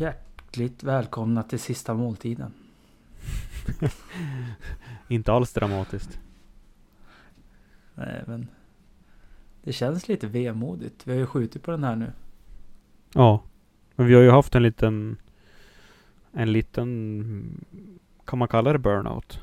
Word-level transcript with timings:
Hjärtligt 0.00 0.82
välkomna 0.82 1.42
till 1.42 1.60
sista 1.60 1.94
måltiden. 1.94 2.52
Inte 5.08 5.32
alls 5.32 5.52
dramatiskt. 5.52 6.20
Nej, 7.94 8.22
men 8.26 8.48
det 9.62 9.72
känns 9.72 10.08
lite 10.08 10.26
vemodigt. 10.26 11.06
Vi 11.06 11.12
har 11.12 11.18
ju 11.18 11.26
skjutit 11.26 11.62
på 11.62 11.70
den 11.70 11.84
här 11.84 11.96
nu. 11.96 12.12
Ja. 13.14 13.42
Men 13.94 14.06
vi 14.06 14.14
har 14.14 14.22
ju 14.22 14.30
haft 14.30 14.54
en 14.54 14.62
liten... 14.62 15.16
En 16.32 16.52
liten... 16.52 17.64
Kan 18.24 18.38
man 18.38 18.48
kalla 18.48 18.72
det 18.72 18.78
burnout? 18.78 19.40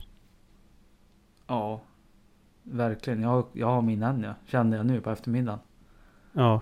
Ja, 1.47 1.81
verkligen. 2.63 3.21
Jag, 3.21 3.45
jag 3.53 3.67
har 3.67 3.81
min 3.81 4.03
än 4.03 4.23
ja. 4.23 4.33
Kände 4.45 4.77
jag 4.77 4.85
nu 4.85 5.01
på 5.01 5.11
eftermiddagen. 5.11 5.59
Ja. 6.33 6.61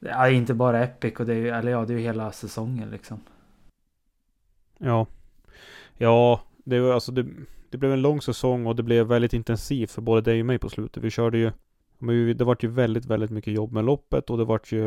Det 0.00 0.08
är 0.08 0.30
inte 0.30 0.54
bara 0.54 0.84
Epic 0.84 1.14
och 1.20 1.26
det 1.26 1.34
är 1.34 1.38
ju, 1.38 1.48
eller 1.48 1.72
ja, 1.72 1.84
det 1.84 1.92
är 1.92 1.98
ju 1.98 2.04
hela 2.04 2.32
säsongen 2.32 2.90
liksom. 2.90 3.20
Ja. 4.78 5.06
Ja, 5.96 6.40
det 6.64 6.80
var 6.80 6.94
alltså 6.94 7.12
det, 7.12 7.26
det 7.70 7.78
blev 7.78 7.92
en 7.92 8.02
lång 8.02 8.20
säsong 8.20 8.66
och 8.66 8.76
det 8.76 8.82
blev 8.82 9.06
väldigt 9.06 9.32
intensivt 9.32 9.90
för 9.90 10.02
både 10.02 10.20
dig 10.20 10.40
och 10.40 10.46
mig 10.46 10.58
på 10.58 10.68
slutet. 10.68 11.04
Vi 11.04 11.10
körde 11.10 11.38
ju 11.38 11.52
men 11.98 12.36
det 12.36 12.44
vart 12.44 12.64
ju 12.64 12.68
väldigt, 12.68 13.06
väldigt 13.06 13.30
mycket 13.30 13.54
jobb 13.54 13.72
med 13.72 13.84
loppet 13.84 14.30
och 14.30 14.38
det 14.38 14.44
vart 14.44 14.72
ju 14.72 14.84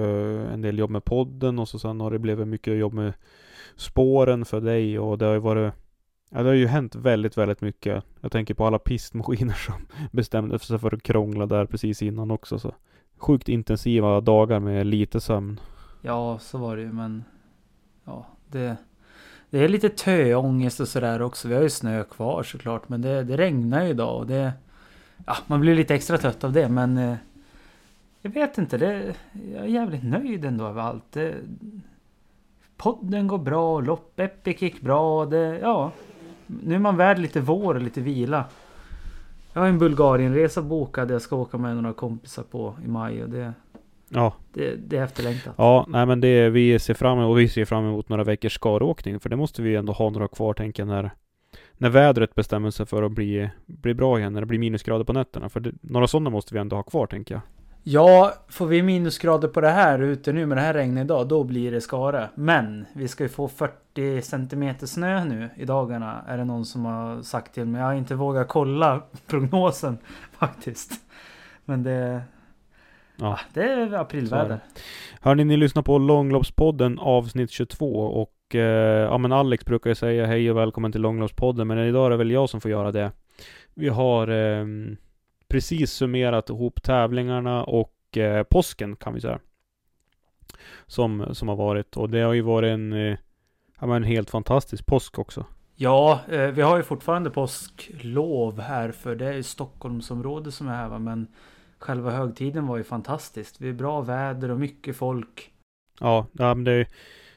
en 0.47 0.61
del 0.61 0.79
jobb 0.79 0.89
med 0.89 1.05
podden 1.05 1.59
och 1.59 1.69
så 1.69 1.79
sen 1.79 1.99
har 1.99 2.11
det 2.11 2.19
blivit 2.19 2.47
mycket 2.47 2.77
jobb 2.77 2.93
med 2.93 3.13
spåren 3.75 4.45
för 4.45 4.61
dig 4.61 4.99
och 4.99 5.17
det 5.17 5.25
har 5.25 5.33
ju 5.33 5.39
varit 5.39 5.73
Ja 6.29 6.43
det 6.43 6.49
har 6.49 6.55
ju 6.55 6.67
hänt 6.67 6.95
väldigt, 6.95 7.37
väldigt 7.37 7.61
mycket. 7.61 8.03
Jag 8.21 8.31
tänker 8.31 8.53
på 8.53 8.65
alla 8.65 8.79
pistmaskiner 8.79 9.53
som 9.65 9.87
bestämde 10.11 10.59
sig 10.59 10.79
för 10.79 10.93
att 10.95 11.03
krångla 11.03 11.45
där 11.45 11.65
precis 11.65 12.01
innan 12.01 12.31
också 12.31 12.59
så. 12.59 12.75
Sjukt 13.23 13.49
intensiva 13.49 14.21
dagar 14.21 14.59
med 14.59 14.85
lite 14.87 15.21
sömn. 15.21 15.59
Ja, 16.01 16.39
så 16.39 16.57
var 16.57 16.75
det 16.75 16.81
ju 16.81 16.91
men... 16.91 17.23
Ja, 18.05 18.25
det... 18.47 18.77
Det 19.49 19.59
är 19.59 19.67
lite 19.67 19.89
töångest 19.89 20.79
och 20.79 20.87
sådär 20.87 21.21
också. 21.21 21.47
Vi 21.47 21.55
har 21.55 21.61
ju 21.61 21.69
snö 21.69 22.03
kvar 22.03 22.43
såklart 22.43 22.89
men 22.89 23.01
det, 23.01 23.23
det 23.23 23.37
regnar 23.37 23.83
ju 23.83 23.89
idag 23.89 24.17
och 24.17 24.27
det... 24.27 24.53
Ja, 25.25 25.35
man 25.47 25.61
blir 25.61 25.75
lite 25.75 25.95
extra 25.95 26.17
trött 26.17 26.43
av 26.43 26.53
det 26.53 26.69
men... 26.69 26.97
eh, 26.97 27.15
Jag 28.21 28.31
vet 28.31 28.57
inte, 28.57 28.77
det... 28.77 29.15
Jag 29.53 29.63
är 29.63 29.67
jävligt 29.67 30.03
nöjd 30.03 30.45
ändå 30.45 30.65
över 30.65 30.81
allt. 30.81 31.03
Det, 31.11 31.35
podden 32.77 33.27
går 33.27 33.37
bra, 33.37 33.79
lopp 33.81 34.19
Epic 34.19 34.61
gick 34.61 34.81
bra. 34.81 35.25
Det, 35.25 35.59
ja, 35.61 35.91
nu 36.47 36.75
är 36.75 36.79
man 36.79 36.97
värd 36.97 37.19
lite 37.19 37.39
vår 37.39 37.75
och 37.75 37.81
lite 37.81 38.01
vila. 38.01 38.45
Jag 39.53 39.61
har 39.61 39.67
en 39.67 39.79
Bulgarienresa 39.79 40.61
bokad 40.61 41.11
jag 41.11 41.21
ska 41.21 41.35
åka 41.35 41.57
med 41.57 41.75
några 41.75 41.93
kompisar 41.93 42.43
på 42.43 42.75
i 42.85 42.87
maj 42.87 43.23
och 43.23 43.29
det, 43.29 43.53
Ja, 44.09 44.33
det, 44.53 44.75
det 44.75 44.97
är 44.97 45.03
efterlängtat. 45.03 45.53
ja, 45.57 45.85
nej 45.89 46.05
men 46.05 46.21
det 46.21 46.49
vi 46.49 46.79
ser 46.79 46.93
fram 46.93 47.17
emot 47.17 47.29
och 47.29 47.39
vi 47.39 47.49
ser 47.49 47.65
fram 47.65 47.83
emot 47.85 48.09
några 48.09 48.23
veckors 48.23 48.53
skaråkning 48.53 49.19
för 49.19 49.29
det 49.29 49.35
måste 49.35 49.61
vi 49.61 49.75
ändå 49.75 49.93
ha 49.93 50.09
några 50.09 50.27
kvar 50.27 50.53
tänker 50.53 50.83
jag 50.83 50.87
när 50.87 51.11
när 51.73 51.89
vädret 51.89 52.35
bestämmer 52.35 52.71
sig 52.71 52.85
för 52.85 53.03
att 53.03 53.11
bli, 53.11 53.49
bli 53.65 53.93
bra 53.93 54.19
igen, 54.19 54.33
när 54.33 54.41
det 54.41 54.47
blir 54.47 54.59
minusgrader 54.59 55.05
på 55.05 55.13
nätterna. 55.13 55.49
För 55.49 55.59
det, 55.59 55.71
några 55.81 56.07
sådana 56.07 56.29
måste 56.29 56.53
vi 56.53 56.59
ändå 56.59 56.75
ha 56.75 56.83
kvar 56.83 57.07
tänker 57.07 57.35
jag. 57.35 57.41
Ja, 57.85 58.33
får 58.49 58.67
vi 58.67 58.81
minusgrader 58.81 59.47
på 59.47 59.61
det 59.61 59.69
här 59.69 59.99
ute 59.99 60.33
nu 60.33 60.45
med 60.45 60.57
det 60.57 60.61
här 60.61 60.73
regnet 60.73 61.05
idag, 61.05 61.27
då 61.27 61.43
blir 61.43 61.71
det 61.71 61.81
skara. 61.81 62.29
Men 62.35 62.85
vi 62.93 63.07
ska 63.07 63.23
ju 63.23 63.29
få 63.29 63.47
40 63.47 64.21
centimeter 64.21 64.87
snö 64.87 65.25
nu 65.25 65.49
i 65.55 65.65
dagarna, 65.65 66.23
är 66.27 66.37
det 66.37 66.45
någon 66.45 66.65
som 66.65 66.85
har 66.85 67.21
sagt 67.21 67.53
till 67.53 67.65
mig. 67.65 67.81
Jag 67.81 67.87
har 67.87 67.93
inte 67.93 68.15
vågat 68.15 68.47
kolla 68.47 69.01
prognosen 69.27 69.97
faktiskt. 70.31 70.91
Men 71.65 71.83
det... 71.83 72.21
Ja. 73.15 73.39
Det 73.53 73.63
är 73.63 73.93
aprilväder. 73.93 74.59
Hörni, 75.21 75.43
ni 75.43 75.57
lyssnar 75.57 75.83
på 75.83 75.97
Långloppspodden 75.97 76.99
avsnitt 76.99 77.51
22 77.51 77.99
och 77.99 78.55
eh, 78.55 78.61
ja 79.01 79.17
men 79.17 79.31
Alex 79.31 79.65
brukar 79.65 79.89
ju 79.89 79.95
säga 79.95 80.25
hej 80.25 80.51
och 80.51 80.57
välkommen 80.57 80.91
till 80.91 81.01
Långloppspodden 81.01 81.67
men 81.67 81.77
idag 81.77 82.05
är 82.05 82.09
det 82.09 82.17
väl 82.17 82.31
jag 82.31 82.49
som 82.49 82.61
får 82.61 82.71
göra 82.71 82.91
det. 82.91 83.11
Vi 83.73 83.89
har 83.89 84.27
eh, 84.27 84.65
precis 85.53 85.91
summerat 85.91 86.49
ihop 86.49 86.83
tävlingarna 86.83 87.63
och 87.63 88.17
eh, 88.17 88.43
påsken 88.43 88.95
kan 88.95 89.13
vi 89.13 89.21
säga. 89.21 89.39
Som, 90.87 91.35
som 91.35 91.47
har 91.47 91.55
varit 91.55 91.97
och 91.97 92.09
det 92.09 92.21
har 92.21 92.33
ju 92.33 92.41
varit 92.41 92.69
en, 92.69 92.93
eh, 92.93 93.17
en 93.79 94.03
helt 94.03 94.29
fantastisk 94.29 94.85
påsk 94.85 95.19
också. 95.19 95.45
Ja, 95.75 96.19
eh, 96.31 96.47
vi 96.47 96.61
har 96.61 96.77
ju 96.77 96.83
fortfarande 96.83 97.29
påsklov 97.29 98.59
här 98.61 98.91
för 98.91 99.15
det 99.15 99.25
är 99.25 99.33
ju 99.33 99.43
Stockholmsområdet 99.43 100.53
som 100.53 100.67
är 100.67 100.75
här 100.75 100.89
va. 100.89 100.99
Men 100.99 101.27
själva 101.79 102.11
högtiden 102.11 102.67
var 102.67 102.77
ju 102.77 102.83
fantastiskt. 102.83 103.59
Det 103.59 103.67
är 103.69 103.73
bra 103.73 104.01
väder 104.01 104.51
och 104.51 104.59
mycket 104.59 104.95
folk. 104.95 105.51
Ja, 105.99 106.25
ja 106.31 106.53
men 106.55 106.63
det, 106.63 106.71
är- 106.71 106.87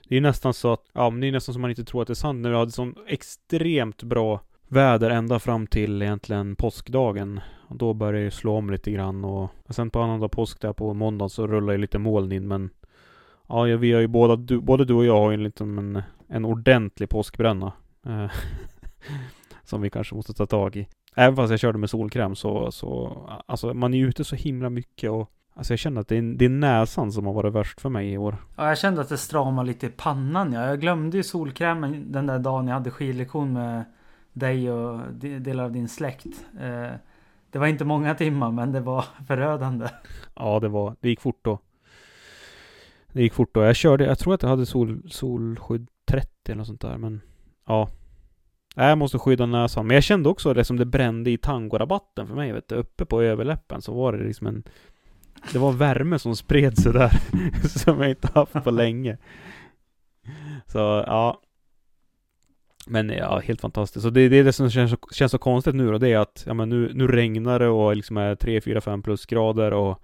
det 0.09 0.17
är 0.17 0.21
nästan 0.21 0.55
så 0.55 0.73
att, 0.73 0.85
ja 0.93 1.11
men 1.11 1.21
det 1.21 1.27
är 1.27 1.33
nästan 1.33 1.53
som 1.53 1.63
man 1.63 1.71
inte 1.71 1.85
tror 1.85 2.03
att 2.03 2.09
det 2.09 2.13
är 2.13 2.15
sant 2.15 2.43
när 2.43 2.51
vi 2.51 2.57
hade 2.57 2.71
sån 2.71 2.95
extremt 3.07 4.03
bra 4.03 4.41
väder 4.69 5.11
ända 5.11 5.39
fram 5.39 5.67
till 5.67 6.03
egentligen 6.03 6.57
påskdagen. 6.57 7.41
Och 7.69 7.77
då 7.77 7.95
började 7.95 8.19
det 8.19 8.25
ju 8.25 8.31
slå 8.31 8.57
om 8.57 8.71
lite 8.71 8.91
grann 8.91 9.25
och, 9.25 9.51
och 9.69 9.75
sen 9.75 9.91
på 9.91 10.01
annandag 10.01 10.29
påsk 10.29 10.61
där 10.61 10.73
på 10.73 10.95
måndag 10.95 11.29
så 11.29 11.47
rullar 11.47 11.73
ju 11.73 11.79
lite 11.79 11.99
moln 11.99 12.33
in 12.33 12.49
men 12.49 12.71
Ja, 13.49 13.63
vi 13.63 13.93
har 13.93 14.01
ju 14.01 14.07
båda, 14.07 14.37
du, 14.37 14.61
både 14.61 14.85
du 14.85 14.95
och 14.95 15.05
jag 15.05 15.19
har 15.19 15.31
ju 15.31 15.35
en 15.35 15.43
liten, 15.43 15.79
en, 15.79 16.03
en 16.29 16.45
ordentlig 16.45 17.09
påskbränna. 17.09 17.73
Eh, 18.07 18.31
som 19.65 19.81
vi 19.81 19.91
kanske 19.91 20.15
måste 20.15 20.35
ta 20.35 20.47
tag 20.47 20.77
i. 20.77 20.89
Även 21.15 21.37
fast 21.37 21.51
jag 21.51 21.61
körde 21.61 21.79
med 21.79 21.91
solkräm 21.91 22.35
så, 22.35 22.73
så, 22.73 23.17
alltså 23.47 23.75
man 23.75 23.95
är 23.95 23.99
ju 23.99 24.09
ute 24.09 24.25
så 24.25 24.37
himla 24.37 24.71
mycket 24.71 25.11
och 25.11 25.33
Alltså 25.59 25.73
jag 25.73 25.79
känner 25.79 26.01
att 26.01 26.09
det 26.09 26.17
är, 26.17 26.23
det 26.23 26.45
är 26.45 26.49
näsan 26.49 27.13
som 27.13 27.27
har 27.27 27.33
varit 27.33 27.53
värst 27.53 27.81
för 27.81 27.89
mig 27.89 28.13
i 28.13 28.19
år. 28.19 28.37
Ja, 28.57 28.69
jag 28.69 28.79
kände 28.79 29.01
att 29.01 29.09
det 29.09 29.19
stramade 29.19 29.67
lite 29.67 29.87
i 29.87 29.89
pannan. 29.89 30.53
Ja. 30.53 30.67
Jag 30.67 30.81
glömde 30.81 31.17
ju 31.17 31.23
solkrämen 31.23 32.13
den 32.13 32.27
där 32.27 32.39
dagen 32.39 32.69
jag 32.69 32.75
hade 32.75 32.91
skidlektion 32.91 33.53
med 33.53 33.85
dig 34.33 34.71
och 34.71 35.01
delar 35.41 35.65
av 35.65 35.73
din 35.73 35.89
släkt. 35.89 36.27
Eh, 36.61 36.97
det 37.57 37.61
var 37.61 37.67
inte 37.67 37.85
många 37.85 38.15
timmar 38.15 38.51
men 38.51 38.73
det 38.73 38.81
var 38.81 39.05
förödande. 39.27 39.89
Ja, 40.35 40.61
det 40.61 40.69
var, 40.69 40.97
det 41.01 41.09
gick 41.09 41.21
fort 41.21 41.41
då. 41.43 41.59
Det 43.13 43.23
gick 43.23 43.35
fort 43.35 43.55
då. 43.55 43.63
Jag 43.63 43.77
körde, 43.77 44.05
jag 44.05 44.19
tror 44.19 44.35
att 44.35 44.43
jag 44.43 44.51
hade 44.51 44.67
sol, 44.67 45.03
solskydd 45.11 45.89
30 46.05 46.29
eller 46.47 46.57
något 46.57 46.67
sånt 46.67 46.81
där, 46.81 46.99
men 46.99 47.21
ja. 47.67 47.89
Jag 48.75 48.99
måste 48.99 49.19
skydda 49.19 49.47
näsan. 49.47 49.87
Men 49.87 49.95
jag 49.95 50.05
kände 50.05 50.29
också 50.29 50.55
det 50.55 50.65
som 50.65 50.77
det 50.77 50.85
brände 50.85 51.31
i 51.31 51.39
tangorabatten 51.39 52.27
för 52.27 52.35
mig, 52.35 52.53
vet 52.53 52.69
du. 52.69 52.75
Uppe 52.75 53.05
på 53.05 53.23
överläppen 53.23 53.83
så 53.83 53.95
var 53.95 54.13
det 54.13 54.25
liksom 54.25 54.47
en 54.47 54.63
Det 55.53 55.59
var 55.59 55.73
värme 55.73 56.19
som 56.19 56.37
spred 56.37 56.79
sig 56.79 56.93
där, 56.93 57.13
som 57.79 58.01
jag 58.01 58.11
inte 58.11 58.29
haft 58.35 58.65
på 58.65 58.71
länge. 58.71 59.19
Så, 60.67 60.79
ja. 61.07 61.41
Men 62.87 63.09
ja, 63.09 63.39
helt 63.39 63.61
fantastiskt. 63.61 64.07
Och 64.07 64.13
det, 64.13 64.29
det 64.29 64.37
är 64.37 64.45
det 64.45 64.53
som 64.53 64.71
känns 64.71 64.91
så, 64.91 64.97
känns 65.13 65.33
så 65.33 65.39
konstigt 65.39 65.75
nu 65.75 65.91
då, 65.91 65.99
det 65.99 66.09
är 66.09 66.19
att, 66.19 66.45
ja 66.47 66.55
men 66.55 66.69
nu, 66.69 66.91
nu 66.95 67.07
regnar 67.07 67.59
det 67.59 67.69
och 67.69 67.97
liksom 67.97 68.17
är 68.17 68.35
3, 68.35 68.61
4, 68.61 68.81
5 68.81 69.03
plusgrader 69.03 69.73
och 69.73 70.03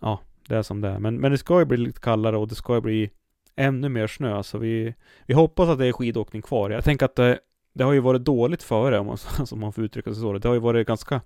ja, 0.00 0.20
det 0.48 0.56
är 0.56 0.62
som 0.62 0.80
det 0.80 0.88
är. 0.88 0.98
Men, 0.98 1.16
men 1.20 1.32
det 1.32 1.38
ska 1.38 1.58
ju 1.58 1.64
bli 1.64 1.76
lite 1.76 2.00
kallare 2.00 2.36
och 2.36 2.48
det 2.48 2.54
ska 2.54 2.74
ju 2.74 2.80
bli 2.80 3.10
ännu 3.56 3.88
mer 3.88 4.06
snö, 4.06 4.42
så 4.42 4.58
vi, 4.58 4.94
vi 5.26 5.34
hoppas 5.34 5.68
att 5.68 5.78
det 5.78 5.86
är 5.86 5.92
skidåkning 5.92 6.42
kvar. 6.42 6.70
Jag 6.70 6.84
tänker 6.84 7.06
att 7.06 7.16
det, 7.16 7.38
det 7.74 7.84
har 7.84 7.92
ju 7.92 8.00
varit 8.00 8.24
dåligt 8.24 8.62
före, 8.62 8.98
om 8.98 9.06
man, 9.06 9.18
man 9.60 9.72
får 9.72 9.84
uttrycka 9.84 10.12
sig 10.12 10.20
så. 10.20 10.38
Det 10.38 10.48
har 10.48 10.54
ju 10.54 10.60
varit 10.60 10.86
ganska 10.86 11.20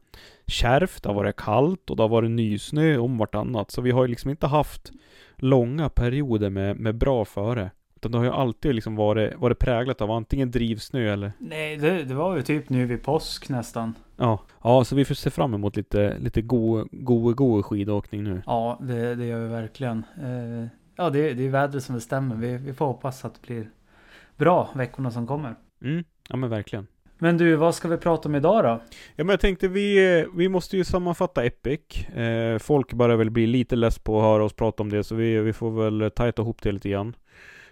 kärvt, 0.46 1.02
det 1.02 1.08
har 1.08 1.14
varit 1.14 1.36
kallt 1.36 1.90
och 1.90 1.96
det 1.96 2.02
har 2.02 2.08
varit 2.08 2.30
nysnö 2.30 2.98
om 2.98 3.18
vartannat. 3.18 3.70
Så 3.70 3.80
vi 3.80 3.90
har 3.90 4.04
ju 4.04 4.08
liksom 4.08 4.30
inte 4.30 4.46
haft 4.46 4.92
långa 5.36 5.88
perioder 5.88 6.50
med, 6.50 6.76
med 6.76 6.94
bra 6.94 7.24
före. 7.24 7.70
Utan 8.06 8.12
det 8.12 8.28
har 8.28 8.34
ju 8.34 8.40
alltid 8.40 8.74
liksom 8.74 8.96
varit, 8.96 9.34
varit 9.36 9.58
präglat 9.58 10.00
av 10.00 10.10
antingen 10.10 10.50
drivsnö 10.50 11.12
eller... 11.12 11.32
Nej, 11.38 11.76
det, 11.76 12.04
det 12.04 12.14
var 12.14 12.36
ju 12.36 12.42
typ 12.42 12.68
nu 12.68 12.86
vid 12.86 13.02
påsk 13.02 13.48
nästan. 13.48 13.94
Ja, 14.16 14.40
ja 14.62 14.84
så 14.84 14.96
vi 14.96 15.04
får 15.04 15.14
se 15.14 15.30
fram 15.30 15.54
emot 15.54 15.76
lite, 15.76 16.18
lite 16.18 16.42
god, 16.42 16.88
god, 16.90 17.36
god 17.36 17.64
skidåkning 17.64 18.24
nu. 18.24 18.42
Ja, 18.46 18.78
det, 18.82 19.14
det 19.14 19.26
gör 19.26 19.40
vi 19.40 19.48
verkligen. 19.48 20.04
Eh, 20.22 20.68
ja, 20.96 21.10
det, 21.10 21.34
det 21.34 21.46
är 21.46 21.50
vädret 21.50 21.84
som 21.84 21.94
bestämmer. 21.94 22.36
Vi, 22.36 22.56
vi 22.56 22.72
får 22.72 22.86
hoppas 22.86 23.24
att 23.24 23.34
det 23.34 23.46
blir 23.46 23.70
bra 24.36 24.70
veckorna 24.74 25.10
som 25.10 25.26
kommer. 25.26 25.54
Mm, 25.82 26.04
ja 26.28 26.36
men 26.36 26.50
verkligen. 26.50 26.86
Men 27.18 27.38
du, 27.38 27.56
vad 27.56 27.74
ska 27.74 27.88
vi 27.88 27.96
prata 27.96 28.28
om 28.28 28.34
idag 28.34 28.64
då? 28.64 28.80
Ja 29.16 29.24
men 29.24 29.28
jag 29.28 29.40
tänkte 29.40 29.68
vi, 29.68 30.26
vi 30.34 30.48
måste 30.48 30.76
ju 30.76 30.84
sammanfatta 30.84 31.44
Epic. 31.44 32.08
Eh, 32.08 32.58
folk 32.58 32.92
börjar 32.92 33.16
väl 33.16 33.30
bli 33.30 33.46
lite 33.46 33.76
less 33.76 33.98
på 33.98 34.18
att 34.18 34.24
höra 34.24 34.44
oss 34.44 34.52
prata 34.52 34.82
om 34.82 34.90
det 34.90 35.04
så 35.04 35.14
vi, 35.14 35.40
vi 35.40 35.52
får 35.52 35.70
väl 35.70 36.10
tajta 36.10 36.42
ihop 36.42 36.62
det 36.62 36.72
lite 36.72 36.88
grann. 36.88 37.14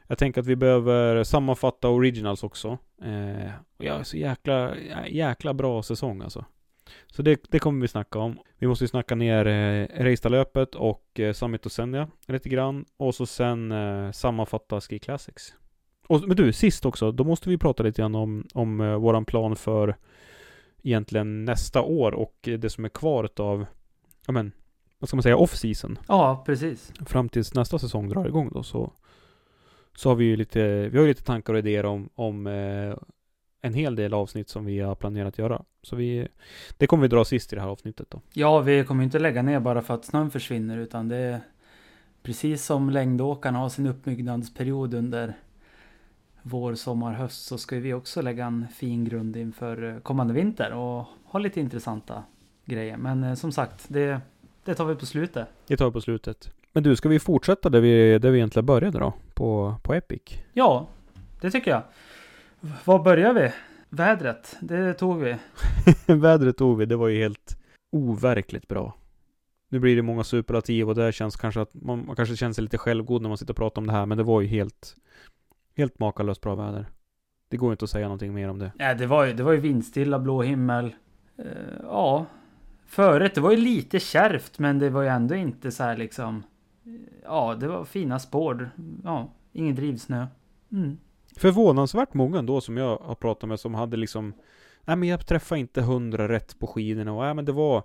Jag 0.07 0.19
tänker 0.19 0.41
att 0.41 0.47
vi 0.47 0.57
behöver 0.57 1.25
sammanfatta 1.25 1.89
originals 1.89 2.43
också. 2.43 2.79
Eh, 3.03 3.51
ja, 3.79 4.05
så 4.05 4.17
jäkla, 4.17 4.77
jäkla 5.09 5.55
bra 5.55 5.83
säsong 5.83 6.23
alltså. 6.23 6.45
Så 7.07 7.23
det, 7.23 7.41
det 7.51 7.59
kommer 7.59 7.81
vi 7.81 7.89
snacka 7.89 8.19
om. 8.19 8.39
Vi 8.59 8.67
måste 8.67 8.85
ju 8.85 8.89
snacka 8.89 9.15
ner 9.15 9.47
eh, 9.47 9.89
Reistad-löpet 10.03 10.75
och 10.75 11.21
eh, 11.21 11.33
Summit 11.33 11.67
och 11.67 11.73
Senja 11.73 12.09
lite 12.27 12.49
grann. 12.49 12.85
Och 12.97 13.15
så 13.15 13.27
sen 13.27 13.73
eh, 13.73 14.11
sammanfatta 14.11 14.81
Ski 14.81 14.99
Classics. 14.99 15.55
Och, 16.09 16.29
men 16.29 16.37
du, 16.37 16.53
sist 16.53 16.87
också, 16.87 17.13
då 17.13 17.25
måste 17.25 17.49
vi 17.49 17.59
prata 17.59 17.83
lite 17.83 18.03
grann 18.03 18.15
om, 18.15 18.47
om 18.55 18.81
eh, 18.81 18.97
våran 18.97 19.25
plan 19.25 19.57
för 19.57 19.97
egentligen 20.83 21.45
nästa 21.45 21.83
år 21.83 22.15
och 22.15 22.39
det 22.43 22.71
som 22.71 22.85
är 22.85 22.89
kvar 22.89 23.29
av, 23.37 23.67
ja 24.27 24.33
men, 24.33 24.53
vad 24.99 25.09
ska 25.09 25.17
man 25.17 25.23
säga, 25.23 25.37
off-season. 25.37 25.99
Ja, 26.09 26.43
precis. 26.47 26.93
Fram 27.07 27.29
tills 27.29 27.55
nästa 27.55 27.79
säsong 27.79 28.09
drar 28.09 28.27
igång 28.27 28.51
då 28.53 28.63
så, 28.63 28.93
så 29.97 30.09
har 30.09 30.17
vi 30.17 30.25
ju 30.25 30.37
lite, 30.37 30.89
vi 30.89 30.99
har 30.99 31.07
lite 31.07 31.23
tankar 31.23 31.53
och 31.53 31.59
idéer 31.59 31.87
om, 31.87 32.09
om 32.15 32.47
eh, 32.47 32.97
en 33.61 33.75
hel 33.75 33.97
del 33.97 34.15
avsnitt 34.15 34.49
som 34.49 34.65
vi 34.65 34.81
har 34.81 34.95
planerat 34.95 35.39
göra. 35.39 35.63
Så 35.83 35.97
vi, 35.97 36.29
det 36.79 36.87
kommer 36.87 37.03
vi 37.03 37.09
dra 37.09 37.25
sist 37.25 37.53
i 37.53 37.57
det 37.57 37.63
här 37.63 37.69
avsnittet 37.69 38.11
då. 38.11 38.21
Ja, 38.33 38.61
vi 38.61 38.85
kommer 38.85 39.05
inte 39.05 39.19
lägga 39.19 39.43
ner 39.43 39.61
bara 39.61 39.83
för 39.83 39.95
att 39.95 40.05
snön 40.05 40.31
försvinner 40.31 40.79
utan 40.79 41.09
det 41.09 41.17
är 41.17 41.41
precis 42.23 42.65
som 42.65 42.91
längdåkarna 42.91 43.59
har 43.59 43.69
sin 43.69 43.87
uppbyggnadsperiod 43.87 44.95
under 44.95 45.35
vår, 46.43 46.75
sommar, 46.75 47.13
höst 47.13 47.47
så 47.47 47.59
ska 47.59 47.77
vi 47.77 47.93
också 47.95 48.23
lägga 48.23 48.47
en 48.47 48.67
fin 48.75 49.05
grund 49.05 49.37
inför 49.37 49.95
eh, 49.95 49.99
kommande 49.99 50.35
vinter 50.35 50.73
och 50.73 51.05
ha 51.25 51.39
lite 51.39 51.61
intressanta 51.61 52.23
grejer. 52.65 52.97
Men 52.97 53.25
eh, 53.25 53.35
som 53.35 53.53
sagt, 53.53 53.85
det, 53.89 54.21
det 54.65 54.75
tar 54.75 54.85
vi 54.85 54.95
på 54.95 55.07
slutet. 55.07 55.49
Det 55.67 55.77
tar 55.77 55.87
vi 55.87 55.93
på 55.93 56.01
slutet. 56.01 56.51
Men 56.75 56.83
du, 56.83 56.97
ska 56.97 57.09
vi 57.09 57.19
fortsätta 57.19 57.71
där 57.71 57.81
vi, 57.81 58.19
där 58.19 58.31
vi 58.31 58.39
egentligen 58.39 58.67
började 58.67 58.99
då? 58.99 59.13
På, 59.35 59.77
på 59.83 59.95
Epic? 59.95 60.23
Ja, 60.53 60.89
det 61.41 61.51
tycker 61.51 61.71
jag. 61.71 61.83
Var 62.85 63.05
börjar 63.05 63.33
vi? 63.33 63.53
Vädret, 63.89 64.57
det 64.61 64.95
tog 64.95 65.21
vi. 65.21 65.37
Vädret 66.07 66.57
tog 66.57 66.79
vi, 66.79 66.87
det 66.87 66.97
var 66.97 67.09
ju 67.09 67.19
helt 67.19 67.59
overkligt 67.93 68.69
bra. 68.69 68.97
Nu 69.69 69.79
blir 69.79 69.97
det 69.97 70.03
många 70.03 70.25
superlativ 70.25 70.89
och 70.89 70.95
det 70.95 71.13
känns 71.13 71.37
kanske 71.37 71.61
att 71.61 71.75
man, 71.75 72.07
man 72.07 72.17
kanske 72.17 72.37
känner 72.37 72.53
sig 72.53 72.63
lite 72.63 72.79
självgod 72.79 73.23
när 73.23 73.29
man 73.29 73.39
sitter 73.39 73.53
och 73.53 73.57
pratar 73.57 73.83
om 73.83 73.87
det 73.87 73.93
här, 73.93 74.07
men 74.07 74.19
det 74.19 74.25
var 74.25 74.41
ju 74.41 74.47
helt, 74.47 74.97
helt 75.77 75.99
makalöst 75.99 76.41
bra 76.41 76.55
väder. 76.55 76.87
Det 77.51 77.57
går 77.57 77.73
inte 77.73 77.85
att 77.85 77.91
säga 77.91 78.07
någonting 78.07 78.35
mer 78.35 78.49
om 78.49 78.59
det. 78.59 78.73
Nej, 78.75 78.95
det 78.95 79.07
var 79.07 79.25
ju, 79.25 79.33
det 79.33 79.43
var 79.43 79.53
ju 79.53 79.61
vindstilla, 79.61 80.19
blå 80.19 80.43
himmel. 80.43 80.95
Uh, 81.39 81.47
ja, 81.83 82.27
förut, 82.87 83.35
det 83.35 83.41
var 83.41 83.51
ju 83.51 83.57
lite 83.57 84.01
kärvt, 84.01 84.59
men 84.59 84.79
det 84.79 84.91
var 84.91 85.03
ju 85.03 85.09
ändå 85.09 85.35
inte 85.35 85.71
så 85.71 85.83
här 85.83 85.97
liksom. 85.97 86.43
Ja, 87.23 87.55
det 87.61 87.69
var 87.69 87.85
fina 87.85 88.19
spår. 88.19 88.71
Ja, 89.05 89.33
ingen 89.53 89.75
drivsnö. 89.75 90.27
Mm 90.73 90.97
förvånansvärt 91.37 92.15
många 92.15 92.39
ändå 92.39 92.61
som 92.61 92.77
jag 92.77 92.97
har 92.97 93.15
pratat 93.15 93.49
med 93.49 93.61
som 93.61 93.75
hade 93.75 93.97
liksom 93.97 94.35
Nej 94.85 94.97
men 94.97 95.09
jag 95.09 95.27
träffade 95.27 95.61
inte 95.61 95.83
hundra 95.83 96.29
rätt 96.29 96.59
på 96.59 96.67
skidorna 96.67 97.13
och 97.13 97.23
nej 97.23 97.35
men 97.35 97.45
det 97.45 97.53
var 97.53 97.83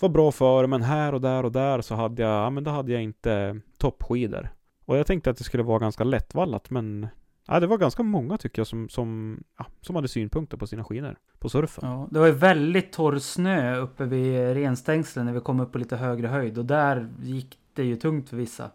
var 0.00 0.08
bra 0.08 0.32
för 0.32 0.66
men 0.66 0.82
här 0.82 1.14
och 1.14 1.20
där 1.20 1.44
och 1.44 1.52
där 1.52 1.80
så 1.80 1.94
hade 1.94 2.22
jag, 2.22 2.30
ja 2.30 2.50
men 2.50 2.64
då 2.64 2.70
hade 2.70 2.92
jag 2.92 3.02
inte 3.02 3.60
toppskidor. 3.78 4.48
Och 4.84 4.98
jag 4.98 5.06
tänkte 5.06 5.30
att 5.30 5.36
det 5.36 5.44
skulle 5.44 5.62
vara 5.62 5.78
ganska 5.78 6.04
lättvallat 6.04 6.70
men 6.70 7.06
Ja, 7.46 7.60
det 7.60 7.66
var 7.66 7.78
ganska 7.78 8.02
många 8.02 8.38
tycker 8.38 8.60
jag 8.60 8.66
som, 8.66 8.88
som, 8.88 9.38
ja, 9.58 9.66
som 9.80 9.96
hade 9.96 10.08
synpunkter 10.08 10.56
på 10.56 10.66
sina 10.66 10.84
skidor. 10.84 11.16
På 11.38 11.48
surfen. 11.48 11.88
Ja, 11.88 12.08
det 12.10 12.18
var 12.18 12.26
ju 12.26 12.32
väldigt 12.32 12.92
torr 12.92 13.18
snö 13.18 13.76
uppe 13.76 14.04
vid 14.04 14.54
renstängslen 14.54 15.26
när 15.26 15.32
vi 15.32 15.40
kom 15.40 15.60
upp 15.60 15.72
på 15.72 15.78
lite 15.78 15.96
högre 15.96 16.26
höjd. 16.26 16.58
Och 16.58 16.64
där 16.64 17.08
gick 17.22 17.58
det 17.74 17.84
ju 17.84 17.96
tungt 17.96 18.28
för 18.28 18.36
vissa. 18.36 18.70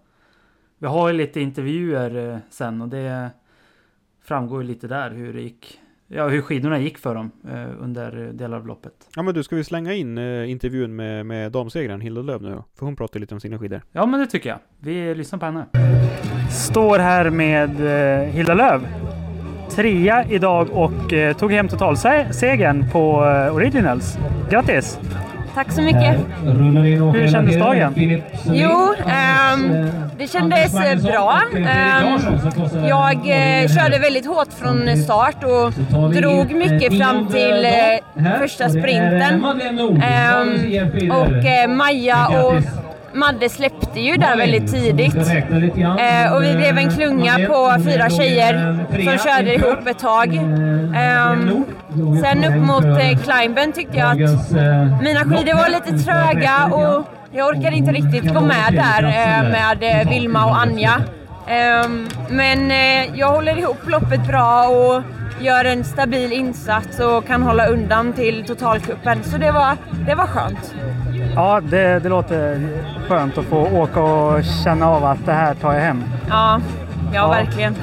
Vi 0.80 0.88
har 0.88 1.08
ju 1.10 1.18
lite 1.18 1.42
intervjuer 1.42 2.34
eh, 2.34 2.38
sen 2.50 2.82
och 2.82 2.90
det 2.90 3.30
framgår 4.24 4.62
ju 4.62 4.68
lite 4.68 4.88
där 4.88 5.12
hur 5.12 5.34
det 5.34 5.42
gick. 5.42 5.80
Ja, 6.08 6.28
hur 6.28 6.42
skidorna 6.42 6.80
gick 6.80 6.98
för 6.98 7.16
dem 7.16 7.32
eh, 7.50 7.84
under 7.84 8.32
delar 8.34 8.58
av 8.58 8.68
loppet. 8.68 8.94
Ja 9.16 9.24
men 9.24 9.34
du, 9.34 9.44
ska 9.44 9.56
vi 9.56 9.64
slänga 9.64 9.94
in 9.94 10.18
eh, 10.18 10.52
intervjun 10.52 10.96
med, 10.96 11.26
med 11.26 11.52
damsegraren 11.52 12.02
Hilda 12.02 12.22
Löv 12.22 12.42
nu? 12.42 12.64
För 12.76 12.86
hon 12.86 12.96
pratar 12.96 13.20
lite 13.20 13.34
om 13.34 13.40
sina 13.40 13.60
skidor. 13.60 13.82
Ja 13.92 14.06
men 14.06 14.20
det 14.20 14.28
tycker 14.28 14.50
jag. 14.50 14.60
Vi 14.80 15.16
lyssnar 15.16 15.40
på 15.40 15.46
henne. 15.46 15.66
Står 16.52 17.00
här 17.00 17.30
med 17.30 17.70
Hilda 18.30 18.54
Löv. 18.54 18.88
Trea 19.70 20.26
idag 20.30 20.68
och 20.72 21.38
tog 21.38 21.52
hem 21.52 21.68
totalsegern 21.68 22.92
på 22.92 23.18
Originals. 23.54 24.18
Grattis! 24.50 25.00
Tack 25.58 25.72
så 25.72 25.82
mycket. 25.82 26.18
Hur 27.14 27.28
kändes 27.28 27.56
dagen? 27.56 27.94
Jo, 28.46 28.94
um, 28.94 29.90
det 30.18 30.28
kändes 30.28 30.76
eh, 30.76 31.02
bra. 31.02 31.42
Um, 31.54 32.88
jag 32.88 33.16
uh, 33.16 33.76
körde 33.76 34.00
väldigt 34.00 34.26
hårt 34.26 34.54
från 34.54 34.98
start 34.98 35.44
och 35.44 35.74
drog 36.12 36.56
mycket 36.56 36.98
fram 36.98 37.28
till 37.28 37.68
uh, 38.16 38.40
första 38.40 38.70
sprinten. 38.70 39.46
Um, 39.46 41.12
och 41.12 41.28
uh, 41.28 41.76
Maja 41.76 42.28
och 42.28 42.54
Madde 43.14 43.50
släppte 43.50 44.00
ju 44.00 44.18
där 44.18 44.38
väldigt 44.38 44.72
tidigt. 44.74 45.16
Eh, 45.16 46.34
och 46.36 46.44
vi 46.44 46.56
blev 46.56 46.78
en 46.78 46.92
klunga 46.92 47.34
på 47.48 47.76
fyra 47.84 48.10
tjejer 48.10 48.78
som 48.90 49.18
körde 49.30 49.54
ihop 49.54 49.88
ett 49.88 50.00
tag. 50.00 50.36
Eh, 50.36 51.36
sen 52.24 52.44
upp 52.44 52.68
mot 52.68 52.84
eh, 52.86 53.18
climben 53.24 53.72
tyckte 53.72 53.98
jag 53.98 54.24
att 54.24 54.52
mina 55.02 55.20
skidor 55.20 55.54
var 55.56 55.70
lite 55.70 56.04
tröga 56.04 56.66
och 56.66 57.08
jag 57.32 57.48
orkade 57.48 57.76
inte 57.76 57.92
riktigt 57.92 58.34
gå 58.34 58.42
med 58.42 58.74
där 58.74 59.04
eh, 59.04 59.50
med 59.52 60.02
eh, 60.02 60.10
Vilma 60.10 60.46
och 60.46 60.58
Anja. 60.58 61.02
Ehm, 61.48 62.08
men 62.30 62.72
eh, 62.72 63.20
jag 63.20 63.28
håller 63.28 63.58
ihop 63.60 63.78
loppet 63.88 64.28
bra 64.28 64.68
och 64.68 65.02
gör 65.42 65.66
en 65.66 65.84
stabil 65.84 66.32
insats 66.32 67.00
och 67.00 67.26
kan 67.26 67.44
hålla 67.44 67.68
undan 67.68 68.14
till 68.14 68.46
totalkuppen. 68.46 69.24
Så 69.24 69.38
det 69.38 69.52
var, 69.52 69.78
det 70.08 70.16
var 70.16 70.28
skönt. 70.28 70.76
Ja, 71.36 71.62
det, 71.62 72.00
det 72.00 72.10
låter 72.10 72.70
skönt 73.08 73.38
att 73.38 73.46
få 73.46 73.68
åka 73.68 74.02
och 74.04 74.44
känna 74.64 74.88
av 74.88 75.06
att 75.06 75.26
det 75.26 75.34
här 75.34 75.56
tar 75.56 75.74
jag 75.74 75.82
hem. 75.82 76.04
Ja, 76.30 76.62
ja, 77.14 77.14
ja. 77.14 77.28
verkligen. 77.28 77.76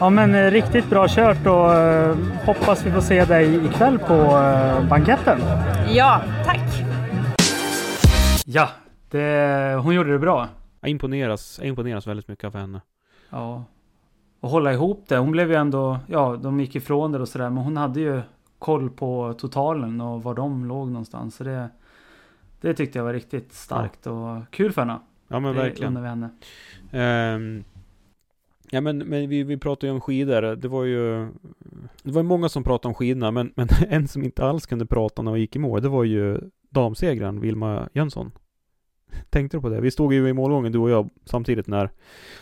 Ja, 0.00 0.10
men 0.10 0.34
eh, 0.34 0.50
riktigt 0.50 0.90
bra 0.90 1.06
kört 1.08 1.46
och 1.46 1.70
uh, 1.70 2.16
hoppas 2.44 2.86
vi 2.86 2.90
får 2.90 3.00
se 3.00 3.24
dig 3.24 3.66
ikväll 3.66 3.98
på 3.98 4.14
uh, 4.14 4.88
banketten. 4.88 5.38
Ja, 5.88 6.20
tack. 6.44 6.60
Ja, 8.44 8.68
det, 9.10 9.80
hon 9.82 9.94
gjorde 9.94 10.12
det 10.12 10.18
bra. 10.18 10.48
Jag 10.80 10.90
imponeras, 10.90 11.58
jag 11.58 11.68
imponeras 11.68 12.06
väldigt 12.06 12.28
mycket 12.28 12.44
av 12.44 12.54
henne. 12.54 12.80
Ja. 13.30 13.64
Och 14.40 14.50
hålla 14.50 14.72
ihop 14.72 15.04
det. 15.08 15.16
Hon 15.16 15.30
blev 15.30 15.50
ju 15.50 15.56
ändå, 15.56 15.98
ja, 16.06 16.36
de 16.42 16.60
gick 16.60 16.76
ifrån 16.76 17.12
det 17.12 17.18
och 17.18 17.28
sådär, 17.28 17.50
men 17.50 17.64
hon 17.64 17.76
hade 17.76 18.00
ju 18.00 18.22
koll 18.58 18.90
på 18.90 19.34
totalen 19.38 20.00
och 20.00 20.22
var 20.22 20.34
de 20.34 20.64
låg 20.64 20.88
någonstans. 20.88 21.36
Så 21.36 21.44
det, 21.44 21.68
det 22.60 22.74
tyckte 22.74 22.98
jag 22.98 23.04
var 23.04 23.12
riktigt 23.12 23.52
starkt 23.52 24.06
och 24.06 24.50
kul 24.50 24.72
för 24.72 24.82
henne. 24.82 25.00
Ja 25.28 25.40
men 25.40 25.54
det 25.54 25.62
verkligen. 25.62 26.02
vi 26.02 26.08
henne. 26.08 26.30
Um, 27.34 27.64
ja 28.70 28.80
men, 28.80 28.98
men 28.98 29.28
vi, 29.28 29.42
vi 29.42 29.56
pratade 29.56 29.86
ju 29.86 29.92
om 29.92 30.00
skidor. 30.00 30.56
Det 30.56 30.68
var 30.68 30.84
ju 30.84 31.28
Det 32.02 32.12
var 32.12 32.22
många 32.22 32.48
som 32.48 32.64
pratade 32.64 32.88
om 32.88 32.94
skidorna 32.94 33.30
men, 33.30 33.52
men 33.54 33.68
en 33.88 34.08
som 34.08 34.22
inte 34.22 34.44
alls 34.44 34.66
kunde 34.66 34.86
prata 34.86 35.22
när 35.22 35.30
hon 35.30 35.40
gick 35.40 35.56
i 35.56 35.58
mål 35.58 35.82
det 35.82 35.88
var 35.88 36.04
ju 36.04 36.40
damsegraren 36.70 37.40
Vilma 37.40 37.88
Jönsson. 37.92 38.32
Tänkte 39.30 39.56
du 39.56 39.60
på 39.60 39.68
det? 39.68 39.80
Vi 39.80 39.90
stod 39.90 40.12
ju 40.12 40.28
i 40.28 40.32
målgången 40.32 40.72
du 40.72 40.78
och 40.78 40.90
jag 40.90 41.10
samtidigt 41.24 41.66
när, 41.66 41.90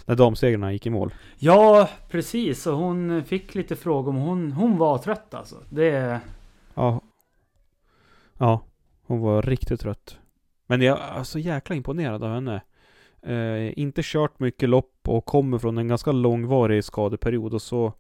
när 0.07 0.15
damsegrarna 0.15 0.73
gick 0.73 0.87
i 0.87 0.91
mål. 0.91 1.15
Ja, 1.37 1.89
precis. 2.11 2.67
Och 2.67 2.77
hon 2.77 3.25
fick 3.25 3.55
lite 3.55 3.77
frågor 3.77 4.11
om 4.11 4.17
hon, 4.17 4.53
hon 4.53 4.79
var 4.79 4.99
trött 4.99 5.35
alltså. 5.35 5.57
Det... 5.71 6.21
Ja. 6.75 7.01
Ja, 8.39 8.61
hon 9.07 9.21
var 9.21 9.43
riktigt 9.43 9.81
trött. 9.81 10.19
Men 10.67 10.81
jag 10.81 10.99
är 11.17 11.23
så 11.23 11.39
jäkla 11.39 11.77
imponerad 11.77 12.25
av 12.25 12.35
henne. 12.35 12.63
Eh, 13.23 13.79
inte 13.79 14.01
kört 14.05 14.39
mycket 14.39 14.69
lopp 14.69 15.09
och 15.09 15.25
kommer 15.25 15.59
från 15.59 15.79
en 15.79 15.89
ganska 15.89 16.13
långvarig 16.13 16.85
skadeperiod 16.85 17.55
och 17.55 17.63
så 17.63 17.93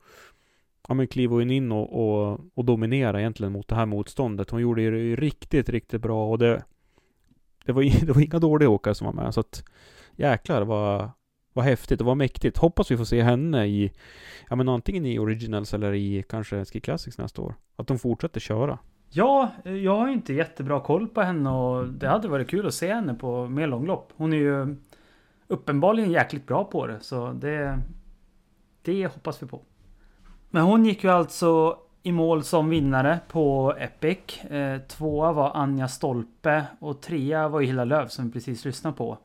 Ja 0.88 0.94
men 0.94 1.06
kliver 1.06 1.36
hon 1.36 1.50
in 1.50 1.72
och, 1.72 1.92
och, 1.92 2.40
och 2.54 2.64
dominerar 2.64 3.18
egentligen 3.18 3.52
mot 3.52 3.68
det 3.68 3.74
här 3.74 3.86
motståndet. 3.86 4.50
Hon 4.50 4.60
gjorde 4.60 4.90
det 4.90 5.16
riktigt, 5.16 5.68
riktigt 5.68 6.00
bra 6.00 6.30
och 6.30 6.38
det 6.38 6.62
det 7.64 7.72
var, 7.72 7.82
det 8.06 8.12
var 8.12 8.22
inga 8.22 8.38
dåliga 8.38 8.68
åkare 8.68 8.94
som 8.94 9.04
var 9.04 9.12
med 9.12 9.34
så 9.34 9.40
att 9.40 9.64
Jäklar 10.16 10.62
vad 10.62 11.10
Vad 11.52 11.64
häftigt 11.64 12.00
och 12.00 12.06
vad 12.06 12.16
mäktigt. 12.16 12.58
Hoppas 12.58 12.90
vi 12.90 12.96
får 12.96 13.04
se 13.04 13.22
henne 13.22 13.66
i 13.66 13.92
Ja 14.48 14.56
men 14.56 14.68
antingen 14.68 15.06
i 15.06 15.18
Originals 15.18 15.74
eller 15.74 15.92
i 15.92 16.24
kanske 16.28 16.64
Ski 16.64 16.80
Classics 16.80 17.18
nästa 17.18 17.42
år. 17.42 17.54
Att 17.76 17.86
de 17.86 17.98
fortsätter 17.98 18.40
köra. 18.40 18.78
Ja, 19.10 19.50
eh, 19.64 19.74
jag 19.74 19.96
har 19.96 20.08
inte 20.08 20.34
jättebra 20.34 20.80
koll 20.80 21.08
på 21.08 21.22
henne 21.22 21.50
och 21.50 21.88
det 21.88 22.08
hade 22.08 22.28
varit 22.28 22.50
kul 22.50 22.66
att 22.66 22.74
se 22.74 22.94
henne 22.94 23.14
på 23.14 23.48
mer 23.48 23.66
långlopp. 23.66 24.12
Hon 24.16 24.32
är 24.32 24.36
ju 24.36 24.76
uppenbarligen 25.48 26.10
jäkligt 26.10 26.46
bra 26.46 26.64
på 26.64 26.86
det 26.86 27.00
så 27.00 27.32
det 27.32 27.78
Det 28.82 29.06
hoppas 29.06 29.42
vi 29.42 29.46
på. 29.46 29.60
Men 30.50 30.62
hon 30.62 30.84
gick 30.84 31.04
ju 31.04 31.10
alltså 31.10 31.78
i 32.06 32.12
mål 32.12 32.44
som 32.44 32.70
vinnare 32.70 33.20
på 33.28 33.74
Epic. 33.78 34.44
Eh, 34.44 34.80
tvåa 34.80 35.32
var 35.32 35.50
Anja 35.54 35.88
Stolpe 35.88 36.66
och 36.78 37.02
trea 37.02 37.48
var 37.48 37.60
Hilla 37.60 37.84
Löv 37.84 38.08
som 38.08 38.26
vi 38.26 38.32
precis 38.32 38.64
lyssnade 38.64 38.96
på. 38.96 39.18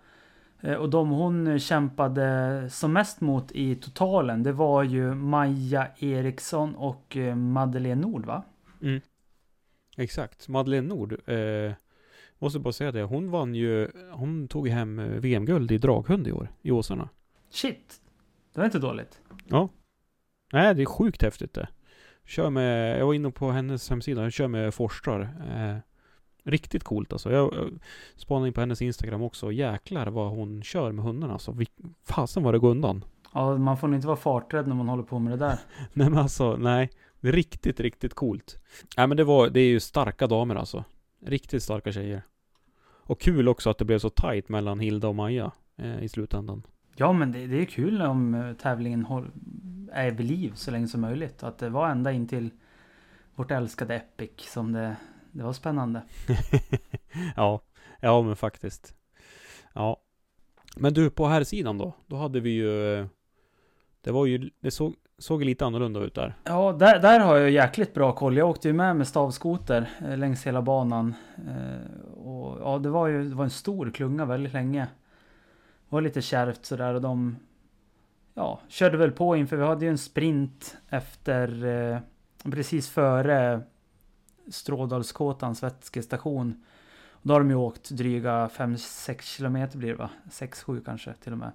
Eh, 0.61 0.73
och 0.73 0.89
de 0.89 1.09
hon 1.09 1.59
kämpade 1.59 2.69
som 2.69 2.93
mest 2.93 3.21
mot 3.21 3.51
i 3.51 3.75
totalen 3.75 4.43
det 4.43 4.51
var 4.51 4.83
ju 4.83 5.13
Maja 5.13 5.87
Eriksson 5.97 6.75
och 6.75 7.17
eh, 7.17 7.35
Madeleine 7.35 8.01
Nord 8.01 8.25
va? 8.25 8.43
Mm. 8.81 9.01
Exakt. 9.97 10.47
Madeleine 10.47 10.87
Nord. 10.87 11.29
Eh, 11.29 11.73
måste 12.37 12.59
bara 12.59 12.73
säga 12.73 12.91
det. 12.91 13.03
Hon 13.03 13.31
vann 13.31 13.55
ju. 13.55 13.91
Hon 14.11 14.47
tog 14.47 14.67
hem 14.67 15.19
VM-guld 15.21 15.71
i 15.71 15.77
draghund 15.77 16.27
i 16.27 16.31
år. 16.31 16.51
I 16.61 16.71
Åsarna. 16.71 17.09
Shit! 17.49 18.01
Det 18.53 18.59
var 18.59 18.65
inte 18.65 18.79
dåligt. 18.79 19.21
Ja. 19.47 19.69
Nej, 20.53 20.75
det 20.75 20.81
är 20.81 20.85
sjukt 20.85 21.21
häftigt 21.21 21.53
det. 21.53 21.67
Kör 22.29 22.49
med, 22.49 22.99
jag 22.99 23.05
var 23.05 23.13
inne 23.13 23.31
på 23.31 23.51
hennes 23.51 23.89
hemsida, 23.89 24.23
jag 24.23 24.33
kör 24.33 24.47
med 24.47 24.73
Forstrar. 24.73 25.21
Eh, 25.21 25.77
riktigt 26.43 26.83
coolt 26.83 27.13
alltså. 27.13 27.31
Jag, 27.31 27.53
jag 27.53 27.79
spanade 28.15 28.47
in 28.47 28.53
på 28.53 28.59
hennes 28.59 28.81
Instagram 28.81 29.21
också. 29.21 29.51
Jäklar 29.51 30.07
vad 30.07 30.29
hon 30.29 30.63
kör 30.63 30.91
med 30.91 31.05
hundarna 31.05 31.33
alltså. 31.33 31.55
fasen 32.07 32.43
vad 32.43 32.53
det 32.53 32.59
går 32.59 32.69
undan. 32.69 33.05
Ja, 33.33 33.57
man 33.57 33.77
får 33.77 33.95
inte 33.95 34.07
vara 34.07 34.17
farträdd 34.17 34.67
när 34.67 34.75
man 34.75 34.89
håller 34.89 35.03
på 35.03 35.19
med 35.19 35.33
det 35.33 35.45
där. 35.45 35.59
nej 35.93 36.09
men 36.09 36.17
alltså, 36.17 36.57
nej. 36.57 36.89
Riktigt, 37.19 37.79
riktigt 37.79 38.13
coolt. 38.13 38.57
Nej 38.97 39.07
men 39.07 39.17
det 39.17 39.23
var, 39.23 39.49
det 39.49 39.59
är 39.59 39.69
ju 39.69 39.79
starka 39.79 40.27
damer 40.27 40.55
alltså. 40.55 40.83
Riktigt 41.25 41.63
starka 41.63 41.91
tjejer. 41.91 42.21
Och 42.81 43.19
kul 43.19 43.47
också 43.47 43.69
att 43.69 43.77
det 43.77 43.85
blev 43.85 43.99
så 43.99 44.09
tight 44.09 44.49
mellan 44.49 44.79
Hilda 44.79 45.07
och 45.07 45.15
Maja 45.15 45.51
eh, 45.77 46.03
i 46.03 46.09
slutändan. 46.09 46.63
Ja 46.99 47.13
men 47.13 47.31
det, 47.31 47.47
det 47.47 47.61
är 47.61 47.65
kul 47.65 48.01
om 48.01 48.33
eh, 48.33 48.53
tävlingen 48.53 49.05
är 49.91 50.11
vid 50.11 50.27
liv 50.27 50.51
så 50.55 50.71
länge 50.71 50.87
som 50.87 51.01
möjligt. 51.01 51.43
Att 51.43 51.57
det 51.57 51.69
var 51.69 51.89
ända 51.89 52.11
in 52.11 52.27
till 52.27 52.49
vårt 53.35 53.51
älskade 53.51 53.95
Epic 53.95 54.31
som 54.37 54.71
det, 54.71 54.95
det 55.31 55.43
var 55.43 55.53
spännande. 55.53 56.01
ja, 57.35 57.61
ja 57.99 58.21
men 58.21 58.35
faktiskt. 58.35 58.95
Ja. 59.73 59.97
Men 60.77 60.93
du, 60.93 61.09
på 61.09 61.27
här 61.27 61.43
sidan 61.43 61.77
då? 61.77 61.93
Då 62.07 62.15
hade 62.15 62.39
vi 62.39 62.49
ju... 62.49 63.07
Det 64.01 64.11
var 64.11 64.25
ju, 64.25 64.49
det 64.59 64.71
såg, 64.71 64.93
såg 65.17 65.43
lite 65.43 65.65
annorlunda 65.65 65.99
ut 65.99 66.15
där. 66.15 66.35
Ja, 66.43 66.71
där, 66.71 66.99
där 66.99 67.19
har 67.19 67.37
jag 67.37 67.51
jäkligt 67.51 67.93
bra 67.93 68.15
koll. 68.15 68.37
Jag 68.37 68.49
åkte 68.49 68.67
ju 68.67 68.73
med 68.73 68.95
med 68.95 69.07
stavskoter 69.07 69.89
eh, 70.01 70.17
längs 70.17 70.47
hela 70.47 70.61
banan. 70.61 71.13
Eh, 71.37 72.01
och 72.09 72.59
ja, 72.61 72.79
det 72.79 72.89
var 72.89 73.07
ju 73.07 73.29
det 73.29 73.35
var 73.35 73.43
en 73.43 73.49
stor 73.49 73.91
klunga 73.91 74.25
väldigt 74.25 74.53
länge. 74.53 74.87
Det 75.89 75.95
var 75.95 76.01
lite 76.01 76.21
kärvt 76.21 76.65
sådär 76.65 76.93
och 76.93 77.01
de 77.01 77.35
ja, 78.33 78.59
körde 78.67 78.97
väl 78.97 79.11
på 79.11 79.35
inför, 79.35 79.57
vi 79.57 79.63
hade 79.63 79.85
ju 79.85 79.91
en 79.91 79.97
sprint 79.97 80.77
efter 80.89 81.65
eh, 81.65 81.99
precis 82.51 82.89
före 82.89 83.61
Strådalskåtans 84.47 85.63
vätskestation. 85.63 86.63
Då 87.21 87.33
har 87.33 87.39
de 87.39 87.49
ju 87.49 87.55
åkt 87.55 87.89
dryga 87.89 88.47
5-6 88.47 89.21
kilometer 89.21 89.77
blir 89.77 89.89
det 89.89 89.95
va? 89.95 90.09
6-7 90.29 90.81
kanske 90.85 91.13
till 91.13 91.31
och 91.31 91.37
med. 91.37 91.51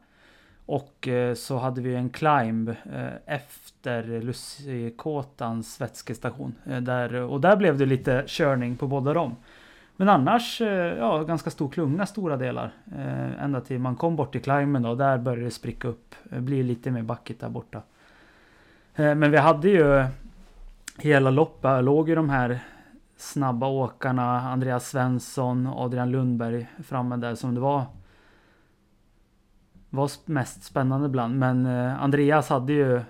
Och 0.67 1.09
eh, 1.09 1.35
så 1.35 1.59
hade 1.59 1.81
vi 1.81 1.95
en 1.95 2.11
climb 2.11 2.69
eh, 2.69 3.13
efter 3.27 4.21
Lussikåtans 4.21 5.81
vätskestation. 5.81 6.55
Eh, 6.67 6.81
där, 6.81 7.15
och 7.15 7.41
där 7.41 7.57
blev 7.57 7.79
det 7.79 7.87
lite 7.87 8.25
körning 8.27 8.77
på 8.77 8.87
båda 8.87 9.13
dem. 9.13 9.37
Men 9.97 10.09
annars, 10.09 10.61
eh, 10.61 10.99
ja, 10.99 11.23
ganska 11.23 11.51
stor 11.51 11.69
klunga 11.69 12.07
stora 12.07 12.37
delar. 12.37 12.73
Eh, 12.97 13.45
ända 13.45 13.61
till 13.61 13.79
man 13.79 13.97
kom 13.97 14.17
bort 14.17 14.33
till 14.33 14.43
climben 14.43 14.83
då, 14.83 14.95
där 14.95 15.19
började 15.19 15.45
det 15.45 15.51
spricka 15.51 15.89
upp. 15.89 16.15
Eh, 16.25 16.35
det 16.35 16.41
blir 16.41 16.65
lite 16.65 16.91
mer 16.91 17.03
backigt 17.03 17.41
där 17.41 17.49
borta. 17.49 17.83
Men 18.97 19.31
vi 19.31 19.37
hade 19.37 19.69
ju 19.69 20.05
hela 20.99 21.31
loppet, 21.31 21.85
låg 21.85 22.09
ju 22.09 22.15
de 22.15 22.31
här 22.31 22.59
snabba 23.17 23.67
åkarna, 23.67 24.41
Andreas 24.41 24.89
Svensson, 24.89 25.67
Adrian 25.67 26.11
Lundberg 26.11 26.67
framme 26.85 27.17
där 27.17 27.35
som 27.35 27.55
det 27.55 27.61
var 27.61 27.85
var 29.91 30.11
mest 30.25 30.65
spännande 30.65 31.07
ibland. 31.07 31.39
Men 31.39 31.67
Andreas 31.97 32.49
hade 32.49 32.73
ju, 32.73 33.01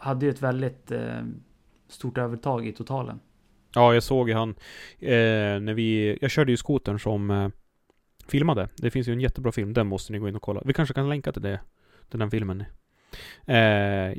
hade 0.00 0.26
ju 0.26 0.30
ett 0.30 0.42
väldigt 0.42 0.92
stort 1.88 2.18
övertag 2.18 2.66
i 2.66 2.72
totalen. 2.72 3.20
Ja, 3.74 3.94
jag 3.94 4.02
såg 4.02 4.28
ju 4.28 4.34
han 4.34 4.50
eh, 4.98 5.60
när 5.60 5.74
vi... 5.74 6.18
Jag 6.20 6.30
körde 6.30 6.52
ju 6.52 6.56
skotern 6.56 6.98
som 6.98 7.30
eh, 7.30 7.48
filmade. 8.28 8.68
Det 8.76 8.90
finns 8.90 9.08
ju 9.08 9.12
en 9.12 9.20
jättebra 9.20 9.52
film. 9.52 9.72
Den 9.72 9.86
måste 9.86 10.12
ni 10.12 10.18
gå 10.18 10.28
in 10.28 10.36
och 10.36 10.42
kolla. 10.42 10.62
Vi 10.64 10.72
kanske 10.72 10.94
kan 10.94 11.08
länka 11.08 11.32
till 11.32 11.42
det. 11.42 11.60
Till 12.10 12.18
den 12.18 12.30
filmen. 12.30 12.64
Eh, 13.46 13.56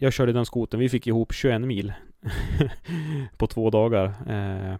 jag 0.03 0.13
körde 0.13 0.33
den 0.33 0.45
skotern. 0.45 0.79
Vi 0.79 0.89
fick 0.89 1.07
ihop 1.07 1.33
21 1.33 1.61
mil. 1.61 1.93
på 3.37 3.47
två 3.47 3.69
dagar. 3.69 4.13
Eh, 4.27 4.77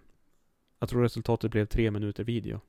jag 0.79 0.89
tror 0.89 1.01
resultatet 1.01 1.51
blev 1.51 1.65
tre 1.65 1.91
minuter 1.91 2.23
video. 2.23 2.61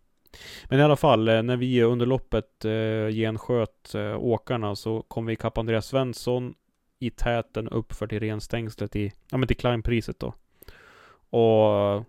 Men 0.68 0.78
i 0.78 0.82
alla 0.82 0.96
fall, 0.96 1.28
eh, 1.28 1.42
när 1.42 1.56
vi 1.56 1.82
under 1.82 2.06
loppet 2.06 2.64
eh, 2.64 3.14
gensköt 3.14 3.94
eh, 3.94 4.16
åkarna 4.16 4.76
så 4.76 5.02
kom 5.02 5.26
vi 5.26 5.32
ikapp 5.32 5.58
Andreas 5.58 5.86
Svensson 5.86 6.54
i 6.98 7.10
täten 7.10 7.68
uppför 7.68 8.06
till 8.06 8.20
renstängslet 8.20 8.96
i, 8.96 9.12
ja 9.30 9.36
men 9.38 9.48
till 9.48 9.56
Kleinpriset 9.56 10.20
då. 10.20 10.34
Och... 11.32 12.04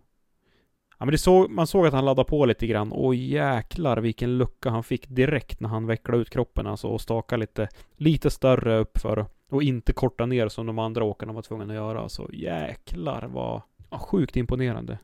Ja 0.98 1.06
men 1.06 1.12
det 1.12 1.18
såg, 1.18 1.50
man 1.50 1.68
såg 1.68 1.88
att 1.88 1.94
han 1.94 2.06
laddade 2.06 2.30
på 2.30 2.46
lite 2.46 2.68
grann 2.68 2.92
och 2.92 3.15
jäklar 3.15 3.98
vilken 3.98 4.38
lucka 4.38 4.70
han 4.70 4.84
fick 4.84 5.10
direkt 5.10 5.60
när 5.60 5.70
han 5.70 5.88
vecklade 5.88 6.22
ut 6.22 6.30
kroppen 6.30 6.68
alltså 6.68 6.88
och 6.88 7.01
stakade 7.01 7.39
lite, 7.39 7.70
lite 7.98 8.30
större 8.30 8.80
uppför 8.80 9.25
och 9.50 9.63
inte 9.63 9.94
korta 9.94 10.25
ner 10.25 10.48
som 10.48 10.65
de 10.65 10.80
andra 10.80 11.03
åkarna 11.03 11.34
var 11.34 11.42
tvungna 11.42 11.65
att 11.65 11.74
göra. 11.74 12.10
Så 12.10 12.30
jäklar 12.34 13.30
vad 13.34 13.62
ja, 13.89 13.98
sjukt 13.98 14.36
imponerande. 14.36 14.98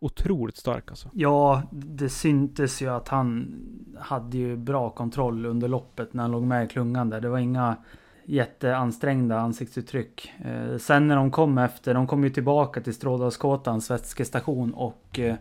Otroligt 0.00 0.56
stark 0.56 0.90
alltså. 0.90 1.10
Ja, 1.12 1.62
det 1.70 2.08
syntes 2.08 2.82
ju 2.82 2.88
att 2.88 3.08
han 3.08 3.54
hade 3.98 4.36
ju 4.38 4.56
bra 4.56 4.90
kontroll 4.90 5.46
under 5.46 5.68
loppet 5.68 6.14
när 6.14 6.22
han 6.22 6.30
låg 6.30 6.42
med 6.42 6.64
i 6.64 6.68
klungan 6.68 7.10
där. 7.10 7.20
Det 7.20 7.28
var 7.28 7.38
inga 7.38 7.76
jätteansträngda 8.28 9.38
ansiktsuttryck. 9.38 10.32
Eh, 10.44 10.76
sen 10.78 11.08
när 11.08 11.16
de 11.16 11.30
kom 11.30 11.58
efter, 11.58 11.94
de 11.94 12.06
kom 12.06 12.24
ju 12.24 12.30
tillbaka 12.30 12.80
till 12.80 12.94
Strådalskåtans 12.94 13.90
vätskestation 13.90 14.74
och 14.74 15.18
eh, 15.18 15.34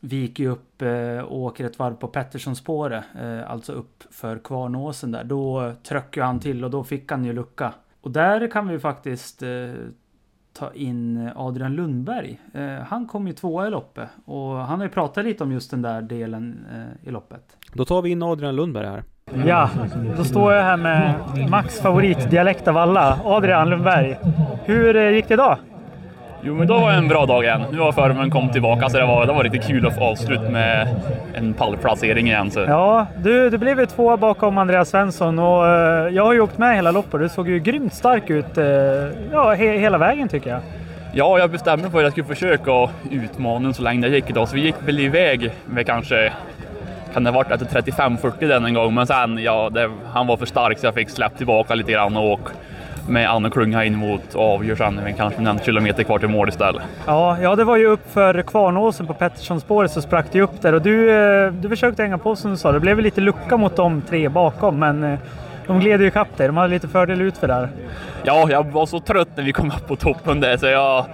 vi 0.00 0.16
gick 0.16 0.38
ju 0.38 0.48
upp 0.48 0.82
eh, 0.82 1.18
och 1.18 1.38
åker 1.38 1.64
ett 1.64 1.78
varv 1.78 1.94
på 1.94 2.08
Petterssonspåret, 2.08 3.04
eh, 3.20 3.50
alltså 3.50 3.72
upp 3.72 4.04
för 4.10 4.38
Kvarnåsen 4.38 5.12
där. 5.12 5.24
Då 5.24 5.72
tryckte 5.82 6.22
han 6.22 6.40
till 6.40 6.64
och 6.64 6.70
då 6.70 6.84
fick 6.84 7.10
han 7.10 7.24
ju 7.24 7.32
lucka. 7.32 7.74
Och 8.00 8.10
där 8.10 8.50
kan 8.50 8.68
vi 8.68 8.78
faktiskt 8.78 9.42
eh, 9.42 9.72
ta 10.52 10.72
in 10.72 11.30
Adrian 11.36 11.74
Lundberg. 11.74 12.40
Eh, 12.54 12.74
han 12.74 13.06
kom 13.06 13.26
ju 13.26 13.32
tvåa 13.32 13.66
i 13.66 13.70
loppet 13.70 14.08
och 14.24 14.56
han 14.56 14.78
har 14.80 14.86
ju 14.86 14.92
pratat 14.92 15.24
lite 15.24 15.44
om 15.44 15.52
just 15.52 15.70
den 15.70 15.82
där 15.82 16.02
delen 16.02 16.66
eh, 16.72 17.08
i 17.08 17.10
loppet. 17.10 17.56
Då 17.72 17.84
tar 17.84 18.02
vi 18.02 18.10
in 18.10 18.22
Adrian 18.22 18.56
Lundberg 18.56 18.86
här. 18.86 19.02
Ja, 19.46 19.70
då 20.16 20.24
står 20.24 20.52
jag 20.52 20.62
här 20.62 20.76
med 20.76 21.14
Max 21.48 21.80
favoritdialekt 21.80 22.68
av 22.68 22.76
alla, 22.78 23.18
Adrian 23.24 23.70
Lundberg. 23.70 24.16
Hur 24.64 24.96
eh, 24.96 25.10
gick 25.10 25.28
det 25.28 25.34
idag? 25.34 25.56
Jo, 26.44 26.54
men 26.54 26.66
då 26.66 26.78
var 26.78 26.92
en 26.92 27.08
bra 27.08 27.26
dag 27.26 27.44
igen. 27.44 27.62
Nu 27.72 27.78
har 27.78 27.92
förmen 27.92 28.30
kom 28.30 28.48
tillbaka 28.48 28.88
så 28.88 28.98
det 28.98 29.06
var, 29.06 29.26
det 29.26 29.32
var 29.32 29.44
riktigt 29.44 29.66
kul 29.66 29.86
att 29.86 29.94
få 29.94 30.04
avslut 30.04 30.50
med 30.50 30.88
en 31.34 31.54
pallplacering 31.54 32.26
igen. 32.26 32.50
Så. 32.50 32.60
Ja, 32.60 33.06
du, 33.16 33.50
du 33.50 33.58
blev 33.58 33.80
ju 33.80 33.86
två 33.86 34.16
bakom 34.16 34.58
Andreas 34.58 34.88
Svensson 34.88 35.38
och 35.38 35.64
uh, 35.64 36.14
jag 36.14 36.24
har 36.24 36.32
ju 36.32 36.40
åkt 36.40 36.58
med 36.58 36.76
hela 36.76 36.90
loppet. 36.90 37.20
Du 37.20 37.28
såg 37.28 37.48
ju 37.48 37.58
grymt 37.58 37.94
stark 37.94 38.30
ut 38.30 38.58
uh, 38.58 38.64
ja, 39.32 39.54
he 39.54 39.78
hela 39.78 39.98
vägen 39.98 40.28
tycker 40.28 40.50
jag. 40.50 40.60
Ja, 41.14 41.38
jag 41.38 41.50
bestämde 41.50 41.82
mig 41.82 41.92
för 41.92 41.98
att 41.98 42.04
jag 42.04 42.12
skulle 42.12 42.26
försöka 42.26 42.90
utmana 43.10 43.72
så 43.72 43.82
länge 43.82 44.08
det 44.08 44.14
gick 44.14 44.30
idag, 44.30 44.48
så 44.48 44.54
vi 44.54 44.60
gick 44.60 44.76
väl 44.86 45.00
iväg 45.00 45.50
med 45.66 45.86
kanske 45.86 46.32
kan 47.12 47.24
det 47.24 47.30
ha 47.30 47.38
varit 47.38 47.50
efter 47.50 47.82
35-40 47.82 48.48
den 48.48 48.64
en 48.64 48.74
gång, 48.74 48.94
men 48.94 49.06
sen 49.06 49.38
ja, 49.38 49.70
det, 49.70 49.90
han 50.12 50.26
var 50.26 50.36
för 50.36 50.46
stark 50.46 50.78
så 50.78 50.86
jag 50.86 50.94
fick 50.94 51.10
släppa 51.10 51.36
tillbaka 51.36 51.74
lite 51.74 51.92
grann 51.92 52.16
och 52.16 52.30
åka 52.30 52.52
med 53.08 53.30
Anne 53.30 53.50
Klunga 53.50 53.84
in 53.84 53.96
mot 53.96 54.34
och 54.34 54.54
avgör 54.54 54.76
sen 54.76 54.94
med 54.94 55.16
kanske 55.16 55.42
en 55.42 55.58
kilometer 55.58 56.02
kvar 56.02 56.18
till 56.18 56.28
mål 56.28 56.48
istället. 56.48 56.82
Ja, 57.06 57.38
ja, 57.42 57.56
det 57.56 57.64
var 57.64 57.76
ju 57.76 57.86
upp 57.86 58.12
för 58.12 58.42
Kvarnåsen 58.42 59.06
på 59.06 59.14
Petterssonspåret 59.14 59.90
så 59.90 60.02
sprack 60.02 60.26
det 60.32 60.40
upp 60.40 60.62
där 60.62 60.72
och 60.72 60.82
du, 60.82 61.10
eh, 61.10 61.52
du 61.52 61.68
försökte 61.68 62.02
hänga 62.02 62.18
på 62.18 62.36
som 62.36 62.50
du 62.50 62.56
sa. 62.56 62.72
Det 62.72 62.80
blev 62.80 62.98
lite 62.98 63.20
lucka 63.20 63.56
mot 63.56 63.76
de 63.76 64.02
tre 64.02 64.28
bakom, 64.28 64.78
men 64.78 65.04
eh, 65.04 65.18
de 65.66 65.80
gled 65.80 66.00
ju 66.00 66.06
ikapp 66.06 66.36
dig. 66.36 66.46
De 66.46 66.56
hade 66.56 66.68
lite 66.68 66.88
fördel 66.88 67.20
ut 67.20 67.38
för 67.38 67.48
där. 67.48 67.68
Ja, 68.22 68.46
jag 68.50 68.72
var 68.72 68.86
så 68.86 69.00
trött 69.00 69.28
när 69.34 69.44
vi 69.44 69.52
kom 69.52 69.68
upp 69.68 69.88
på 69.88 69.96
toppen 69.96 70.40
där 70.40 70.56
så 70.56 70.66
jag, 70.66 71.04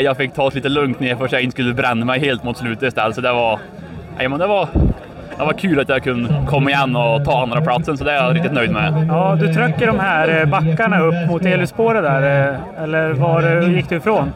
jag 0.00 0.16
fick 0.16 0.34
ta 0.34 0.48
det 0.48 0.54
lite 0.54 0.68
lugnt 0.68 1.00
ner 1.00 1.16
för 1.16 1.24
att 1.24 1.32
jag 1.32 1.42
inte 1.42 1.52
skulle 1.54 1.74
bränna 1.74 2.04
mig 2.04 2.20
helt 2.20 2.44
mot 2.44 2.56
slutet 2.56 2.82
istället. 2.82 3.14
Så 3.14 3.20
det 3.20 3.32
var, 3.32 3.58
nej, 4.18 4.28
men 4.28 4.38
det 4.38 4.46
var 4.46 4.68
det 5.40 5.46
var 5.46 5.52
kul 5.52 5.80
att 5.80 5.88
jag 5.88 6.02
kunde 6.02 6.46
komma 6.48 6.70
igen 6.70 6.96
och 6.96 7.24
ta 7.24 7.42
andra 7.42 7.60
platsen 7.60 7.98
så 7.98 8.04
det 8.04 8.12
är 8.12 8.24
jag 8.24 8.36
riktigt 8.36 8.52
nöjd 8.52 8.70
med. 8.70 9.06
Ja, 9.08 9.36
du 9.40 9.54
trycker 9.54 9.86
de 9.86 9.98
här 9.98 10.40
eh, 10.40 10.46
backarna 10.46 11.00
upp 11.00 11.30
mot 11.30 11.46
Eluspåret 11.46 12.02
där, 12.02 12.50
eh, 12.50 12.82
eller 12.84 13.12
var 13.12 13.68
gick 13.68 13.88
du 13.88 13.96
ifrån? 13.96 14.32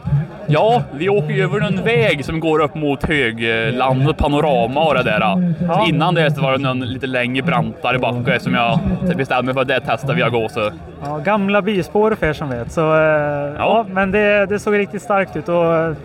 Ja, 0.47 0.83
vi 0.93 1.09
åker 1.09 1.29
ju 1.29 1.43
över 1.43 1.61
en 1.61 1.83
väg 1.83 2.25
som 2.25 2.39
går 2.39 2.61
upp 2.61 2.75
mot 2.75 3.03
höglandet, 3.03 4.17
panorama 4.17 4.81
och 4.81 4.93
det 4.93 5.03
där. 5.03 5.19
Ja. 5.67 5.85
Innan 5.89 6.15
det 6.15 6.37
var 6.37 6.51
det 6.51 6.57
någon 6.57 6.79
lite 6.79 7.07
längre 7.07 7.43
brantare 7.43 7.99
backe 7.99 8.39
som 8.39 8.53
jag 8.53 8.79
bestämde 9.15 9.43
mig 9.43 9.53
för 9.53 9.61
att 9.61 9.67
det 9.67 9.81
testar 9.85 10.13
vi 10.13 10.23
att 10.23 10.31
gå. 10.31 10.49
Så. 10.49 10.71
Ja, 11.03 11.17
gamla 11.17 11.61
byspår 11.61 12.15
för 12.15 12.27
er 12.27 12.33
som 12.33 12.49
vet. 12.49 12.71
Så, 12.71 12.81
eh, 12.81 12.99
ja. 12.99 13.55
ja. 13.57 13.85
men 13.89 14.11
det, 14.11 14.45
det 14.45 14.59
såg 14.59 14.77
riktigt 14.77 15.01
starkt 15.01 15.35
ut. 15.35 15.49
Och 15.49 15.95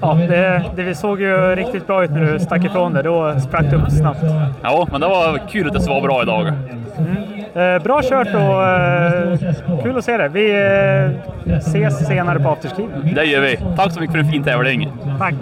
ja, 0.00 0.14
det, 0.14 0.64
det 0.76 0.94
såg 0.94 1.20
ju 1.20 1.56
riktigt 1.56 1.86
bra 1.86 2.04
ut 2.04 2.10
när 2.10 2.32
du 2.32 2.40
stack 2.40 2.64
ifrån 2.64 2.92
det. 2.92 3.02
Då 3.02 3.40
sprack 3.40 3.70
du 3.70 3.76
upp 3.76 3.90
snabbt. 3.90 4.24
Ja, 4.62 4.88
men 4.90 5.00
det 5.00 5.06
var 5.06 5.48
kul 5.48 5.66
att 5.66 5.72
det 5.72 5.88
var 5.88 6.00
bra 6.00 6.22
idag. 6.22 6.46
Mm. 6.46 7.30
Eh, 7.54 7.82
bra 7.82 8.02
kört 8.02 8.34
och 8.34 8.66
eh, 8.66 9.82
kul 9.82 9.98
att 9.98 10.04
se 10.04 10.16
det. 10.16 10.28
Vi 10.28 10.50
eh, 11.46 11.56
ses 11.56 12.06
senare 12.06 12.40
på 12.40 12.48
afterski. 12.48 12.88
Det 13.14 13.24
gör 13.24 13.40
vi. 13.40 13.56
Tack 13.76 13.92
så 13.92 14.00
mycket 14.00 14.12
för 14.12 14.18
en 14.18 14.30
fin 14.30 14.42
tävling. 14.42 14.92
Tack. 15.18 15.34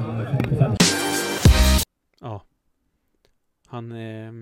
Ja. 2.20 2.42
Han, 3.68 3.92
eh, 3.92 4.32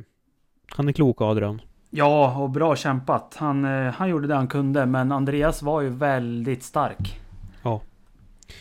han 0.76 0.88
är 0.88 0.92
klok 0.92 1.20
Adrian. 1.20 1.60
Ja, 1.90 2.36
och 2.38 2.50
bra 2.50 2.76
kämpat. 2.76 3.36
Han, 3.38 3.64
eh, 3.64 3.92
han 3.92 4.08
gjorde 4.08 4.26
det 4.26 4.34
han 4.34 4.48
kunde, 4.48 4.86
men 4.86 5.12
Andreas 5.12 5.62
var 5.62 5.80
ju 5.80 5.88
väldigt 5.88 6.62
stark. 6.62 7.20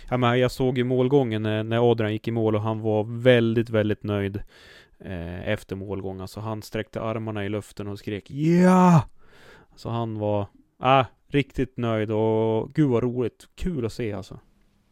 Ja. 0.09 0.17
Men 0.17 0.39
jag 0.39 0.51
såg 0.51 0.77
ju 0.77 0.83
målgången 0.83 1.43
när, 1.43 1.63
när 1.63 1.91
Adrian 1.91 2.13
gick 2.13 2.27
i 2.27 2.31
mål 2.31 2.55
och 2.55 2.61
han 2.61 2.81
var 2.81 3.03
väldigt, 3.03 3.69
väldigt 3.69 4.03
nöjd 4.03 4.41
eh, 4.99 5.49
efter 5.49 5.75
målgång. 5.75 6.21
Alltså 6.21 6.39
han 6.39 6.61
sträckte 6.61 7.01
armarna 7.01 7.45
i 7.45 7.49
luften 7.49 7.87
och 7.87 7.99
skrek 7.99 8.31
ja! 8.31 9.03
Så 9.75 9.89
han 9.89 10.19
var 10.19 10.47
äh, 10.83 11.05
riktigt 11.27 11.77
nöjd 11.77 12.11
och 12.11 12.73
gud 12.73 12.89
vad 12.89 13.03
roligt. 13.03 13.47
Kul 13.55 13.85
att 13.85 13.93
se 13.93 14.13
alltså. 14.13 14.39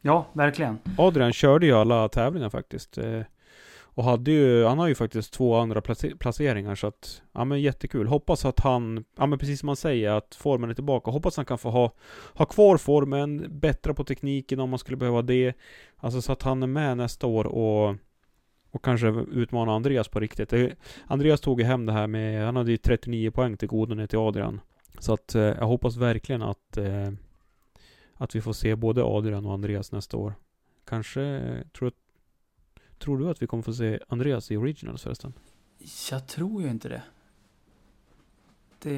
Ja, 0.01 0.25
verkligen. 0.33 0.77
Adrian 0.97 1.33
körde 1.33 1.65
ju 1.65 1.73
alla 1.73 2.09
tävlingar 2.09 2.50
faktiskt. 2.50 2.97
Eh, 2.97 3.21
och 3.95 4.03
hade 4.03 4.31
ju, 4.31 4.65
han 4.65 4.79
har 4.79 4.88
ju 4.88 4.95
faktiskt 4.95 5.33
två 5.33 5.55
andra 5.55 5.81
placeringar 6.19 6.75
så 6.75 6.88
att, 6.88 7.21
ja 7.33 7.45
men 7.45 7.62
jättekul. 7.62 8.07
Hoppas 8.07 8.45
att 8.45 8.59
han, 8.59 9.05
ja 9.17 9.25
men 9.25 9.39
precis 9.39 9.59
som 9.59 9.67
man 9.67 9.75
säger, 9.75 10.12
att 10.12 10.35
formen 10.35 10.69
är 10.69 10.73
tillbaka. 10.73 11.12
Hoppas 11.12 11.38
han 11.38 11.45
kan 11.45 11.57
få 11.57 11.69
ha, 11.69 11.91
ha 12.33 12.45
kvar 12.45 12.77
formen, 12.77 13.59
bättra 13.59 13.93
på 13.93 14.03
tekniken 14.03 14.59
om 14.59 14.69
man 14.69 14.79
skulle 14.79 14.97
behöva 14.97 15.21
det. 15.21 15.53
Alltså 15.97 16.21
så 16.21 16.31
att 16.31 16.41
han 16.41 16.63
är 16.63 16.67
med 16.67 16.97
nästa 16.97 17.27
år 17.27 17.47
och, 17.47 17.95
och 18.71 18.83
kanske 18.83 19.07
utmana 19.31 19.73
Andreas 19.73 20.07
på 20.07 20.19
riktigt. 20.19 20.53
Andreas 21.07 21.41
tog 21.41 21.59
ju 21.59 21.65
hem 21.65 21.85
det 21.85 21.93
här 21.93 22.07
med, 22.07 22.45
han 22.45 22.55
hade 22.55 22.71
ju 22.71 22.77
39 22.77 23.31
poäng 23.31 23.57
till 23.57 23.67
godo 23.67 23.95
ner 23.95 24.07
till 24.07 24.19
Adrian. 24.19 24.62
Så 25.00 25.13
att 25.13 25.35
eh, 25.35 25.41
jag 25.41 25.65
hoppas 25.65 25.95
verkligen 25.95 26.41
att, 26.41 26.77
eh, 26.77 27.12
att 28.13 28.35
vi 28.35 28.41
får 28.41 28.53
se 28.53 28.75
både 28.75 29.03
Adrian 29.03 29.45
och 29.45 29.53
Andreas 29.53 29.91
nästa 29.91 30.17
år. 30.17 30.34
Kanske, 30.86 31.21
tror 31.73 31.86
jag 31.86 31.93
Tror 33.04 33.18
du 33.18 33.30
att 33.30 33.42
vi 33.42 33.48
kommer 33.48 33.63
få 33.63 33.74
se 33.74 34.00
Andreas 34.08 34.52
i 34.52 34.58
Originals 34.58 35.04
förresten? 35.04 35.34
Jag 36.12 36.28
tror 36.28 36.62
ju 36.62 36.70
inte 36.70 36.89
det. 36.89 37.02
det 38.80 38.94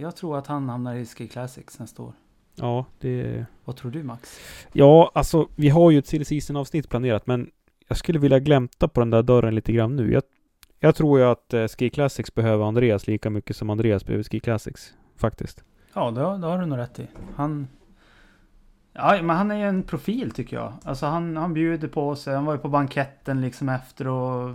jag 0.00 0.16
tror 0.16 0.38
att 0.38 0.46
han 0.46 0.68
hamnar 0.68 0.94
i 0.94 1.06
Ski 1.06 1.28
Classics 1.28 1.78
nästa 1.78 2.02
år. 2.02 2.12
Ja, 2.54 2.86
det... 3.00 3.46
Vad 3.64 3.76
tror 3.76 3.90
du 3.90 4.02
Max? 4.02 4.40
Ja, 4.72 5.10
alltså 5.14 5.48
vi 5.54 5.68
har 5.68 5.90
ju 5.90 5.98
ett 5.98 6.06
silly 6.06 6.24
season 6.24 6.56
avsnitt 6.56 6.88
planerat 6.88 7.26
men 7.26 7.50
jag 7.88 7.98
skulle 7.98 8.18
vilja 8.18 8.38
glänta 8.38 8.88
på 8.88 9.00
den 9.00 9.10
där 9.10 9.22
dörren 9.22 9.54
lite 9.54 9.72
grann 9.72 9.96
nu. 9.96 10.12
Jag, 10.12 10.22
jag 10.78 10.94
tror 10.94 11.18
ju 11.18 11.24
att 11.24 11.54
eh, 11.54 11.66
Ski 11.66 11.90
Classics 11.90 12.34
behöver 12.34 12.64
Andreas 12.64 13.06
lika 13.06 13.30
mycket 13.30 13.56
som 13.56 13.70
Andreas 13.70 14.04
behöver 14.04 14.24
Ski 14.24 14.40
Classics. 14.40 14.94
Faktiskt. 15.16 15.64
Ja, 15.94 16.10
det 16.10 16.20
har, 16.20 16.38
det 16.38 16.46
har 16.46 16.58
du 16.58 16.66
nog 16.66 16.78
rätt 16.78 16.98
i. 16.98 17.06
Han, 17.36 17.68
Ja, 18.98 19.22
men 19.22 19.36
han 19.36 19.50
är 19.50 19.56
ju 19.56 19.62
en 19.62 19.82
profil 19.82 20.30
tycker 20.30 20.56
jag. 20.56 20.72
Alltså 20.84 21.06
han, 21.06 21.36
han 21.36 21.54
bjuder 21.54 21.88
på 21.88 22.16
sig. 22.16 22.34
Han 22.34 22.44
var 22.44 22.54
ju 22.54 22.58
på 22.58 22.68
banketten 22.68 23.40
liksom 23.40 23.68
efter 23.68 24.06
och... 24.06 24.50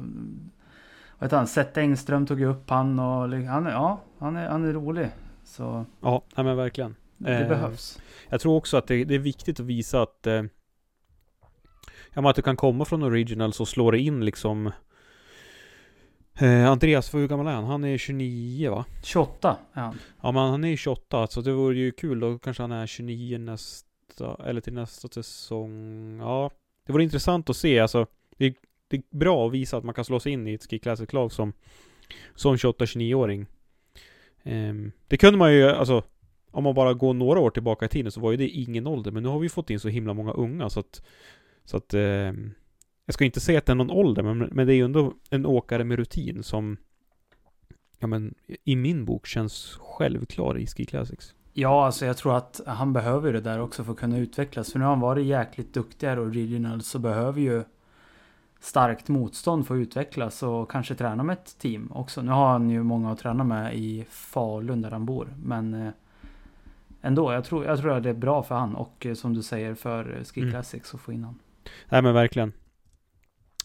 Vad 1.17 1.27
heter 1.27 1.37
han? 1.37 1.47
Seth 1.47 1.79
Engström 1.79 2.25
tog 2.25 2.39
ju 2.39 2.45
upp 2.45 2.69
han 2.69 2.99
och... 2.99 3.29
Han, 3.29 3.65
ja, 3.65 4.01
han 4.19 4.35
är, 4.35 4.49
han 4.49 4.65
är 4.65 4.73
rolig. 4.73 5.09
Så... 5.43 5.85
Ja, 6.01 6.23
nej 6.35 6.45
men 6.45 6.57
verkligen. 6.57 6.95
Det 7.17 7.39
eh, 7.39 7.47
behövs. 7.47 8.01
Jag 8.29 8.41
tror 8.41 8.55
också 8.55 8.77
att 8.77 8.87
det, 8.87 9.03
det 9.03 9.15
är 9.15 9.19
viktigt 9.19 9.59
att 9.59 9.65
visa 9.65 10.01
att... 10.01 10.27
Eh, 10.27 10.33
ja, 12.13 12.21
men 12.21 12.25
att 12.25 12.35
du 12.35 12.41
kan 12.41 12.55
komma 12.55 12.85
från 12.85 13.03
Originals 13.03 13.59
och 13.59 13.67
slå 13.67 13.91
dig 13.91 14.05
in 14.05 14.25
liksom... 14.25 14.71
Eh, 16.39 16.69
Andreas, 16.69 17.13
hur 17.13 17.27
gammal 17.27 17.47
är 17.47 17.51
han? 17.51 17.65
Han 17.65 17.83
är 17.83 17.97
29 17.97 18.71
va? 18.71 18.85
28 19.03 19.57
är 19.73 19.81
han. 19.81 19.99
Ja 20.21 20.31
men 20.31 20.49
han 20.49 20.63
är 20.63 20.75
28, 20.75 21.27
så 21.27 21.41
det 21.41 21.51
vore 21.51 21.77
ju 21.77 21.91
kul 21.91 22.19
då 22.19 22.39
kanske 22.39 22.63
han 22.63 22.71
är 22.71 22.87
29 22.87 23.37
nästa 23.37 23.90
nästa, 24.11 24.49
eller 24.49 24.61
till 24.61 24.73
nästa 24.73 25.07
säsong. 25.07 26.17
Ja, 26.19 26.51
det 26.85 26.93
vore 26.93 27.03
intressant 27.03 27.49
att 27.49 27.57
se. 27.57 27.79
Alltså, 27.79 28.05
det 28.37 28.45
är, 28.45 28.53
det 28.87 28.97
är 28.97 29.03
bra 29.09 29.47
att 29.47 29.53
visa 29.53 29.77
att 29.77 29.83
man 29.83 29.93
kan 29.93 30.05
slå 30.05 30.19
sig 30.19 30.31
in 30.31 30.47
i 30.47 30.53
ett 30.53 30.69
Ski 30.69 30.79
Classic-lag 30.79 31.31
som, 31.31 31.53
som 32.35 32.55
28-29-åring. 32.55 33.39
Um, 34.43 34.53
ehm, 34.53 34.91
det 35.07 35.17
kunde 35.17 35.37
man 35.37 35.53
ju, 35.53 35.69
alltså, 35.69 36.03
om 36.51 36.63
man 36.63 36.75
bara 36.75 36.93
går 36.93 37.13
några 37.13 37.39
år 37.39 37.49
tillbaka 37.49 37.85
i 37.85 37.89
tiden 37.89 38.11
så 38.11 38.19
var 38.19 38.31
ju 38.31 38.37
det 38.37 38.49
ingen 38.49 38.87
ålder. 38.87 39.11
Men 39.11 39.23
nu 39.23 39.29
har 39.29 39.39
vi 39.39 39.49
fått 39.49 39.69
in 39.69 39.79
så 39.79 39.87
himla 39.87 40.13
många 40.13 40.31
unga 40.31 40.69
så 40.69 40.79
att, 40.79 41.05
så 41.65 41.77
att 41.77 41.93
um, 41.93 42.53
jag 43.05 43.13
ska 43.13 43.25
inte 43.25 43.39
säga 43.39 43.59
att 43.59 43.65
det 43.65 43.71
är 43.71 43.75
någon 43.75 43.91
ålder, 43.91 44.23
men, 44.23 44.37
men 44.37 44.67
det 44.67 44.73
är 44.73 44.75
ju 44.75 44.85
ändå 44.85 45.13
en 45.29 45.45
åkare 45.45 45.83
med 45.83 45.97
rutin 45.97 46.43
som 46.43 46.77
Ja 47.99 48.07
men 48.07 48.33
i 48.63 48.75
min 48.75 49.05
bok 49.05 49.27
känns 49.27 49.77
självklar 49.79 50.57
i 50.57 50.67
Ski 50.67 50.85
Classics. 50.85 51.35
Ja, 51.53 51.85
alltså 51.85 52.05
jag 52.05 52.17
tror 52.17 52.37
att 52.37 52.61
han 52.65 52.93
behöver 52.93 53.33
det 53.33 53.41
där 53.41 53.59
också 53.59 53.83
för 53.83 53.91
att 53.91 53.99
kunna 53.99 54.17
utvecklas. 54.17 54.71
För 54.71 54.79
nu 54.79 54.85
har 54.85 54.91
han 54.91 54.99
varit 54.99 55.25
jäkligt 55.25 55.73
duktig 55.73 56.09
och 56.09 56.17
original 56.17 56.81
så 56.81 56.99
behöver 56.99 57.41
ju 57.41 57.63
starkt 58.59 59.07
motstånd 59.07 59.67
för 59.67 59.75
att 59.75 59.79
utvecklas 59.79 60.43
och 60.43 60.71
kanske 60.71 60.95
träna 60.95 61.23
med 61.23 61.33
ett 61.33 61.59
team 61.59 61.91
också. 61.91 62.21
Nu 62.21 62.31
har 62.31 62.51
han 62.51 62.69
ju 62.69 62.83
många 62.83 63.11
att 63.11 63.19
träna 63.19 63.43
med 63.43 63.75
i 63.75 64.05
Falun 64.09 64.81
där 64.81 64.91
han 64.91 65.05
bor. 65.05 65.33
Men 65.43 65.73
eh, 65.73 65.93
ändå, 67.01 67.33
jag 67.33 67.45
tror, 67.45 67.65
jag 67.65 67.79
tror 67.79 67.91
att 67.91 68.03
det 68.03 68.09
är 68.09 68.13
bra 68.13 68.43
för 68.43 68.55
han 68.55 68.75
och 68.75 69.05
eh, 69.05 69.13
som 69.13 69.33
du 69.33 69.43
säger 69.43 69.75
för 69.75 70.23
Ski 70.23 70.41
mm. 70.41 70.51
Classics 70.51 70.93
att 70.93 71.01
få 71.01 71.13
in 71.13 71.23
han. 71.23 71.39
Nej 71.89 72.01
men 72.01 72.13
verkligen. 72.13 72.53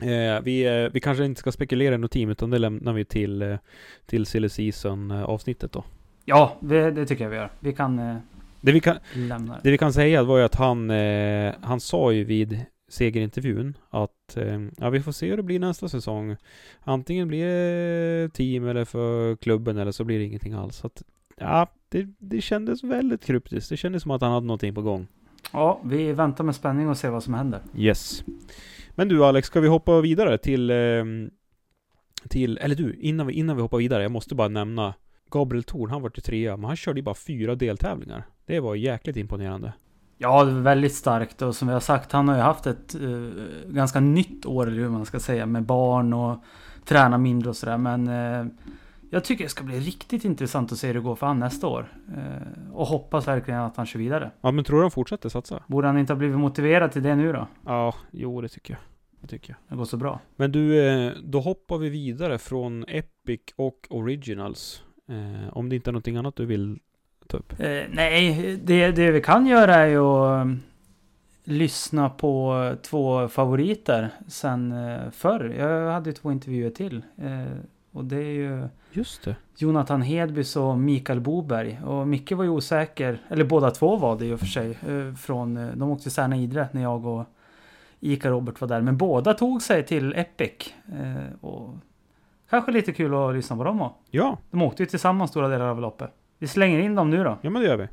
Eh, 0.01 0.40
vi, 0.42 0.66
eh, 0.66 0.92
vi 0.92 1.01
kanske 1.01 1.25
inte 1.25 1.40
ska 1.40 1.53
spekulera 1.53 1.94
i 1.94 1.99
något 1.99 2.11
team 2.11 2.31
utan 2.31 2.51
det 2.51 2.59
lämnar 2.59 2.92
vi 2.92 3.05
till, 3.05 3.59
till 4.07 4.27
silly 4.27 4.49
season 4.49 5.11
avsnittet 5.11 5.72
då. 5.72 5.85
Ja, 6.28 6.56
det, 6.60 6.90
det, 6.90 7.06
tycker 7.06 7.24
jag 7.24 7.30
vi 7.30 7.36
gör. 7.36 7.50
Vi 7.60 7.72
kan, 7.72 7.98
eh, 7.98 8.16
det 8.60 8.72
vi 8.72 8.80
kan 8.80 8.96
lämna 9.14 9.54
det. 9.54 9.60
Det 9.62 9.70
vi 9.70 9.78
kan 9.78 9.92
säga 9.92 10.22
var 10.22 10.38
ju 10.38 10.44
att 10.44 10.54
han, 10.54 10.90
eh, 10.90 11.54
han 11.62 11.80
sa 11.80 12.12
ju 12.12 12.24
vid 12.24 12.60
segerintervjun 12.88 13.76
att 13.90 14.36
eh, 14.36 14.60
ja, 14.76 14.90
vi 14.90 15.02
får 15.02 15.12
se 15.12 15.30
hur 15.30 15.36
det 15.36 15.42
blir 15.42 15.60
nästa 15.60 15.88
säsong. 15.88 16.36
Antingen 16.80 17.28
blir 17.28 17.46
det 17.46 18.28
team 18.32 18.68
eller 18.68 18.84
för 18.84 19.36
klubben 19.36 19.78
eller 19.78 19.92
så 19.92 20.04
blir 20.04 20.18
det 20.18 20.24
ingenting 20.24 20.52
alls. 20.52 20.76
Så 20.76 20.86
att, 20.86 21.02
ja, 21.36 21.66
det, 21.88 22.06
det 22.18 22.40
kändes 22.40 22.84
väldigt 22.84 23.24
kryptiskt. 23.24 23.70
Det 23.70 23.76
kändes 23.76 24.02
som 24.02 24.10
att 24.10 24.22
han 24.22 24.32
hade 24.32 24.46
någonting 24.46 24.74
på 24.74 24.82
gång. 24.82 25.06
Ja, 25.52 25.80
vi 25.84 26.12
väntar 26.12 26.44
med 26.44 26.54
spänning 26.54 26.88
och 26.88 26.96
ser 26.96 27.10
vad 27.10 27.22
som 27.22 27.34
händer. 27.34 27.60
Yes. 27.76 28.24
Men 28.90 29.08
du 29.08 29.24
Alex, 29.24 29.46
ska 29.46 29.60
vi 29.60 29.68
hoppa 29.68 30.00
vidare 30.00 30.38
till, 30.38 30.72
till 32.28 32.58
eller 32.58 32.74
du, 32.74 32.94
innan 32.94 33.26
vi, 33.26 33.32
innan 33.32 33.56
vi 33.56 33.62
hoppar 33.62 33.78
vidare, 33.78 34.02
jag 34.02 34.12
måste 34.12 34.34
bara 34.34 34.48
nämna 34.48 34.94
Gabriel 35.30 35.64
Thorn, 35.64 35.90
han 35.90 36.02
var 36.02 36.10
till 36.10 36.22
trea, 36.22 36.56
men 36.56 36.64
han 36.64 36.76
körde 36.76 36.98
ju 37.00 37.04
bara 37.04 37.14
fyra 37.14 37.54
deltävlingar. 37.54 38.26
Det 38.46 38.60
var 38.60 38.74
jäkligt 38.74 39.16
imponerande. 39.16 39.72
Ja, 40.18 40.44
det 40.44 40.52
var 40.52 40.60
väldigt 40.60 40.94
starkt 40.94 41.42
och 41.42 41.56
som 41.56 41.68
vi 41.68 41.74
har 41.74 41.80
sagt, 41.80 42.12
han 42.12 42.28
har 42.28 42.36
ju 42.36 42.42
haft 42.42 42.66
ett 42.66 42.96
uh, 43.00 43.32
ganska 43.66 44.00
nytt 44.00 44.46
år, 44.46 44.66
eller 44.66 44.82
hur 44.82 44.88
man 44.88 45.06
ska 45.06 45.20
säga, 45.20 45.46
med 45.46 45.62
barn 45.62 46.12
och 46.12 46.38
träna 46.84 47.18
mindre 47.18 47.48
och 47.48 47.56
sådär. 47.56 47.78
Men 47.78 48.08
uh, 48.08 48.46
jag 49.10 49.24
tycker 49.24 49.44
det 49.44 49.50
ska 49.50 49.64
bli 49.64 49.80
riktigt 49.80 50.24
intressant 50.24 50.72
att 50.72 50.78
se 50.78 50.86
hur 50.86 50.94
det 50.94 51.00
går 51.00 51.14
för 51.14 51.26
han 51.26 51.38
nästa 51.38 51.66
år. 51.66 51.92
Uh, 52.08 52.72
och 52.72 52.86
hoppas 52.86 53.28
verkligen 53.28 53.60
att 53.60 53.76
han 53.76 53.86
kör 53.86 53.98
vidare. 53.98 54.30
Ja, 54.40 54.50
men 54.50 54.64
tror 54.64 54.76
du 54.76 54.84
han 54.84 54.90
fortsätter 54.90 55.28
satsa? 55.28 55.62
Borde 55.66 55.86
han 55.86 55.98
inte 55.98 56.12
ha 56.12 56.18
blivit 56.18 56.38
motiverad 56.38 56.92
till 56.92 57.02
det 57.02 57.16
nu 57.16 57.32
då? 57.32 57.48
Ja, 57.64 57.94
jo 58.10 58.40
det 58.40 58.48
tycker 58.48 58.74
jag. 58.74 58.80
Det 59.20 59.26
tycker 59.26 59.50
jag. 59.50 59.58
Det 59.68 59.76
går 59.76 59.84
så 59.84 59.96
bra. 59.96 60.20
Men 60.36 60.52
du, 60.52 60.86
eh, 60.86 61.12
då 61.24 61.40
hoppar 61.40 61.78
vi 61.78 61.88
vidare 61.88 62.38
från 62.38 62.84
Epic 62.88 63.40
och 63.56 63.86
Originals. 63.90 64.82
Eh, 65.08 65.48
om 65.56 65.68
det 65.68 65.76
inte 65.76 65.90
är 65.90 65.92
någonting 65.92 66.16
annat 66.16 66.36
du 66.36 66.46
vill 66.46 66.78
ta 67.26 67.36
upp? 67.36 67.60
Eh, 67.60 67.82
nej, 67.90 68.56
det, 68.56 68.90
det 68.90 69.10
vi 69.10 69.20
kan 69.20 69.46
göra 69.46 69.74
är 69.74 69.86
ju 69.86 69.98
att 69.98 70.46
lyssna 71.46 72.10
på 72.10 72.74
två 72.82 73.28
favoriter 73.28 74.10
sen 74.28 74.72
uh, 74.72 75.10
förr. 75.10 75.54
Jag 75.58 75.92
hade 75.92 76.10
ju 76.10 76.14
två 76.14 76.32
intervjuer 76.32 76.70
till. 76.70 77.04
Uh, 77.22 77.46
och 77.92 78.04
det 78.04 78.16
är 78.16 78.32
ju 78.32 78.68
Just 78.92 79.24
det. 79.24 79.36
Jonathan 79.56 80.02
Hedbys 80.02 80.56
och 80.56 80.78
Mikael 80.78 81.20
Boberg. 81.20 81.80
Och 81.84 82.08
Micke 82.08 82.32
var 82.32 82.44
ju 82.44 82.50
osäker, 82.50 83.22
eller 83.28 83.44
båda 83.44 83.70
två 83.70 83.96
var 83.96 84.18
det 84.18 84.26
i 84.26 84.32
och 84.32 84.40
för 84.40 84.46
sig. 84.46 84.78
Uh, 84.88 85.14
från, 85.14 85.54
de 85.54 85.90
åkte 85.90 86.10
Särna 86.10 86.36
Idre 86.36 86.68
när 86.72 86.82
jag 86.82 87.06
och 87.06 87.24
Ica 88.00 88.30
Robert 88.30 88.60
var 88.60 88.68
där. 88.68 88.80
Men 88.80 88.96
båda 88.96 89.34
tog 89.34 89.62
sig 89.62 89.86
till 89.86 90.14
Epic. 90.16 90.74
Och 91.40 91.74
kanske 92.50 92.72
lite 92.72 92.92
kul 92.92 93.14
att 93.14 93.35
lyssna 93.35 93.56
på 93.56 93.64
dem 93.64 93.82
också. 93.82 93.98
Ja, 94.11 94.38
De 94.50 94.62
åkte 94.62 94.82
ju 94.82 94.87
tillsammans 94.88 95.30
stora 95.30 95.48
delar 95.48 95.66
av 95.68 95.80
loppet. 95.80 96.11
Vi 96.38 96.46
slänger 96.48 96.78
in 96.78 96.94
dem 96.94 97.11
nu 97.11 97.24
då. 97.24 97.38
ja 97.42 97.50
men 97.50 97.62
det 97.62 97.68
gör 97.68 97.76
vi. 97.76 97.88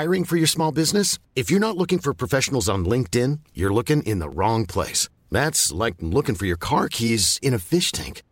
Hiring 0.00 0.24
for 0.24 0.36
your 0.36 0.46
small 0.46 0.72
business? 0.74 1.18
If 1.34 1.50
you're 1.50 1.58
not 1.60 1.76
looking 1.76 1.98
for 1.98 2.14
professionals 2.14 2.68
on 2.68 2.84
LinkedIn, 2.84 3.40
you're 3.54 3.74
looking 3.74 4.02
in 4.02 4.20
the 4.20 4.28
wrong 4.28 4.66
place. 4.66 5.08
That's 5.30 5.84
like 5.84 5.96
looking 6.00 6.34
for 6.36 6.46
your 6.46 6.58
car 6.58 6.88
keys 6.88 7.38
in 7.42 7.54
a 7.54 7.58
fish 7.58 7.92
tank. 7.92 8.22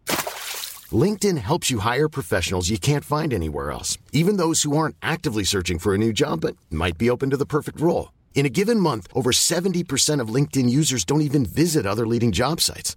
LinkedIn 0.92 1.38
helps 1.38 1.70
you 1.70 1.80
hire 1.80 2.08
professionals 2.08 2.70
you 2.70 2.78
can't 2.78 3.04
find 3.04 3.32
anywhere 3.32 3.70
else, 3.70 3.98
even 4.12 4.36
those 4.38 4.62
who 4.62 4.76
aren't 4.76 4.96
actively 5.02 5.44
searching 5.44 5.78
for 5.78 5.94
a 5.94 5.98
new 5.98 6.12
job 6.12 6.40
but 6.40 6.56
might 6.70 6.96
be 6.96 7.10
open 7.10 7.30
to 7.30 7.36
the 7.36 7.44
perfect 7.46 7.80
role. 7.80 8.12
In 8.34 8.46
a 8.46 8.48
given 8.48 8.80
month, 8.80 9.06
over 9.14 9.30
70% 9.32 10.20
of 10.22 10.28
LinkedIn 10.34 10.70
users 10.70 11.04
don't 11.04 11.20
even 11.22 11.44
visit 11.44 11.86
other 11.86 12.06
leading 12.06 12.32
job 12.32 12.60
sites. 12.60 12.96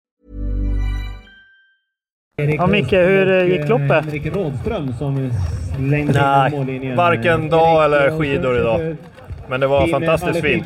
Ja 2.49 2.67
Micke, 2.67 2.93
hur 2.93 3.31
eh, 3.31 3.43
gick 3.45 3.69
loppet? 3.69 4.05
Nej, 5.77 6.95
varken 6.95 7.49
dag 7.49 7.85
eller 7.85 8.19
skidor 8.19 8.57
idag. 8.57 8.95
Men 9.47 9.59
det 9.59 9.67
var 9.67 9.87
fantastiskt 9.87 10.41
fint. 10.41 10.65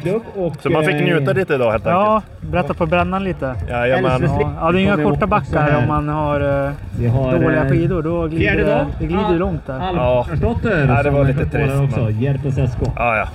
Så 0.60 0.70
man 0.70 0.86
fick 0.86 0.96
njuta 0.96 1.34
lite 1.34 1.54
idag 1.54 1.72
helt 1.72 1.86
Ja, 1.86 2.16
enkelt. 2.16 2.52
berätta 2.52 2.74
på 2.74 2.86
brännan 2.86 3.24
lite. 3.24 3.56
Jajamän. 3.70 4.24
Ja, 4.24 4.52
ja, 4.62 4.72
det 4.72 4.80
är 4.80 4.82
inga 4.82 5.04
korta 5.04 5.28
backar 5.28 5.78
om 5.78 5.88
man 5.88 6.10
har, 6.10 6.66
eh, 6.66 7.40
dåliga 7.42 7.70
skidor. 7.70 8.02
Då 8.02 8.28
glider 8.28 8.86
det, 9.00 9.06
glider 9.06 9.32
ju 9.32 9.38
långt 9.40 9.68
där. 9.68 9.80
Ja, 9.80 10.26
Nej, 10.64 11.04
det 11.04 11.10
var 11.10 11.24
lite 11.26 11.46
trist. 11.46 11.74
Men... 11.98 12.16
Ja, 12.96 13.18
ja. 13.18 13.28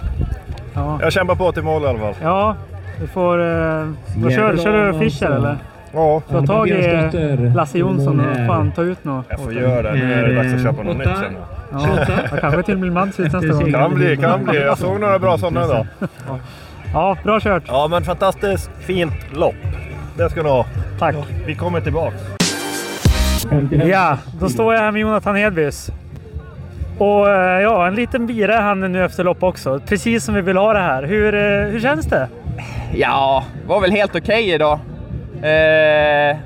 Ja, 0.74 0.98
Jag 1.03 1.12
kämpar 1.12 1.35
på 1.35 1.53
till 1.53 1.62
mål 1.62 1.83
i 1.83 1.87
alla 1.87 1.98
fall. 1.98 2.14
ja 2.22 2.57
vi 3.00 3.07
får... 3.07 3.40
Eh, 3.42 3.87
vad 4.16 4.33
kör, 4.33 4.57
kör 4.57 4.92
du 4.92 4.98
Fischer 4.98 5.26
eller? 5.31 5.57
Ja, 5.92 6.22
Få 6.29 6.46
tag 6.46 6.68
i 6.68 7.53
Lasse 7.55 7.79
Jonsson 7.79 8.20
och 8.20 8.46
fan 8.46 8.72
ta 8.72 8.83
ut 8.83 9.05
något. 9.05 9.26
jag 9.29 9.40
får 9.40 9.53
göra 9.53 9.83
det. 9.83 9.92
Nu 9.92 10.12
är 10.14 10.29
det 10.29 10.35
dags 10.35 10.55
att 10.55 10.62
köpa 10.62 10.83
något 10.83 10.98
nytt 10.98 11.09
sen. 11.09 11.37
Ja, 11.72 12.38
kanske 12.40 12.62
till 12.62 12.74
och 12.74 12.81
med 12.81 12.92
Madsvits 12.92 13.35
nästa 13.35 13.53
gång. 13.53 13.72
Kan 13.72 13.94
bli, 13.94 14.16
kan 14.16 14.44
bli. 14.44 14.62
Jag 14.62 14.79
såg 14.79 15.00
några 15.00 15.18
bra 15.18 15.38
sådana 15.38 15.64
idag. 15.66 15.87
Ja, 16.92 17.16
bra 17.24 17.40
kört. 17.40 17.62
Ja, 17.66 17.88
men 17.90 18.05
fantastiskt 18.05 18.70
fint 18.81 19.12
lopp. 19.33 19.55
Det 20.16 20.31
ska 20.31 20.42
du 20.42 20.48
ha. 20.48 20.66
Tack. 20.98 21.14
Vi 21.46 21.55
kommer 21.55 21.81
tillbaks. 21.81 22.16
Ja, 23.85 24.18
då 24.40 24.48
står 24.48 24.74
jag 24.74 24.81
här 24.81 24.90
med 24.92 25.00
Jonathan 25.00 25.37
Hedbys. 25.37 25.90
Och 26.98 27.31
eh, 27.31 27.61
ja, 27.61 27.87
en 27.87 27.94
liten 27.94 28.26
bira 28.26 28.55
är 28.57 28.62
han 28.62 28.92
nu 28.92 29.05
efter 29.05 29.24
lopp 29.24 29.42
också. 29.42 29.81
Precis 29.87 30.24
som 30.24 30.35
vi 30.35 30.40
vill 30.40 30.57
ha 30.57 30.72
det 30.72 30.79
här. 30.79 31.03
Hur, 31.03 31.35
eh, 31.35 31.68
hur 31.72 31.81
känns 31.81 32.07
det? 32.07 32.29
Ja, 32.94 33.44
var 33.66 33.81
väl 33.81 33.90
helt 33.90 34.16
okej 34.16 34.50
idag. 34.50 34.79
Eh, 35.42 36.37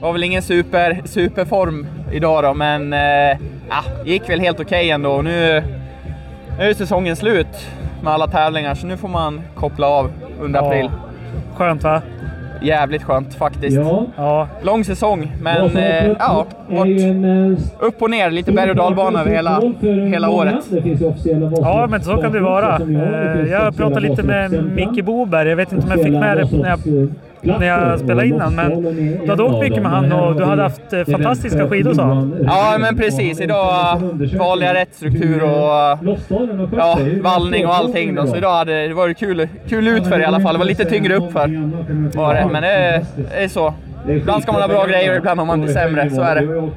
var 0.00 0.12
väl 0.12 0.22
ingen 0.24 0.42
super, 0.42 1.00
superform 1.04 1.86
idag 2.12 2.44
då, 2.44 2.54
men 2.54 2.92
eh, 2.92 3.36
gick 4.04 4.30
väl 4.30 4.40
helt 4.40 4.60
okej 4.60 4.90
ändå. 4.90 5.22
Nu, 5.22 5.62
nu 6.58 6.64
är 6.70 6.74
säsongen 6.74 7.16
slut 7.16 7.68
med 8.04 8.12
alla 8.12 8.26
tävlingar, 8.26 8.74
så 8.74 8.86
nu 8.86 8.96
får 8.96 9.08
man 9.08 9.40
koppla 9.54 9.86
av 9.86 10.10
under 10.40 10.60
Ja. 10.60 10.66
april. 10.66 10.90
Skönt 11.56 11.82
va? 11.84 12.02
Jävligt 12.62 13.02
skönt 13.02 13.34
faktiskt. 13.34 13.78
Ja. 14.16 14.48
Lång 14.62 14.84
säsong, 14.84 15.32
men 15.42 15.76
eh, 15.76 16.06
ja, 16.18 16.46
varit 16.68 17.02
upp 17.80 18.02
och 18.02 18.10
ner, 18.10 18.30
lite 18.30 18.52
berg 18.52 18.70
och 18.70 18.76
dalbana 18.76 19.20
över 19.20 19.30
hela, 19.30 19.60
hela 20.08 20.30
året. 20.30 20.54
Ja, 21.60 21.86
men 21.90 22.02
så 22.02 22.16
kan 22.16 22.32
det 22.32 22.40
vara. 22.40 22.76
Eh, 22.76 23.50
Jag 23.50 23.76
pratade 23.76 24.00
lite 24.00 24.22
med 24.22 24.64
Micke 24.74 25.04
Boberg. 25.04 25.48
Jag 25.48 25.56
vet 25.56 25.72
inte 25.72 25.84
om 25.86 25.90
jag 25.92 26.02
fick 26.02 26.12
med 26.12 26.36
det 26.36 26.56
när 26.56 26.68
jag, 26.68 26.78
när 27.42 27.66
jag 27.66 27.98
spelade 27.98 28.26
innan, 28.28 28.54
men 28.54 28.82
du 29.24 29.30
hade 29.30 29.42
åkt 29.42 29.60
mycket 29.60 29.82
med 29.82 29.90
han 29.90 30.12
och 30.12 30.36
du 30.36 30.44
hade 30.44 30.62
haft 30.62 30.92
eh, 30.92 31.04
fantastiska 31.04 31.68
skidor 31.68 31.94
sa 31.94 32.02
han. 32.02 32.44
Ja, 32.46 32.76
men 32.80 32.96
precis. 32.96 33.40
Idag 33.40 34.00
valde 34.38 34.66
jag 34.66 34.74
rätt 34.74 34.94
struktur 34.94 35.42
och 35.42 35.98
ja, 36.76 36.98
vallning 37.22 37.66
och 37.66 37.74
allting. 37.74 38.14
Då. 38.14 38.26
Så 38.26 38.36
idag 38.36 38.52
hade 38.52 38.88
det 38.88 38.94
varit 38.94 39.18
kul, 39.18 39.48
kul 39.68 39.88
utför 39.88 40.20
i 40.20 40.24
alla 40.24 40.40
fall. 40.40 40.54
Det 40.54 40.58
var 40.58 40.66
lite 40.66 40.84
tyngre 40.84 41.14
uppför. 41.16 41.70
Var 42.16 42.34
det. 42.34 42.48
Men 42.52 42.62
det 42.62 42.68
är, 42.68 43.04
det 43.40 43.48
så. 43.48 43.74
Ibland 44.08 44.42
ska 44.42 44.52
man 44.52 44.60
ha 44.60 44.68
bra 44.68 44.86
grejer 44.86 45.10
och 45.10 45.16
ibland 45.16 45.40
har 45.40 45.46
man 45.46 45.68
sämre. 45.68 46.10
Så 46.10 46.22
är 46.22 46.34
det. 46.34 46.70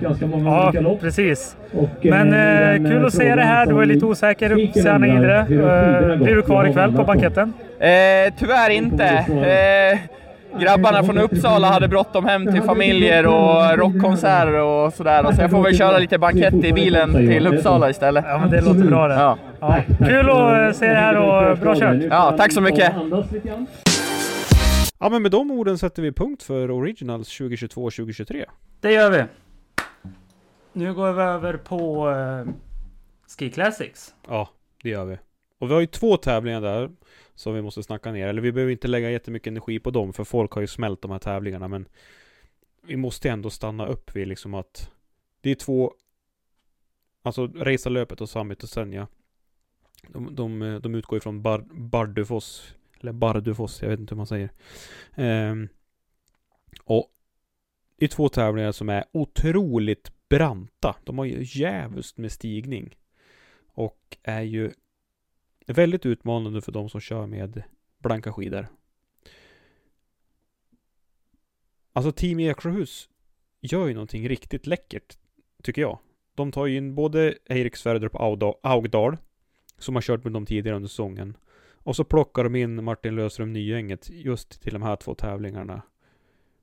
Ja, 0.82 0.98
precis. 1.02 1.56
Men 2.02 2.34
eh, 2.34 2.90
kul 2.90 3.06
att 3.06 3.14
se 3.14 3.36
det 3.36 3.42
här. 3.42 3.66
Du 3.66 3.74
var 3.74 3.86
lite 3.86 4.06
osäker 4.06 4.52
upp 4.52 4.74
Särna 4.74 5.08
Idre. 5.08 5.40
Eh, 5.40 6.18
blir 6.18 6.36
du 6.36 6.42
kvar 6.42 6.66
ikväll 6.66 6.94
på 6.96 7.04
banketten? 7.04 7.54
Eh, 7.80 8.34
tyvärr 8.40 8.70
inte. 8.70 9.06
Eh, 9.06 10.00
grabbarna 10.60 11.04
från 11.04 11.18
Uppsala 11.18 11.68
hade 11.68 11.88
bråttom 11.88 12.26
hem 12.26 12.54
till 12.54 12.62
familjer 12.62 13.26
och 13.26 13.78
rockkonserter 13.78 14.62
och 14.62 14.94
sådär. 14.94 15.32
Så 15.32 15.42
jag 15.42 15.52
får 15.52 15.64
väl 15.64 15.78
köra 15.78 15.98
lite 15.98 16.18
bankett 16.18 16.54
i 16.54 16.74
bilen 16.74 17.14
till 17.14 17.48
Uppsala 17.48 17.90
istället. 17.90 18.26
Ja, 18.28 18.38
men 18.38 18.50
det 18.50 18.62
låter 18.62 18.84
bra 18.84 19.08
det. 19.08 19.16
Ja. 19.16 19.38
Ja. 19.60 19.84
Kul 19.98 20.30
att 20.30 20.74
eh, 20.74 20.80
se 20.80 20.88
det 20.88 20.96
här 20.96 21.18
och 21.18 21.58
bra 21.58 21.76
kört. 21.76 22.04
Ja, 22.10 22.36
tack 22.38 22.52
så 22.52 22.62
mycket. 22.62 22.94
Ja 25.00 25.10
men 25.10 25.22
med 25.22 25.32
de 25.32 25.52
orden 25.52 25.78
sätter 25.78 26.02
vi 26.02 26.12
punkt 26.12 26.44
för 26.44 26.72
Originals 26.72 27.40
2022-2023. 27.40 28.46
Det 28.82 28.92
gör 28.92 29.12
vi. 29.12 29.24
Nu 30.74 30.94
går 30.94 31.14
vi 31.14 31.22
över 31.22 31.58
på 31.58 32.10
eh, 32.10 32.54
Ski 33.38 33.50
Classics. 33.50 34.14
Ja, 34.28 34.50
det 34.84 34.90
gör 34.90 35.06
vi. 35.06 35.18
Och 35.60 35.70
vi 35.70 35.74
har 35.74 35.82
ju 35.82 35.88
två 35.88 36.18
tävlingar 36.18 36.62
där 36.62 36.90
som 37.36 37.54
vi 37.54 37.62
måste 37.62 37.84
snacka 37.84 38.12
ner. 38.12 38.28
Eller 38.28 38.42
vi 38.42 38.52
behöver 38.52 38.72
inte 38.72 38.88
lägga 38.88 39.12
jättemycket 39.12 39.48
energi 39.48 39.80
på 39.80 39.92
dem 39.92 40.14
för 40.14 40.24
folk 40.24 40.52
har 40.52 40.62
ju 40.62 40.68
smält 40.68 41.02
de 41.02 41.12
här 41.12 41.20
tävlingarna 41.20 41.68
men 41.68 41.88
vi 42.82 42.96
måste 42.96 43.30
ändå 43.30 43.50
stanna 43.50 43.86
upp 43.86 44.16
vid 44.16 44.28
liksom 44.28 44.54
att 44.54 44.92
det 45.42 45.52
är 45.52 45.56
två 45.56 45.94
Alltså 47.22 47.48
Resarlöpet 47.48 48.22
och 48.22 48.30
Summit 48.30 48.64
och 48.64 48.70
Senja 48.70 49.08
de, 50.08 50.36
de, 50.36 50.80
de 50.84 50.96
utgår 50.96 51.18
ifrån 51.18 51.42
Bar, 51.42 51.66
Bardufoss 51.72 52.76
Eller 53.00 53.12
Bardufoss, 53.12 53.82
jag 53.82 53.90
vet 53.90 54.00
inte 54.00 54.14
hur 54.14 54.18
man 54.18 54.28
säger 54.28 54.50
Ehm, 55.16 55.70
Och 56.84 57.12
Det 57.98 58.06
är 58.06 58.10
två 58.10 58.30
tävlingar 58.30 58.72
som 58.72 58.90
är 58.90 59.04
otroligt 59.12 60.12
branta 60.30 60.96
De 61.04 61.18
har 61.18 61.26
ju 61.26 61.62
jävligt 61.62 62.18
med 62.18 62.32
stigning 62.32 62.96
Och 63.66 64.18
är 64.24 64.42
ju 64.42 64.72
Väldigt 65.66 66.06
utmanande 66.06 66.62
för 66.62 66.72
de 66.72 66.90
som 66.90 67.02
kör 67.02 67.26
med 67.28 67.64
blanka 67.98 68.34
skidor 68.34 68.68
Alltså 71.94 72.12
Team 72.12 72.40
Eksjöhus 72.40 73.10
Gör 73.62 73.88
ju 73.88 73.94
någonting 73.94 74.30
riktigt 74.30 74.68
läckert 74.68 75.18
Tycker 75.64 75.82
jag 75.82 76.00
De 76.36 76.52
tar 76.52 76.66
ju 76.66 76.78
in 76.78 76.96
både 76.96 77.36
Eirik 77.50 77.76
Sverdrup 77.76 78.16
Augdal 78.64 79.18
Som 79.78 79.96
har 79.96 80.02
kört 80.02 80.24
med 80.24 80.34
dem 80.34 80.46
tidigare 80.46 80.76
under 80.76 80.90
säsongen 80.90 81.38
Och 81.86 81.96
så 81.96 82.04
plockar 82.04 82.44
de 82.44 82.56
in 82.56 82.84
Martin 82.84 83.16
Löfström 83.16 83.54
Nyänget 83.54 84.10
just 84.10 84.62
till 84.62 84.74
de 84.74 84.82
här 84.82 84.96
två 84.96 85.16
tävlingarna. 85.16 85.82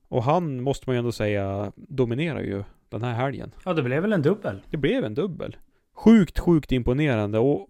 Och 0.07 0.23
han, 0.23 0.61
måste 0.61 0.89
man 0.89 0.95
ju 0.95 0.97
ändå 0.97 1.11
säga, 1.11 1.71
dominerar 1.75 2.41
ju 2.41 2.63
den 2.89 3.01
här 3.01 3.13
helgen. 3.13 3.51
Ja, 3.65 3.73
det 3.73 3.83
blev 3.83 4.01
väl 4.01 4.13
en 4.13 4.21
dubbel? 4.21 4.61
Det 4.69 4.77
blev 4.77 5.05
en 5.05 5.13
dubbel. 5.13 5.57
Sjukt, 5.93 6.39
sjukt 6.39 6.71
imponerande 6.71 7.39
och... 7.39 7.69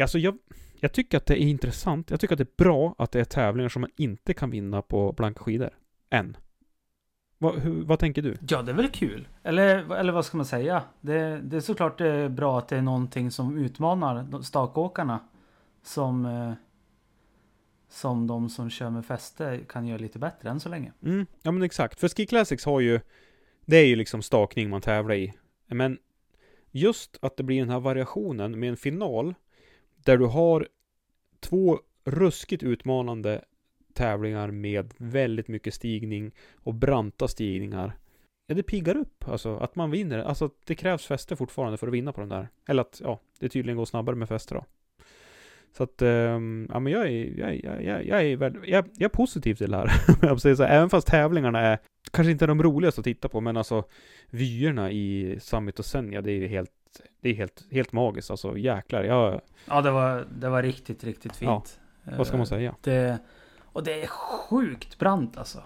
Alltså 0.00 0.18
jag, 0.18 0.38
jag 0.80 0.92
tycker 0.92 1.16
att 1.16 1.26
det 1.26 1.42
är 1.42 1.46
intressant. 1.46 2.10
Jag 2.10 2.20
tycker 2.20 2.34
att 2.34 2.38
det 2.38 2.44
är 2.44 2.64
bra 2.64 2.94
att 2.98 3.12
det 3.12 3.20
är 3.20 3.24
tävlingar 3.24 3.68
som 3.68 3.80
man 3.80 3.90
inte 3.96 4.34
kan 4.34 4.50
vinna 4.50 4.82
på 4.82 5.12
blanka 5.12 5.40
skidor. 5.40 5.70
Än. 6.10 6.36
Vad, 7.38 7.58
hur, 7.58 7.84
vad 7.84 7.98
tänker 7.98 8.22
du? 8.22 8.36
Ja, 8.48 8.62
det 8.62 8.72
är 8.72 8.76
väl 8.76 8.88
kul. 8.88 9.28
Eller, 9.42 9.94
eller 9.94 10.12
vad 10.12 10.24
ska 10.24 10.36
man 10.36 10.46
säga? 10.46 10.82
Det, 11.00 11.40
det 11.40 11.56
är 11.56 11.60
såklart 11.60 11.98
det 11.98 12.08
är 12.08 12.28
bra 12.28 12.58
att 12.58 12.68
det 12.68 12.76
är 12.76 12.82
någonting 12.82 13.30
som 13.30 13.58
utmanar 13.58 14.42
stakåkarna. 14.42 15.20
Som, 15.82 16.26
eh, 16.26 16.52
som 17.88 18.26
de 18.26 18.48
som 18.48 18.70
kör 18.70 18.90
med 18.90 19.06
fäste 19.06 19.60
kan 19.68 19.86
göra 19.86 19.98
lite 19.98 20.18
bättre 20.18 20.50
än 20.50 20.60
så 20.60 20.68
länge. 20.68 20.92
Mm, 21.02 21.26
ja 21.42 21.50
men 21.50 21.62
exakt. 21.62 22.00
För 22.00 22.08
Ski 22.08 22.26
Classics 22.26 22.64
har 22.64 22.80
ju, 22.80 23.00
det 23.66 23.76
är 23.76 23.86
ju 23.86 23.96
liksom 23.96 24.22
stakning 24.22 24.70
man 24.70 24.80
tävlar 24.80 25.14
i. 25.14 25.34
Men 25.66 25.98
just 26.70 27.18
att 27.22 27.36
det 27.36 27.42
blir 27.42 27.60
den 27.60 27.70
här 27.70 27.80
variationen 27.80 28.60
med 28.60 28.68
en 28.68 28.76
final 28.76 29.34
där 30.08 30.18
du 30.18 30.26
har 30.26 30.68
två 31.40 31.80
ruskigt 32.04 32.62
utmanande 32.62 33.44
tävlingar 33.92 34.50
med 34.50 34.94
väldigt 34.96 35.48
mycket 35.48 35.74
stigning 35.74 36.34
och 36.54 36.74
branta 36.74 37.28
stigningar. 37.28 37.92
Ja, 38.46 38.54
det 38.54 38.62
piggar 38.62 38.96
upp. 38.96 39.28
Alltså 39.28 39.56
att 39.56 39.76
man 39.76 39.90
vinner. 39.90 40.18
Alltså 40.18 40.50
det 40.64 40.74
krävs 40.74 41.06
fäste 41.06 41.36
fortfarande 41.36 41.78
för 41.78 41.86
att 41.86 41.92
vinna 41.92 42.12
på 42.12 42.20
den 42.20 42.28
där. 42.28 42.48
Eller 42.68 42.82
att, 42.82 43.00
ja, 43.04 43.20
det 43.38 43.48
tydligen 43.48 43.76
går 43.76 43.84
snabbare 43.84 44.16
med 44.16 44.28
fäste 44.28 44.54
då. 44.54 44.64
Så 45.76 45.82
att, 45.82 46.02
um, 46.02 46.68
ja 46.72 46.80
men 46.80 46.92
jag 46.92 47.06
är, 47.06 47.38
jag, 47.38 47.64
jag, 47.64 47.84
jag, 47.84 48.06
jag 48.06 48.22
är 48.24 48.36
väl, 48.36 48.54
jag, 48.66 48.84
jag 48.94 49.04
är 49.04 49.16
positiv 49.16 49.54
till 49.54 49.70
det 49.70 49.76
här. 49.76 49.90
jag 50.22 50.40
säga 50.40 50.56
så, 50.56 50.62
här. 50.62 50.76
även 50.76 50.90
fast 50.90 51.06
tävlingarna 51.06 51.60
är 51.60 51.78
kanske 52.10 52.30
inte 52.30 52.46
de 52.46 52.62
roligaste 52.62 53.00
att 53.00 53.04
titta 53.04 53.28
på, 53.28 53.40
men 53.40 53.56
alltså 53.56 53.84
vyerna 54.30 54.90
i 54.90 55.36
Summit 55.40 55.78
och 55.78 55.84
Senja, 55.84 56.22
det 56.22 56.32
är 56.32 56.36
ju 56.36 56.46
helt, 56.46 56.70
det 57.20 57.28
är 57.30 57.34
helt, 57.34 57.64
helt 57.70 57.92
magiskt. 57.92 58.30
Alltså 58.30 58.56
jäklar, 58.58 59.02
jag, 59.04 59.40
Ja, 59.68 59.80
det 59.82 59.90
var, 59.90 60.26
det 60.38 60.48
var 60.48 60.62
riktigt, 60.62 61.04
riktigt 61.04 61.36
fint. 61.36 61.80
Ja, 62.04 62.12
vad 62.16 62.26
ska 62.26 62.36
man 62.36 62.44
Eh, 62.44 62.48
säga? 62.48 62.74
Det, 62.80 63.18
och 63.64 63.84
det 63.84 64.02
är 64.02 64.06
sjukt 64.06 64.98
brant 64.98 65.38
alltså. 65.38 65.62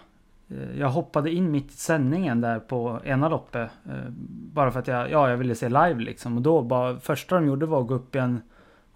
Eh, 0.48 0.78
Jag 0.78 0.88
hoppade 0.88 1.30
in 1.32 1.50
mitt 1.50 1.70
i 1.70 1.76
sändningen 1.76 2.40
där 2.40 2.58
på 2.60 3.00
ena 3.04 3.28
loppet. 3.28 3.70
eh, 3.86 4.08
Bara 4.52 4.70
för 4.70 4.80
att 4.80 4.86
jag, 4.88 5.10
ja, 5.10 5.30
jag 5.30 5.36
ville 5.36 5.54
se 5.54 5.68
live 5.68 5.94
liksom. 6.00 6.36
Och 6.36 6.42
då 6.42 6.62
bara, 6.62 7.00
första 7.00 7.34
de 7.34 7.46
gjorde 7.46 7.66
var 7.66 7.80
att 7.80 7.86
gå 7.86 7.94
upp 7.94 8.14
i 8.14 8.18
en, 8.18 8.42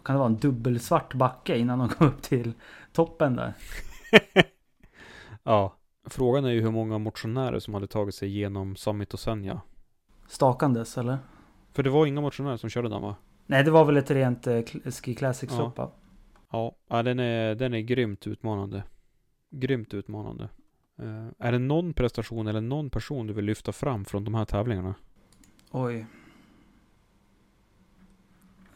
kan 0.04 0.14
det 0.14 0.18
vara, 0.18 0.28
en 0.28 0.36
dubbelsvart 0.36 1.14
backe 1.14 1.58
innan 1.58 1.78
de 1.78 1.88
kom 1.98 2.06
upp 2.06 2.22
till 2.22 2.52
toppen 2.92 3.36
där. 3.36 3.52
ja. 5.42 5.76
Frågan 6.08 6.44
är 6.44 6.50
ju 6.50 6.60
hur 6.62 6.70
många 6.70 6.98
motionärer 6.98 7.58
som 7.58 7.74
hade 7.74 7.86
tagit 7.86 8.14
sig 8.14 8.28
igenom 8.28 8.76
Summit 8.76 9.14
och 9.14 9.20
Senja. 9.20 9.60
Stakandes 10.28 10.98
eller? 10.98 11.18
För 11.76 11.82
det 11.82 11.90
var 11.90 12.06
inga 12.06 12.20
motionärer 12.20 12.56
som 12.56 12.70
körde 12.70 12.88
den 12.88 13.02
va? 13.02 13.16
Nej, 13.46 13.64
det 13.64 13.70
var 13.70 13.84
väl 13.84 13.96
ett 13.96 14.10
rent 14.10 14.46
eh, 14.46 14.62
Ski 14.90 15.14
Classics-lopp 15.14 15.74
Ja. 15.76 15.92
Ja, 16.50 16.76
ja 16.88 17.02
den, 17.02 17.18
är, 17.18 17.54
den 17.54 17.74
är 17.74 17.80
grymt 17.80 18.26
utmanande. 18.26 18.82
Grymt 19.50 19.94
utmanande. 19.94 20.48
Eh, 20.98 21.26
är 21.38 21.52
det 21.52 21.58
någon 21.58 21.92
prestation 21.92 22.46
eller 22.46 22.60
någon 22.60 22.90
person 22.90 23.26
du 23.26 23.32
vill 23.32 23.44
lyfta 23.44 23.72
fram 23.72 24.04
från 24.04 24.24
de 24.24 24.34
här 24.34 24.44
tävlingarna? 24.44 24.94
Oj. 25.70 26.06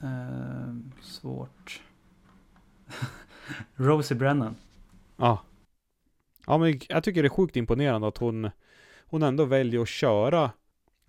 Eh, 0.01 0.75
svårt. 1.01 1.83
Rosie 3.75 4.17
Brennan. 4.17 4.57
Ja. 5.17 5.43
Ja 6.47 6.59
men 6.59 6.81
jag 6.89 7.05
tycker 7.05 7.23
det 7.23 7.27
är 7.27 7.31
sjukt 7.31 7.57
imponerande 7.57 8.09
att 8.09 8.19
hon 8.19 8.51
Hon 9.11 9.23
ändå 9.23 9.45
väljer 9.45 9.81
att 9.81 9.89
köra 9.89 10.51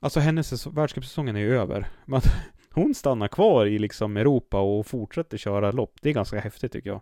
Alltså 0.03 0.19
hennes 0.19 0.67
världscupsäsongen 0.67 1.35
är 1.35 1.39
ju 1.39 1.57
över. 1.57 1.87
Men 2.05 2.21
hon 2.71 2.95
stannar 2.95 3.27
kvar 3.27 3.65
i 3.65 3.79
liksom 3.79 4.17
Europa 4.17 4.59
och 4.59 4.87
fortsätter 4.87 5.37
köra 5.37 5.71
lopp. 5.71 5.93
Det 6.01 6.09
är 6.09 6.13
ganska 6.13 6.39
häftigt 6.39 6.71
tycker 6.71 6.89
jag. 6.89 7.01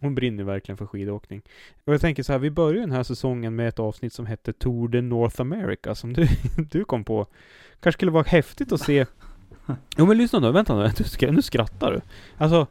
Hon 0.00 0.14
brinner 0.14 0.44
verkligen 0.44 0.76
för 0.76 0.86
skidåkning. 0.86 1.42
Och 1.84 1.94
jag 1.94 2.00
tänker 2.00 2.22
så 2.22 2.32
här, 2.32 2.38
vi 2.38 2.50
börjar 2.50 2.80
den 2.80 2.90
här 2.90 3.02
säsongen 3.02 3.56
med 3.56 3.68
ett 3.68 3.78
avsnitt 3.78 4.12
som 4.12 4.26
hette 4.26 4.52
Tour 4.52 4.88
de 4.88 5.02
North 5.02 5.40
America 5.40 5.94
Som 5.94 6.12
du, 6.12 6.26
du 6.70 6.84
kom 6.84 7.04
på. 7.04 7.26
Kanske 7.80 7.98
skulle 7.98 8.10
vara 8.10 8.22
häftigt 8.22 8.72
att 8.72 8.80
se. 8.80 9.06
Jo 9.96 10.06
men 10.06 10.18
lyssna 10.18 10.38
nu, 10.38 10.52
vänta 10.52 10.76
nu, 10.76 10.90
du 11.18 11.32
nu 11.32 11.42
skrattar 11.42 11.92
du. 11.92 12.00
Alltså 12.36 12.66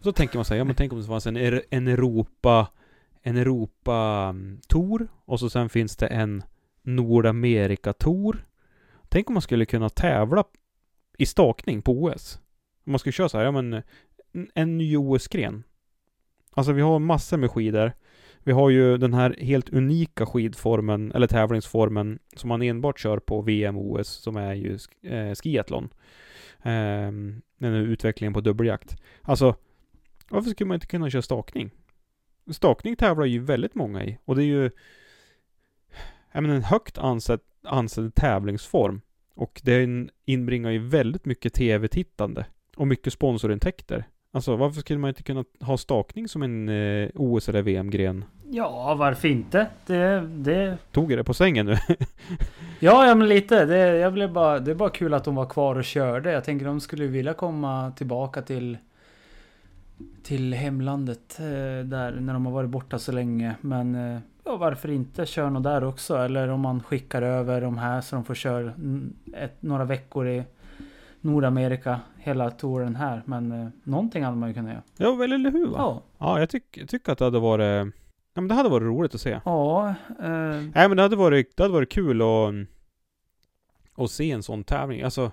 Så 0.00 0.12
tänker 0.12 0.38
man 0.38 0.44
säga, 0.44 0.58
ja 0.58 0.64
men 0.64 0.74
tänk 0.74 0.92
om 0.92 1.00
det 1.00 1.06
fanns 1.06 1.26
en, 1.26 1.36
en 1.70 1.88
Europa 1.88 2.68
en 3.26 3.36
Europa-tour 3.36 5.00
mm, 5.00 5.08
och 5.24 5.40
så 5.40 5.50
sen 5.50 5.68
finns 5.68 5.96
det 5.96 6.06
en 6.06 6.42
Nordamerika-tour. 6.82 8.44
Tänk 9.14 9.30
om 9.30 9.34
man 9.34 9.42
skulle 9.42 9.66
kunna 9.66 9.88
tävla 9.88 10.44
i 11.18 11.26
stakning 11.26 11.82
på 11.82 11.92
OS. 12.02 12.38
Om 12.86 12.92
man 12.92 12.98
skulle 12.98 13.12
köra 13.12 13.28
så 13.28 13.38
här, 13.38 13.44
ja 13.44 13.50
men 13.50 13.82
en- 14.54 14.78
ny 14.78 14.96
OS-gren. 14.96 15.62
Alltså 16.50 16.72
vi 16.72 16.82
har 16.82 16.98
massor 16.98 17.36
med 17.36 17.50
skidor. 17.50 17.92
Vi 18.38 18.52
har 18.52 18.70
ju 18.70 18.96
den 18.96 19.14
här 19.14 19.36
helt 19.40 19.68
unika 19.68 20.26
skidformen, 20.26 21.12
eller 21.12 21.26
tävlingsformen, 21.26 22.18
som 22.36 22.48
man 22.48 22.62
enbart 22.62 22.98
kör 22.98 23.18
på 23.18 23.40
VM 23.40 23.76
och 23.76 23.90
OS, 23.92 24.08
som 24.08 24.36
är 24.36 24.54
ju 24.54 24.76
sk- 24.76 25.12
eh, 25.30 25.34
skiathlon. 25.34 25.88
Eh, 26.62 27.10
den 27.58 27.72
här 27.72 27.72
utvecklingen 27.80 28.34
på 28.34 28.40
dubbeljakt. 28.40 28.96
Alltså, 29.22 29.56
varför 30.28 30.50
skulle 30.50 30.68
man 30.68 30.74
inte 30.74 30.86
kunna 30.86 31.10
köra 31.10 31.22
stakning? 31.22 31.70
Stakning 32.50 32.96
tävlar 32.96 33.24
ju 33.24 33.38
väldigt 33.38 33.74
många 33.74 34.04
i. 34.04 34.18
Och 34.24 34.36
det 34.36 34.42
är 34.42 34.46
ju 34.46 34.70
jag 36.32 36.42
menar, 36.42 36.54
en 36.56 36.62
högt 36.64 36.98
ansedd, 36.98 37.40
ansedd 37.64 38.14
tävlingsform. 38.14 39.00
Och 39.34 39.60
det 39.64 40.08
inbringar 40.24 40.70
ju 40.70 40.78
väldigt 40.78 41.24
mycket 41.24 41.54
tv-tittande. 41.54 42.46
Och 42.76 42.86
mycket 42.86 43.12
sponsorintäkter. 43.12 44.04
Alltså 44.32 44.56
varför 44.56 44.80
skulle 44.80 44.98
man 44.98 45.08
inte 45.08 45.22
kunna 45.22 45.44
ha 45.60 45.76
stakning 45.76 46.28
som 46.28 46.42
en 46.42 46.68
eh, 46.68 47.08
OS 47.14 47.48
eller 47.48 47.62
VM-gren? 47.62 48.24
Ja, 48.50 48.94
varför 48.94 49.28
inte? 49.28 49.66
Det, 49.86 50.20
det... 50.20 50.78
Tog 50.92 51.12
jag 51.12 51.18
det 51.18 51.24
på 51.24 51.34
sängen 51.34 51.66
nu? 51.66 51.76
Ja, 52.80 53.06
ja 53.06 53.14
men 53.14 53.28
lite. 53.28 53.64
Det, 53.64 53.76
jag 53.76 54.12
blev 54.12 54.32
bara, 54.32 54.58
det 54.58 54.70
är 54.70 54.74
bara 54.74 54.90
kul 54.90 55.14
att 55.14 55.24
de 55.24 55.34
var 55.34 55.46
kvar 55.46 55.76
och 55.76 55.84
körde. 55.84 56.32
Jag 56.32 56.44
tänker 56.44 56.66
de 56.66 56.80
skulle 56.80 57.06
vilja 57.06 57.34
komma 57.34 57.92
tillbaka 57.96 58.42
till 58.42 58.78
till 60.22 60.54
hemlandet 60.54 61.38
eh, 61.40 61.86
där 61.86 62.20
när 62.20 62.32
de 62.32 62.46
har 62.46 62.52
varit 62.52 62.70
borta 62.70 62.98
så 62.98 63.12
länge. 63.12 63.54
Men 63.60 63.94
eh, 63.94 64.20
ja, 64.44 64.56
varför 64.56 64.90
inte 64.90 65.26
köra 65.26 65.50
något 65.50 65.62
där 65.62 65.84
också? 65.84 66.16
Eller 66.16 66.48
om 66.48 66.60
man 66.60 66.82
skickar 66.82 67.22
över 67.22 67.60
de 67.60 67.78
här 67.78 68.00
så 68.00 68.16
de 68.16 68.24
får 68.24 68.34
köra 68.34 68.72
ett, 69.36 69.62
några 69.62 69.84
veckor 69.84 70.28
i 70.28 70.44
Nordamerika 71.20 72.00
hela 72.18 72.50
touren 72.50 72.96
här. 72.96 73.22
Men 73.24 73.52
eh, 73.52 73.68
någonting 73.84 74.24
hade 74.24 74.36
man 74.36 74.48
ju 74.48 74.54
kunnat 74.54 74.70
göra. 74.72 74.82
ja, 74.96 75.14
väl 75.14 75.32
eller 75.32 75.50
hur 75.50 75.66
va? 75.66 75.74
Ja. 75.78 76.02
Ja, 76.18 76.38
jag 76.40 76.48
tyck- 76.48 76.86
tycker 76.86 77.12
att 77.12 77.18
det 77.18 77.24
hade 77.24 77.40
varit... 77.40 77.94
Ja, 78.34 78.40
men 78.40 78.48
det 78.48 78.54
hade 78.54 78.68
varit 78.68 78.82
roligt 78.86 79.14
att 79.14 79.20
se. 79.20 79.40
Ja, 79.44 79.88
eh, 80.20 80.24
Nej, 80.74 80.88
men 80.88 80.96
det 80.96 81.02
hade 81.02 81.16
varit, 81.16 81.56
det 81.56 81.62
hade 81.62 81.74
varit 81.74 81.92
kul 81.92 82.22
att... 82.22 82.54
Att 84.04 84.10
se 84.10 84.30
en 84.30 84.42
sån 84.42 84.64
tävling. 84.64 85.02
Alltså, 85.02 85.32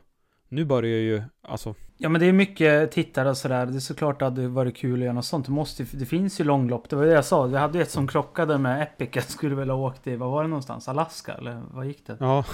nu 0.52 0.66
börjar 0.66 1.00
ju... 1.00 1.24
Alltså, 1.42 1.76
Ja 1.98 2.10
men 2.10 2.22
det 2.22 2.28
är 2.28 2.34
mycket 2.34 2.92
tittare 2.92 3.30
och 3.30 3.38
sådär. 3.38 3.66
Det 3.66 3.76
är 3.76 3.80
såklart 3.80 4.22
att 4.22 4.36
det 4.36 4.42
hade 4.42 4.54
varit 4.54 4.78
kul 4.78 5.00
att 5.00 5.04
göra 5.04 5.14
något 5.14 5.26
sånt. 5.26 5.46
Det, 5.46 5.52
måste, 5.52 5.84
det 5.84 6.06
finns 6.06 6.40
ju 6.40 6.44
långlopp. 6.44 6.90
Det 6.90 6.96
var 6.96 7.06
det 7.06 7.12
jag 7.12 7.26
sa. 7.26 7.46
Vi 7.46 7.58
hade 7.58 7.78
ju 7.78 7.82
ett 7.82 7.92
som 7.92 8.08
krockade 8.08 8.58
med 8.58 8.82
Epic. 8.82 9.10
Jag 9.14 9.24
skulle 9.24 9.56
väl 9.56 9.70
ha 9.70 9.78
åkt 9.78 10.08
i, 10.08 10.16
vad 10.16 10.32
var 10.32 10.44
det 10.44 10.50
någonstans? 10.50 10.88
Alaska? 10.90 11.34
Eller 11.34 11.62
vad 11.72 11.86
gick 11.86 12.08
det? 12.08 12.18
ja. 12.20 12.46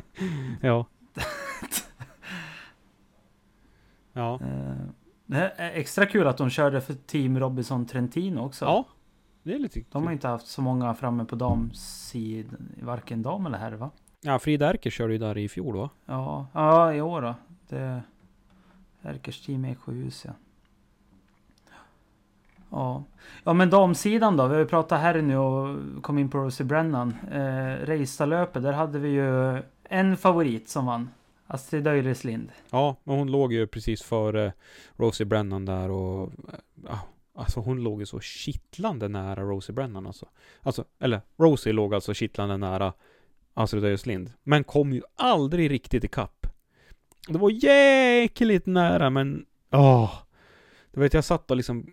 ja. 0.60 0.86
ja. 4.12 4.34
Eh, 4.42 4.86
Det 5.26 5.52
är 5.56 5.70
extra 5.72 6.06
kul 6.06 6.26
att 6.26 6.36
de 6.36 6.50
körde 6.50 6.80
för 6.80 6.94
Team 6.94 7.38
Robinson 7.38 7.86
Trentino 7.86 8.40
också. 8.40 8.64
Ja. 8.64 8.84
Det 9.42 9.54
är 9.54 9.58
lite 9.58 9.84
De 9.90 10.04
har 10.04 10.12
inte 10.12 10.28
haft 10.28 10.46
så 10.46 10.62
många 10.62 10.94
framme 10.94 11.24
på 11.24 11.36
damsidan. 11.36 12.68
Varken 12.82 13.22
dam 13.22 13.46
eller 13.46 13.58
herr 13.58 13.72
va? 13.72 13.90
Ja, 14.26 14.38
Frida 14.38 14.70
Erker 14.70 14.90
körde 14.90 15.12
ju 15.12 15.18
där 15.18 15.38
i 15.38 15.48
fjol 15.48 15.76
va? 15.76 15.90
Ja, 16.06 16.46
ja 16.52 16.94
i 16.94 17.00
år 17.00 17.22
då. 17.22 17.34
Det... 17.68 18.02
Erkers 19.02 19.46
team 19.46 19.64
Eksjöhus 19.64 20.24
ja. 20.24 20.32
Ja. 22.70 23.04
ja 23.44 23.52
men 23.52 23.70
damsidan 23.70 24.36
då. 24.36 24.46
Vi 24.46 24.54
har 24.54 24.60
ju 24.60 24.66
pratat 24.66 25.00
här 25.00 25.22
nu 25.22 25.36
och 25.36 25.78
kom 26.02 26.18
in 26.18 26.30
på 26.30 26.38
Rosie 26.38 26.66
Brennan. 26.66 27.14
Eh, 27.32 27.86
Reistalöpet, 27.86 28.62
där 28.62 28.72
hade 28.72 28.98
vi 28.98 29.08
ju 29.08 29.62
en 29.84 30.16
favorit 30.16 30.68
som 30.68 30.86
vann. 30.86 31.10
Astrid 31.46 31.86
Öjreslind. 31.86 32.52
Ja, 32.70 32.96
men 33.04 33.16
hon 33.16 33.30
låg 33.30 33.52
ju 33.52 33.66
precis 33.66 34.02
före 34.02 34.52
Rosie 34.96 35.26
Brennan 35.26 35.64
där 35.64 35.90
och... 35.90 36.32
Ja, 36.88 36.98
alltså 37.34 37.60
hon 37.60 37.82
låg 37.82 38.00
ju 38.00 38.06
så 38.06 38.20
kittlande 38.20 39.08
nära 39.08 39.42
Rosie 39.42 39.74
Brennan 39.74 40.06
alltså. 40.06 40.26
Alltså, 40.62 40.84
eller 40.98 41.20
Rosie 41.36 41.72
låg 41.72 41.94
alltså 41.94 42.14
kittlande 42.14 42.56
nära 42.56 42.92
Astrid 43.54 43.84
Öjslind. 43.84 44.32
Men 44.42 44.64
kom 44.64 44.92
ju 44.92 45.02
aldrig 45.16 45.70
riktigt 45.70 46.04
ikapp. 46.04 46.46
Det 47.28 47.38
var 47.38 47.50
jäkligt 47.50 48.66
nära 48.66 49.10
men... 49.10 49.46
Åh! 49.72 50.14
Du 50.90 51.00
vet, 51.00 51.14
jag 51.14 51.24
satt 51.24 51.50
och 51.50 51.56
liksom 51.56 51.86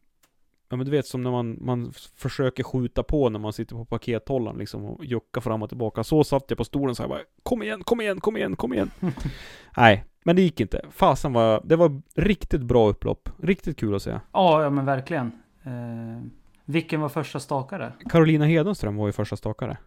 Ja 0.72 0.78
men 0.78 0.86
du 0.86 0.92
vet 0.92 1.06
som 1.06 1.22
när 1.22 1.32
man, 1.32 1.58
man 1.62 1.94
försöker 2.16 2.64
skjuta 2.64 3.04
på 3.04 3.30
när 3.30 3.40
man 3.40 3.54
sitter 3.54 3.76
på 3.76 3.86
pakethållaren 3.86 4.58
liksom 4.58 4.86
och 4.86 5.06
jucka 5.06 5.42
fram 5.42 5.64
och 5.64 5.70
tillbaka. 5.70 6.04
Så 6.04 6.24
satt 6.24 6.46
jag 6.48 6.58
på 6.58 6.64
stolen 6.64 6.96
så 6.96 7.04
här 7.04 7.10
bara 7.10 7.20
Kom 7.44 7.64
igen, 7.64 7.84
kom 7.84 8.02
igen, 8.02 8.20
kom 8.20 8.38
igen, 8.38 8.56
kom 8.56 8.74
igen. 8.74 8.92
Nej, 9.78 10.06
men 10.24 10.36
det 10.36 10.42
gick 10.42 10.60
inte. 10.60 10.82
Fasen 10.92 11.34
var, 11.34 11.62
det 11.64 11.76
var 11.76 12.02
riktigt 12.16 12.62
bra 12.62 12.90
upplopp. 12.90 13.30
Riktigt 13.38 13.80
kul 13.80 13.96
att 13.96 14.02
se. 14.02 14.20
Ja, 14.32 14.64
ja 14.64 14.70
men 14.70 14.86
verkligen. 14.86 15.32
Eh, 15.64 16.24
vilken 16.66 17.02
var 17.02 17.10
första 17.10 17.40
stakare? 17.40 17.94
Carolina 18.10 18.46
Hedenström 18.46 18.96
var 18.96 19.08
ju 19.08 19.14
första 19.14 19.38
stakare. 19.38 19.78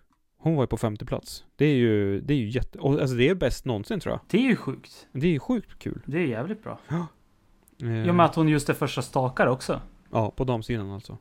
Hon 0.45 0.57
var 0.57 0.63
ju 0.63 0.67
på 0.67 0.77
femte 0.77 1.05
plats. 1.05 1.45
Det 1.57 1.65
är 1.65 1.75
ju, 1.75 2.21
det 2.21 2.35
är 2.35 2.39
ju 2.39 2.49
jätte, 2.49 2.79
och 2.79 3.01
alltså 3.01 3.17
det 3.17 3.29
är 3.29 3.35
bäst 3.35 3.65
någonsin 3.65 4.01
tror 4.01 4.13
jag. 4.13 4.21
Det 4.29 4.39
är 4.39 4.43
ju 4.43 4.57
sjukt. 4.57 5.07
Det 5.13 5.27
är 5.27 5.31
ju 5.31 5.39
sjukt 5.39 5.79
kul. 5.79 6.03
Det 6.07 6.19
är 6.19 6.27
jävligt 6.27 6.63
bra. 6.63 6.79
Eh, 6.89 6.99
Jo 7.79 8.13
men 8.13 8.21
att 8.21 8.35
hon 8.35 8.49
just 8.49 8.69
är 8.69 8.75
första 8.75 9.03
stakare 9.03 9.51
också. 9.51 9.81
Ja, 10.11 10.31
på 10.31 10.45
damsidan 10.45 10.91
alltså. 10.91 11.19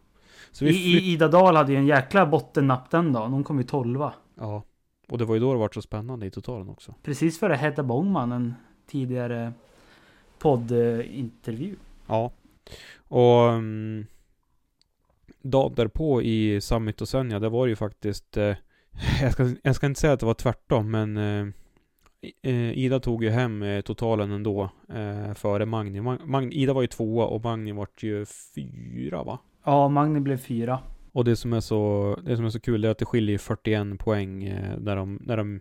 Så 0.51 0.65
vi 0.65 0.71
I, 0.71 1.11
Ida 1.13 1.27
Dahl 1.27 1.55
hade 1.55 1.71
ju 1.71 1.77
en 1.77 1.87
jäkla 1.87 2.25
bottennapp 2.25 2.89
den 2.89 3.13
dagen. 3.13 3.33
Hon 3.33 3.43
kom 3.43 3.57
ju 3.57 3.63
tolva. 3.63 4.13
Ja. 4.35 4.63
Och 5.09 5.17
det 5.17 5.25
var 5.25 5.35
ju 5.35 5.41
då 5.41 5.53
det 5.53 5.59
var 5.59 5.69
så 5.73 5.81
spännande 5.81 6.25
i 6.25 6.31
totalen 6.31 6.69
också. 6.69 6.95
Precis 7.03 7.39
före 7.39 7.55
Hedda 7.55 7.83
Bångman, 7.83 8.31
en 8.31 8.53
tidigare 8.87 9.53
poddintervju. 10.39 11.75
Ja. 12.07 12.31
Och 13.07 13.47
um, 13.47 14.05
dagen 15.41 15.73
därpå 15.75 16.21
i 16.21 16.61
Summit 16.61 17.01
och 17.01 17.07
Senja, 17.09 17.39
det 17.39 17.49
var 17.49 17.65
ju 17.65 17.75
faktiskt 17.75 18.37
eh, 18.37 18.55
jag, 19.21 19.31
ska, 19.33 19.49
jag 19.63 19.75
ska 19.75 19.85
inte 19.85 19.99
säga 19.99 20.13
att 20.13 20.19
det 20.19 20.25
var 20.25 20.33
tvärtom, 20.33 20.91
men 20.91 21.17
eh, 21.17 21.47
eh, 22.41 22.77
Ida 22.77 22.99
tog 22.99 23.23
ju 23.23 23.29
hem 23.29 23.63
eh, 23.63 23.81
totalen 23.81 24.31
ändå 24.31 24.69
eh, 24.93 25.33
före 25.33 25.65
Magni. 25.65 26.01
Mag, 26.01 26.17
Magni. 26.25 26.55
Ida 26.55 26.73
var 26.73 26.81
ju 26.81 26.87
tvåa 26.87 27.25
och 27.25 27.43
Magni 27.43 27.71
vart 27.71 28.03
ju 28.03 28.25
fyra 28.55 29.23
va? 29.23 29.39
Ja, 29.65 29.89
Magni 29.89 30.19
blev 30.19 30.37
fyra. 30.37 30.79
Och 31.11 31.25
det 31.25 31.35
som 31.35 31.53
är 31.53 31.59
så, 31.59 32.17
det 32.25 32.35
som 32.35 32.45
är 32.45 32.49
så 32.49 32.59
kul 32.59 32.85
är 32.85 32.89
att 32.89 32.97
det 32.97 33.05
skiljer 33.05 33.37
41 33.37 33.99
poäng 33.99 34.43
eh, 34.43 34.77
när, 34.79 34.95
de, 34.95 35.19
när 35.21 35.37
de 35.37 35.59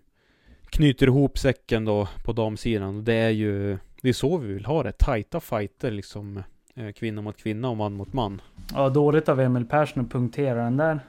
knyter 0.71 1.07
ihop 1.07 1.39
säcken 1.39 1.85
då 1.85 2.09
på 2.25 2.33
damsidan. 2.33 3.05
Det 3.05 3.15
är 3.15 3.31
ju, 3.31 3.79
det 4.03 4.09
är 4.09 4.13
så 4.13 4.39
vi 4.39 4.53
vill 4.53 4.65
ha 4.65 4.83
det. 4.83 4.93
Tajta 4.93 5.41
fighter 5.41 5.91
liksom. 5.91 6.43
Eh, 6.75 6.93
kvinna 6.93 7.23
mot 7.23 7.37
kvinna 7.37 7.69
och 7.69 7.77
man 7.77 7.93
mot 7.93 8.13
man. 8.13 8.41
Ja, 8.75 8.89
dåligt 8.89 9.29
av 9.29 9.41
Emil 9.41 9.65
Persson 9.65 10.05
att 10.05 10.11
punktera 10.11 10.65
den 10.65 10.77
där 10.77 11.01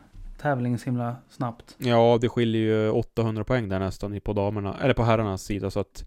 tävling 0.43 0.77
så 0.77 0.85
himla 0.85 1.15
snabbt. 1.29 1.75
Ja, 1.77 2.17
det 2.21 2.29
skiljer 2.29 2.61
ju 2.61 2.89
800 2.89 3.43
poäng 3.43 3.69
där 3.69 3.79
nästan 3.79 4.21
på 4.21 4.33
damerna, 4.33 4.77
eller 4.81 4.93
på 4.93 5.03
herrarnas 5.03 5.43
sida 5.43 5.71
så 5.71 5.79
att 5.79 6.05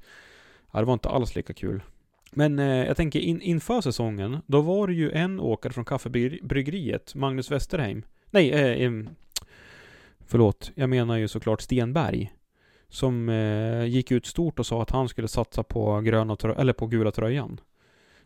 ja, 0.73 0.79
det 0.79 0.85
var 0.85 0.93
inte 0.93 1.09
alls 1.09 1.37
lika 1.37 1.53
kul. 1.53 1.83
Men 2.33 2.59
eh, 2.59 2.87
jag 2.87 2.97
tänker 2.97 3.21
in, 3.21 3.41
inför 3.41 3.81
säsongen, 3.81 4.39
då 4.47 4.61
var 4.61 4.87
det 4.87 4.95
ju 4.95 5.11
en 5.11 5.41
åkare 5.41 5.73
från 5.73 5.85
kaffebryggeriet, 5.85 7.15
Magnus 7.15 7.51
Westerheim. 7.51 8.03
Nej, 8.31 8.51
eh, 8.51 8.87
eh, 8.87 8.93
förlåt, 10.27 10.71
jag 10.75 10.91
menar 10.91 11.17
ju 11.17 11.29
såklart 11.29 11.61
Stenberg. 11.61 12.33
Som 12.89 13.29
eh, 13.29 13.85
gick 13.85 14.11
ut 14.11 14.27
stort 14.27 14.59
och 14.59 14.67
sa 14.67 14.83
att 14.83 14.91
han 14.91 15.09
skulle 15.09 15.29
satsa 15.29 15.63
på 15.63 16.01
gröna 16.01 16.35
trö- 16.35 16.61
eller 16.61 16.73
på 16.73 16.87
gula 16.87 17.11
tröjan. 17.11 17.61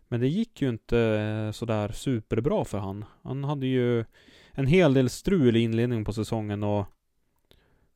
Men 0.08 0.20
det 0.20 0.28
gick 0.28 0.62
ju 0.62 0.68
inte 0.68 0.98
eh, 0.98 1.52
sådär 1.52 1.88
superbra 1.92 2.64
för 2.64 2.78
han. 2.78 3.04
Han 3.22 3.44
hade 3.44 3.66
ju 3.66 4.04
en 4.52 4.66
hel 4.66 4.94
del 4.94 5.10
strul 5.10 5.56
i 5.56 5.60
inledningen 5.60 6.04
på 6.04 6.12
säsongen 6.12 6.62
och 6.62 6.86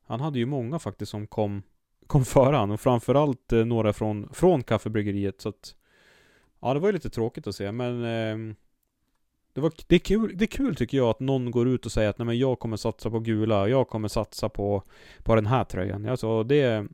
han 0.07 0.21
hade 0.21 0.39
ju 0.39 0.45
många 0.45 0.79
faktiskt 0.79 1.11
som 1.11 1.27
kom, 1.27 1.63
kom 2.07 2.25
före 2.25 2.55
han 2.55 2.71
och 2.71 2.81
framförallt 2.81 3.53
eh, 3.53 3.65
några 3.65 3.93
från, 3.93 4.29
från 4.33 4.63
kaffebryggeriet 4.63 5.41
så 5.41 5.49
att 5.49 5.75
Ja 6.61 6.73
det 6.73 6.79
var 6.79 6.87
ju 6.87 6.93
lite 6.93 7.09
tråkigt 7.09 7.47
att 7.47 7.55
se 7.55 7.71
men 7.71 8.05
ehm, 8.05 8.55
det, 9.53 9.61
var, 9.61 9.71
det, 9.87 9.95
är 9.95 9.99
kul, 9.99 10.37
det 10.37 10.45
är 10.45 10.47
kul 10.47 10.75
tycker 10.75 10.97
jag 10.97 11.09
att 11.09 11.19
någon 11.19 11.51
går 11.51 11.67
ut 11.67 11.85
och 11.85 11.91
säger 11.91 12.09
att 12.09 12.17
nej 12.17 12.25
men 12.25 12.37
jag 12.37 12.59
kommer 12.59 12.77
satsa 12.77 13.09
på 13.09 13.19
gula, 13.19 13.67
jag 13.67 13.89
kommer 13.89 14.07
satsa 14.07 14.49
på, 14.49 14.83
på 15.23 15.35
den 15.35 15.45
här 15.45 15.63
tröjan. 15.63 16.09
Alltså 16.09 16.43
det, 16.43 16.87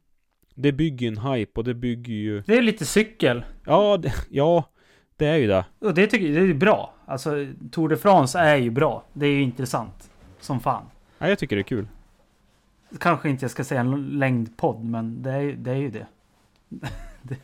det 0.56 0.72
bygger 0.72 1.08
ju 1.08 1.08
en 1.08 1.18
hype 1.18 1.60
och 1.60 1.64
det 1.64 1.74
bygger 1.74 2.14
ju 2.14 2.42
Det 2.42 2.58
är 2.58 2.62
lite 2.62 2.86
cykel. 2.86 3.44
Ja, 3.66 3.98
det, 3.98 4.14
ja 4.30 4.72
det 5.16 5.26
är 5.26 5.38
ju 5.38 5.48
det. 5.48 5.66
Och 5.80 5.94
det 5.94 6.08
tycker 6.08 6.26
jag 6.26 6.44
det 6.44 6.50
är 6.50 6.54
bra. 6.54 6.94
Alltså 7.12 7.48
Tour 7.72 7.90
de 7.90 7.96
France 7.96 8.40
är 8.40 8.56
ju 8.56 8.70
bra. 8.70 9.04
Det 9.14 9.26
är 9.26 9.32
ju 9.32 9.42
intressant. 9.42 10.12
Som 10.40 10.60
fan. 10.60 10.84
Ja, 11.18 11.30
jag 11.30 11.40
tycker 11.40 11.56
det 11.56 11.62
är 11.62 11.64
kul. 11.64 11.88
Kanske 13.00 13.30
inte 13.30 13.44
jag 13.44 13.52
ska 13.52 13.64
säga 13.64 13.82
en 13.82 14.20
längd 14.20 14.58
podd, 14.58 14.84
men 14.84 15.22
det 15.22 15.32
är, 15.32 15.54
det 15.54 15.72
är 15.72 15.76
ju 15.76 15.90
det. 15.90 16.06
det 17.22 17.36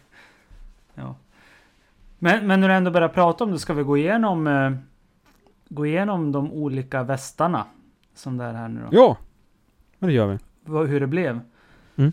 ja. 0.93 1.15
Men, 2.19 2.47
men 2.47 2.59
när 2.61 2.67
du 2.67 2.73
ändå 2.73 2.91
börjar 2.91 3.09
prata 3.09 3.43
om 3.43 3.51
det, 3.51 3.59
ska 3.59 3.73
vi 3.73 3.83
gå 3.83 3.97
igenom, 3.97 4.47
eh, 4.47 4.71
gå 5.69 5.85
igenom 5.85 6.31
de 6.31 6.51
olika 6.51 7.03
västarna? 7.03 7.65
Som 8.15 8.37
det 8.37 8.43
är 8.43 8.53
här 8.53 8.67
nu 8.67 8.81
då. 8.81 8.87
Ja! 8.91 9.17
Men 9.99 10.07
det 10.07 10.13
gör 10.13 10.27
vi. 10.27 10.37
Vad- 10.63 10.87
Hur 10.87 10.99
det 10.99 11.07
blev. 11.07 11.39
Mm. 11.95 12.11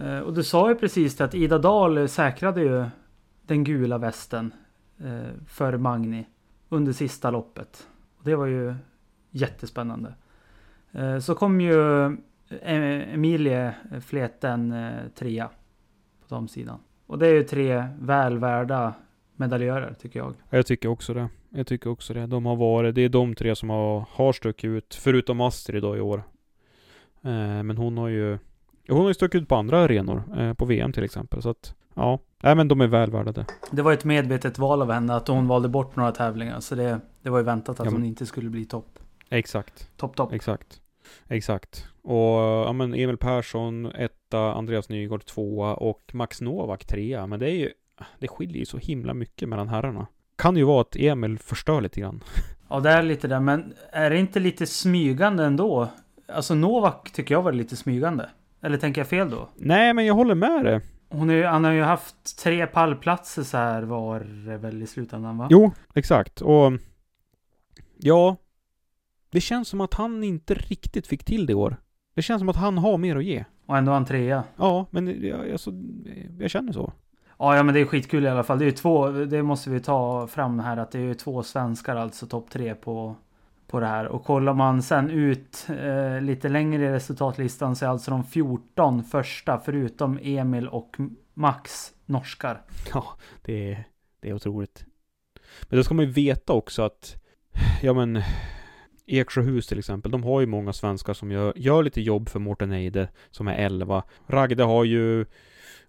Eh, 0.00 0.18
och 0.18 0.34
du 0.34 0.44
sa 0.44 0.68
ju 0.68 0.74
precis 0.74 1.16
det 1.16 1.24
att 1.24 1.34
Ida 1.34 1.58
Dahl 1.58 2.08
säkrade 2.08 2.60
ju 2.60 2.84
den 3.42 3.64
gula 3.64 3.98
västen 3.98 4.52
eh, 5.04 5.30
för 5.46 5.76
Magni 5.76 6.26
under 6.68 6.92
sista 6.92 7.30
loppet. 7.30 7.88
Det 8.22 8.34
var 8.34 8.46
ju 8.46 8.74
jättespännande. 9.30 10.14
Eh, 10.92 11.18
så 11.18 11.34
kom 11.34 11.60
ju 11.60 12.04
eh, 12.04 13.14
Emilie 13.14 13.74
Fleten 14.06 14.72
eh, 14.72 15.08
trea 15.14 15.48
på 16.20 16.34
damsidan. 16.34 16.78
Och 17.06 17.18
det 17.18 17.26
är 17.26 17.34
ju 17.34 17.42
tre 17.42 17.84
väl 18.00 18.38
värda 18.38 18.94
medaljörer 19.36 19.94
tycker 20.00 20.18
jag. 20.18 20.34
Jag 20.50 20.66
tycker 20.66 20.88
också 20.88 21.14
det. 21.14 21.28
Jag 21.50 21.66
tycker 21.66 21.90
också 21.90 22.14
det. 22.14 22.26
De 22.26 22.46
har 22.46 22.56
varit, 22.56 22.94
det 22.94 23.02
är 23.02 23.08
de 23.08 23.34
tre 23.34 23.56
som 23.56 23.70
har, 23.70 24.06
har 24.10 24.32
stuckit 24.32 24.68
ut, 24.68 24.94
förutom 24.94 25.40
Astrid 25.40 25.82
då 25.82 25.96
i 25.96 26.00
år. 26.00 26.22
Men 27.62 27.76
hon 27.76 27.98
har 27.98 28.08
ju, 28.08 28.38
hon 28.88 29.00
har 29.00 29.08
ju 29.08 29.14
stuckit 29.14 29.42
ut 29.42 29.48
på 29.48 29.54
andra 29.54 29.78
arenor, 29.78 30.54
på 30.54 30.64
VM 30.64 30.92
till 30.92 31.04
exempel. 31.04 31.42
Så 31.42 31.50
att, 31.50 31.74
ja. 31.96 32.18
Nej 32.42 32.54
men 32.54 32.68
de 32.68 32.80
är 32.80 32.86
väl 32.86 33.10
värda 33.10 33.32
det. 33.32 33.46
Det 33.70 33.82
var 33.82 33.92
ett 33.92 34.04
medvetet 34.04 34.58
val 34.58 34.82
av 34.82 34.92
henne 34.92 35.14
att 35.14 35.28
hon 35.28 35.48
valde 35.48 35.68
bort 35.68 35.96
några 35.96 36.12
tävlingar. 36.12 36.60
Så 36.60 36.74
det, 36.74 37.00
det 37.22 37.30
var 37.30 37.38
ju 37.38 37.44
väntat 37.44 37.80
att 37.80 37.86
Ja, 37.86 37.92
hon 37.92 38.04
inte 38.04 38.26
skulle 38.26 38.50
bli 38.50 38.64
topp. 38.64 38.98
Exakt. 39.30 39.90
Topp, 39.96 40.16
topp. 40.16 40.32
Exakt. 40.32 40.80
Exakt. 41.28 41.86
Och 42.02 42.40
ja 42.66 42.72
men 42.72 42.94
Emil 42.94 43.16
Persson 43.16 43.86
etta, 43.86 44.52
Andreas 44.54 44.88
Nygård 44.88 45.24
tvåa 45.24 45.74
och 45.74 46.10
Max 46.12 46.40
Novak 46.40 46.84
trea. 46.84 47.26
Men 47.26 47.40
det 47.40 47.50
är 47.50 47.54
ju, 47.54 47.70
det 48.18 48.28
skiljer 48.28 48.58
ju 48.58 48.66
så 48.66 48.78
himla 48.78 49.14
mycket 49.14 49.48
mellan 49.48 49.68
herrarna. 49.68 50.06
Kan 50.38 50.56
ju 50.56 50.64
vara 50.64 50.80
att 50.80 50.96
Emil 50.96 51.38
förstör 51.38 51.80
lite 51.80 52.00
grann. 52.00 52.22
Ja, 52.68 52.80
det 52.80 52.90
är 52.90 53.02
lite 53.02 53.28
där. 53.28 53.40
Men 53.40 53.72
är 53.92 54.10
det 54.10 54.18
inte 54.18 54.40
lite 54.40 54.66
smygande 54.66 55.44
ändå? 55.44 55.88
Alltså 56.28 56.54
Novak 56.54 57.12
tycker 57.12 57.34
jag 57.34 57.42
var 57.42 57.52
lite 57.52 57.76
smygande. 57.76 58.30
Eller 58.62 58.78
tänker 58.78 59.00
jag 59.00 59.08
fel 59.08 59.30
då? 59.30 59.48
Nej 59.56 59.94
men 59.94 60.06
jag 60.06 60.14
håller 60.14 60.34
med 60.34 60.64
dig. 60.64 60.80
Hon 61.08 61.30
är, 61.30 61.44
han 61.44 61.64
har 61.64 61.72
ju 61.72 61.82
haft 61.82 62.38
tre 62.38 62.66
pallplatser 62.66 63.42
så 63.42 63.56
här 63.56 63.82
var 63.82 64.20
det 64.20 64.58
väl 64.58 64.82
i 64.82 64.86
slutändan 64.86 65.38
va? 65.38 65.48
Jo, 65.50 65.72
exakt. 65.94 66.40
Och 66.40 66.72
ja, 67.96 68.36
det 69.30 69.40
känns 69.40 69.68
som 69.68 69.80
att 69.80 69.94
han 69.94 70.24
inte 70.24 70.54
riktigt 70.54 71.06
fick 71.06 71.24
till 71.24 71.46
det 71.46 71.52
i 71.52 71.54
år. 71.54 71.76
Det 72.14 72.22
känns 72.22 72.40
som 72.40 72.48
att 72.48 72.56
han 72.56 72.78
har 72.78 72.98
mer 72.98 73.16
att 73.16 73.24
ge. 73.24 73.44
Och 73.66 73.76
ändå 73.76 73.90
har 73.90 73.94
han 73.94 74.06
trea. 74.06 74.44
Ja, 74.56 74.86
men 74.90 75.26
jag, 75.26 75.50
alltså, 75.50 75.70
jag 76.38 76.50
känner 76.50 76.72
så. 76.72 76.92
Ja, 77.38 77.56
ja 77.56 77.62
men 77.62 77.74
det 77.74 77.80
är 77.80 77.84
skitkul 77.84 78.24
i 78.24 78.28
alla 78.28 78.42
fall. 78.42 78.58
Det 78.58 78.64
är 78.64 78.66
ju 78.66 78.72
två, 78.72 79.08
det 79.08 79.42
måste 79.42 79.70
vi 79.70 79.80
ta 79.80 80.26
fram 80.26 80.58
här 80.58 80.76
att 80.76 80.90
det 80.90 80.98
är 80.98 81.02
ju 81.02 81.14
två 81.14 81.42
svenskar 81.42 81.96
alltså 81.96 82.26
topp 82.26 82.50
tre 82.50 82.74
på, 82.74 83.16
på 83.66 83.80
det 83.80 83.86
här. 83.86 84.06
Och 84.06 84.24
kollar 84.24 84.54
man 84.54 84.82
sen 84.82 85.10
ut 85.10 85.66
eh, 85.68 86.20
lite 86.20 86.48
längre 86.48 86.84
i 86.84 86.88
resultatlistan 86.88 87.76
så 87.76 87.84
är 87.84 87.88
alltså 87.88 88.10
de 88.10 88.24
14 88.24 89.04
första 89.04 89.58
förutom 89.58 90.18
Emil 90.22 90.68
och 90.68 90.96
Max 91.34 91.92
norskar. 92.06 92.62
Ja, 92.94 93.04
det 93.42 93.72
är, 93.72 93.84
det 94.20 94.28
är 94.28 94.34
otroligt. 94.34 94.84
Men 95.68 95.76
då 95.76 95.84
ska 95.84 95.94
man 95.94 96.04
ju 96.04 96.10
veta 96.10 96.52
också 96.52 96.82
att, 96.82 97.22
ja 97.82 97.94
men, 97.94 98.22
Eksjöhus 99.06 99.66
till 99.66 99.78
exempel, 99.78 100.12
de 100.12 100.24
har 100.24 100.40
ju 100.40 100.46
många 100.46 100.72
svenskar 100.72 101.14
som 101.14 101.30
gör, 101.30 101.52
gör 101.56 101.82
lite 101.82 102.00
jobb 102.00 102.28
för 102.28 102.38
Mårten 102.38 102.72
Eide, 102.72 103.08
som 103.30 103.48
är 103.48 103.54
11. 103.54 104.02
Ragde 104.26 104.64
har 104.64 104.84
ju 104.84 105.26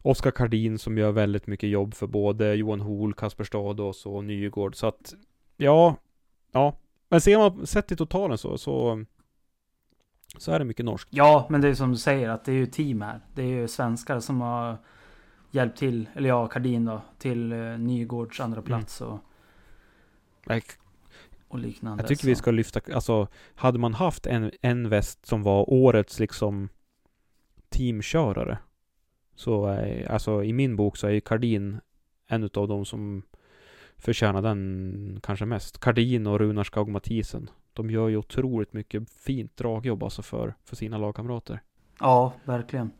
Oskar 0.02 0.32
Kardin 0.32 0.80
som 0.80 0.97
gör 0.97 1.12
väldigt 1.12 1.47
mycket 1.47 1.70
jobb 1.70 1.93
för 1.93 2.08
både 2.08 2.56
Johan 2.56 2.80
Hol, 2.80 3.14
Kasper 3.14 3.43
Stados 3.43 4.06
och 4.06 4.24
Nygård. 4.24 4.76
Så 4.76 4.88
att, 4.88 5.14
ja, 5.58 5.95
ja. 6.52 6.76
Men 7.10 7.22
ser 7.22 7.38
man, 7.38 7.68
sett 7.68 7.91
i 7.91 7.95
totalen 7.95 8.38
så, 8.38 8.58
så, 8.58 9.05
så 10.38 10.51
är 10.51 10.60
det 10.60 10.66
mycket 10.66 10.86
norskt. 10.86 11.10
Ja, 11.12 11.47
men 11.49 11.62
det 11.62 11.68
är 11.68 11.74
som 11.74 11.91
du 11.91 11.97
säger 11.97 12.30
att 12.30 12.45
det 12.45 12.51
är 12.51 12.55
ju 12.55 12.66
team 12.66 13.01
här. 13.01 13.22
Det 13.34 13.41
är 13.41 13.47
ju 13.47 13.68
svenskar 13.68 14.20
som 14.20 14.41
har 14.41 14.78
hjälpt 15.51 15.78
till, 15.78 16.10
eller 16.16 16.30
ja, 16.30 16.47
Kardin 16.47 16.86
då, 16.86 17.01
till 17.18 17.51
eh, 17.51 17.78
Nygårds 17.78 18.39
andra 18.39 18.62
plats 18.62 19.01
och, 19.01 19.20
Jag, 20.45 20.64
och 21.47 21.60
liknande. 21.60 22.03
jag 22.03 22.08
tycker 22.08 22.22
så. 22.22 22.28
vi 22.28 22.36
ska 22.36 22.51
lyfta, 22.51 22.80
alltså, 22.93 23.28
hade 23.55 23.80
man 23.80 23.93
haft 23.93 24.26
en, 24.26 24.51
en 24.62 24.89
väst 24.89 25.26
som 25.26 25.43
var 25.43 25.70
årets 25.70 26.20
liksom 26.20 26.70
teamkörare. 27.70 28.58
Så 29.36 29.66
är, 29.66 30.12
alltså 30.12 30.43
i 30.43 30.53
min 30.53 30.76
bok 30.76 30.97
så 30.97 31.08
är 31.08 31.12
ju 31.12 31.22
Kardin 31.22 31.80
en 32.28 32.43
av 32.43 32.68
de 32.68 32.86
som 32.86 33.24
förtjänar 33.98 34.41
den 34.41 35.20
kanske 35.24 35.45
mest. 35.45 35.80
Cardin 35.80 36.28
och 36.28 36.39
Runar 36.39 36.64
Skaug 36.64 36.88
Mathisen. 36.88 37.50
De 37.74 37.89
gör 37.89 38.08
ju 38.08 38.18
otroligt 38.18 38.74
mycket 38.74 39.12
fint 39.12 39.58
dragjobb 39.58 40.04
alltså 40.04 40.22
för, 40.22 40.56
för 40.66 40.76
sina 40.76 40.98
lagkamrater. 40.98 41.62
Ja, 42.00 42.34
verkligen. 42.43 42.91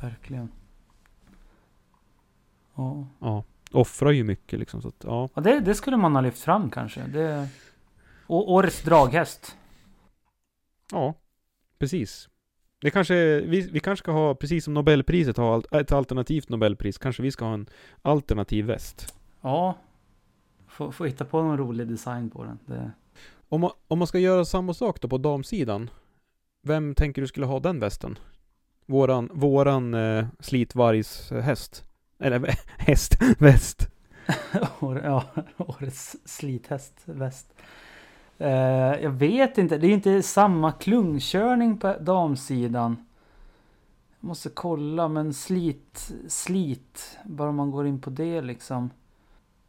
Verkligen. 0.00 0.48
Ja. 2.74 3.06
Ja, 3.20 3.44
offrar 3.72 4.10
ju 4.10 4.24
mycket 4.24 4.58
liksom 4.58 4.82
så 4.82 4.88
att, 4.88 5.04
ja. 5.04 5.28
Ja, 5.34 5.40
det, 5.40 5.60
det 5.60 5.74
skulle 5.74 5.96
man 5.96 6.14
ha 6.14 6.20
lyft 6.20 6.42
fram 6.42 6.70
kanske. 6.70 7.02
Det... 7.02 7.48
Och 8.26 8.52
årets 8.52 8.82
draghäst. 8.82 9.56
Ja, 10.90 11.14
precis. 11.78 12.28
Det 12.80 12.90
kanske, 12.90 13.40
vi, 13.40 13.60
vi 13.60 13.80
kanske 13.80 14.02
ska 14.02 14.12
ha, 14.12 14.34
precis 14.34 14.64
som 14.64 14.74
Nobelpriset 14.74 15.36
har 15.36 15.80
ett 15.80 15.92
alternativt 15.92 16.48
Nobelpris, 16.48 16.98
kanske 16.98 17.22
vi 17.22 17.30
ska 17.30 17.44
ha 17.44 17.54
en 17.54 17.66
alternativ 18.02 18.64
väst. 18.64 19.14
Ja. 19.42 19.74
Få, 20.66 20.92
få 20.92 21.04
hitta 21.04 21.24
på 21.24 21.42
någon 21.42 21.58
rolig 21.58 21.88
design 21.88 22.30
på 22.30 22.44
den. 22.44 22.58
Det... 22.66 22.90
Om 23.48 23.60
man, 23.60 23.70
om 23.88 23.98
man 23.98 24.06
ska 24.06 24.18
göra 24.18 24.44
samma 24.44 24.74
sak 24.74 25.00
då 25.00 25.08
på 25.08 25.18
damsidan, 25.18 25.90
vem 26.62 26.94
tänker 26.94 27.22
du 27.22 27.28
skulle 27.28 27.46
ha 27.46 27.60
den 27.60 27.80
västen? 27.80 28.18
Våran, 28.86 29.30
våran 29.32 29.94
eh, 29.94 30.26
slitvargs 30.40 31.32
eh, 31.32 31.42
häst? 31.42 31.84
Eller 32.18 32.58
häst, 32.78 33.18
väst. 33.38 33.88
Ja, 34.80 35.24
årets 35.56 36.16
slithäst 36.24 37.02
väst. 37.04 37.54
Eh, 38.38 39.02
jag 39.02 39.10
vet 39.10 39.58
inte, 39.58 39.78
det 39.78 39.86
är 39.86 39.90
inte 39.90 40.22
samma 40.22 40.72
klungkörning 40.72 41.78
på 41.78 41.96
damsidan. 42.00 42.96
Jag 44.20 44.28
måste 44.28 44.48
kolla, 44.48 45.08
men 45.08 45.34
slit, 45.34 46.12
slit, 46.28 47.18
bara 47.24 47.52
man 47.52 47.70
går 47.70 47.86
in 47.86 48.00
på 48.00 48.10
det 48.10 48.40
liksom. 48.40 48.90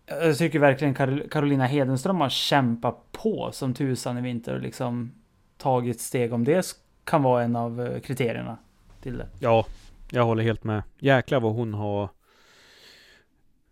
Jag 0.06 0.38
tycker 0.38 0.60
verkligen 0.60 0.95
Karol- 0.95 1.30
Carolina 1.30 1.66
Hedenström 1.66 2.22
har 2.22 2.30
kämpat 2.30 3.12
på 3.12 3.51
som 3.51 3.74
tusan 3.74 4.18
i 4.18 4.22
vinter 4.22 4.56
och 4.56 4.62
liksom 4.62 5.12
tagit 5.58 6.01
steg 6.01 6.34
om 6.34 6.43
det 6.43 6.78
kan 7.04 7.24
vara 7.24 7.43
en 7.43 7.56
av 7.56 7.82
eh, 7.82 7.99
kriterierna 7.99 8.58
till 9.01 9.18
det. 9.18 9.30
Ja, 9.39 9.66
jag 10.12 10.26
håller 10.26 10.43
helt 10.43 10.64
med. 10.64 10.84
Jäklar 10.99 11.39
vad 11.39 11.54
hon 11.54 11.74
har... 11.74 12.10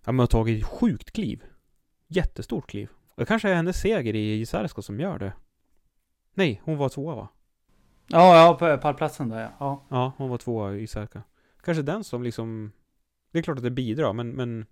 Ja 0.05 0.11
men 0.11 0.19
har 0.19 0.27
tagit 0.27 0.65
sjukt 0.65 1.11
kliv. 1.11 1.43
Jättestort 2.07 2.67
kliv. 2.67 2.89
Det 3.15 3.25
kanske 3.25 3.49
är 3.49 3.55
hennes 3.55 3.81
seger 3.81 4.15
i 4.15 4.19
Jizerska 4.19 4.81
som 4.81 4.99
gör 4.99 5.19
det. 5.19 5.33
Nej, 6.33 6.61
hon 6.63 6.77
var 6.77 6.89
tvåa 6.89 7.15
va? 7.15 7.27
Ja, 8.07 8.35
ja, 8.35 8.53
på 8.53 8.77
pallplatsen 8.81 9.29
där 9.29 9.41
ja. 9.41 9.51
ja. 9.59 9.85
Ja, 9.89 10.13
hon 10.17 10.29
var 10.29 10.37
tvåa 10.37 10.73
i 10.73 10.79
Jizerska. 10.79 11.23
Kanske 11.63 11.81
den 11.81 12.03
som 12.03 12.23
liksom... 12.23 12.71
Det 13.31 13.39
är 13.39 13.43
klart 13.43 13.57
att 13.57 13.63
det 13.63 13.71
bidrar, 13.71 14.13
men... 14.13 14.29
men 14.29 14.65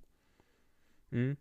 mm. 1.12 1.36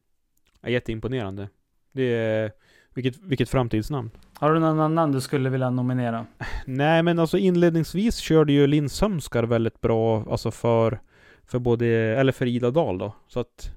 Ja, 0.60 0.68
jätteimponerande. 0.68 1.48
Det 1.92 2.02
är... 2.02 2.52
Vilket, 2.94 3.22
vilket 3.22 3.48
framtidsnamn. 3.48 4.10
Har 4.34 4.52
du 4.52 4.60
någon 4.60 4.80
annan 4.80 5.12
du 5.12 5.20
skulle 5.20 5.50
vilja 5.50 5.70
nominera? 5.70 6.26
Nej 6.66 7.02
men 7.02 7.18
alltså 7.18 7.38
inledningsvis 7.38 8.16
körde 8.16 8.52
ju 8.52 8.66
Linn 8.66 8.88
Sömskar 8.88 9.42
väldigt 9.42 9.80
bra 9.80 10.24
alltså 10.30 10.50
för 10.50 11.00
För 11.44 11.58
både, 11.58 11.86
eller 11.86 12.32
för 12.32 12.46
Ida 12.46 12.70
Dahl 12.70 12.98
då 12.98 13.14
så 13.28 13.40
att 13.40 13.70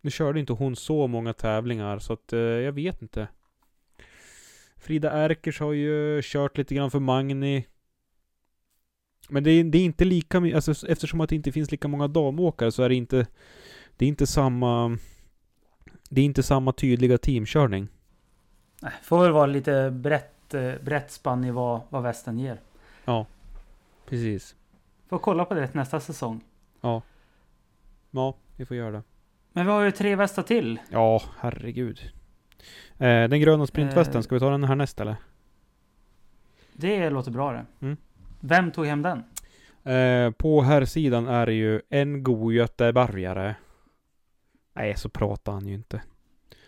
Nu 0.00 0.10
körde 0.10 0.40
inte 0.40 0.52
hon 0.52 0.76
så 0.76 1.06
många 1.06 1.32
tävlingar 1.32 1.98
så 1.98 2.12
att 2.12 2.32
eh, 2.32 2.38
jag 2.38 2.72
vet 2.72 3.02
inte 3.02 3.28
Frida 4.78 5.24
Erkers 5.24 5.60
har 5.60 5.72
ju 5.72 6.20
kört 6.22 6.58
lite 6.58 6.74
grann 6.74 6.90
för 6.90 7.00
Magni 7.00 7.66
Men 9.28 9.44
det 9.44 9.50
är, 9.50 9.64
det 9.64 9.78
är 9.78 9.84
inte 9.84 10.04
lika 10.04 10.40
mycket, 10.40 10.56
alltså 10.56 10.86
eftersom 10.86 11.20
att 11.20 11.28
det 11.28 11.36
inte 11.36 11.52
finns 11.52 11.70
lika 11.70 11.88
många 11.88 12.08
damåkare 12.08 12.72
så 12.72 12.82
är 12.82 12.88
det 12.88 12.94
inte 12.94 13.26
Det 14.00 14.04
är 14.06 14.08
inte 14.08 14.26
samma 14.26 14.98
Det 16.08 16.20
är 16.20 16.24
inte 16.24 16.42
samma 16.42 16.72
tydliga 16.72 17.18
teamkörning 17.18 17.88
Nej, 18.82 18.92
får 19.02 19.22
väl 19.22 19.32
vara 19.32 19.46
lite 19.46 19.90
brett, 19.90 20.54
eh, 20.54 20.72
brett 20.82 21.10
spann 21.10 21.44
i 21.44 21.50
vad, 21.50 21.80
vad 21.88 22.02
västen 22.02 22.38
ger. 22.38 22.60
Ja 23.04 23.26
Precis 24.08 24.56
Får 25.08 25.18
kolla 25.18 25.44
på 25.44 25.54
det 25.54 25.74
nästa 25.74 26.00
säsong. 26.00 26.40
Ja. 26.80 27.02
Ja, 28.10 28.34
vi 28.56 28.66
får 28.66 28.76
göra 28.76 28.90
det. 28.90 29.02
Men 29.52 29.66
vi 29.66 29.72
har 29.72 29.82
ju 29.82 29.90
tre 29.90 30.16
västar 30.16 30.42
till. 30.42 30.80
Ja, 30.90 31.22
herregud. 31.38 32.00
Eh, 32.98 33.28
den 33.28 33.40
gröna 33.40 33.66
sprintvästen, 33.66 34.16
Eh. 34.16 34.22
ska 34.22 34.34
vi 34.34 34.40
ta 34.40 34.50
den 34.50 34.64
här 34.64 34.74
näst 34.76 35.00
eller? 35.00 35.16
Det 36.72 37.10
låter 37.10 37.30
bra 37.30 37.52
det. 37.52 37.66
Mm. 37.80 37.96
Vem 38.40 38.70
tog 38.70 38.86
hem 38.86 39.02
den? 39.02 39.24
Eh, 39.94 40.30
på 40.30 40.62
här 40.62 40.84
sidan 40.84 41.28
är 41.28 41.46
det 41.46 41.54
ju 41.54 41.80
en 41.88 42.22
god 42.22 42.52
göteborgare. 42.52 43.54
Nej, 44.74 44.96
så 44.96 45.08
pratar 45.08 45.52
han 45.52 45.66
ju 45.66 45.74
inte. 45.74 46.02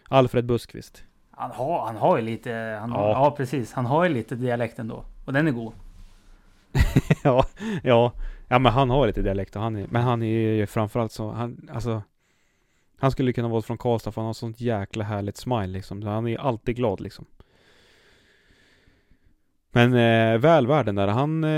Alfred 0.09 0.47
Buskvist. 0.47 1.05
Han 1.31 1.51
har, 1.51 1.87
han 1.87 1.97
har 1.97 2.17
ju 2.17 2.23
lite... 2.23 2.79
Han 2.81 2.91
Ja. 2.91 3.11
ja. 3.11 3.35
precis. 3.37 3.73
Han 3.73 3.87
har 3.87 4.05
ju 4.05 4.11
lite 4.15 4.35
dialekt 4.37 4.79
ändå. 4.79 5.05
Och 5.25 5.33
den 5.33 5.49
är 5.49 5.53
god. 5.53 5.73
ja, 7.25 7.45
ja. 7.83 8.13
Ja 8.49 8.59
men 8.59 8.73
han 8.73 8.91
har 8.91 9.07
lite 9.07 9.23
dialekt 9.23 9.57
och 9.57 9.63
han 9.63 9.77
är, 9.77 9.87
men 9.91 10.03
han 10.03 10.23
är 10.23 10.27
ju 10.27 10.67
framförallt 10.67 11.13
så, 11.13 11.31
han, 11.31 11.69
alltså 11.73 12.03
Han 12.99 13.11
skulle 13.11 13.33
kunna 13.33 13.49
vara 13.49 13.63
från 13.63 13.79
Karlstad 13.79 14.13
för 14.13 14.21
han 14.21 14.27
har 14.27 14.33
sånt 14.33 14.61
jäkla 14.61 15.05
härligt 15.05 15.37
smile 15.37 15.67
liksom. 15.67 16.03
Han 16.03 16.27
är 16.27 16.39
alltid 16.39 16.77
glad 16.77 17.01
liksom. 17.01 17.25
Men 19.75 19.95
eh, 19.95 20.39
väl 20.39 20.67
värd 20.67 20.87
den 20.87 20.95
där. 20.95 21.09
Han, 21.09 21.45
eh, 21.45 21.51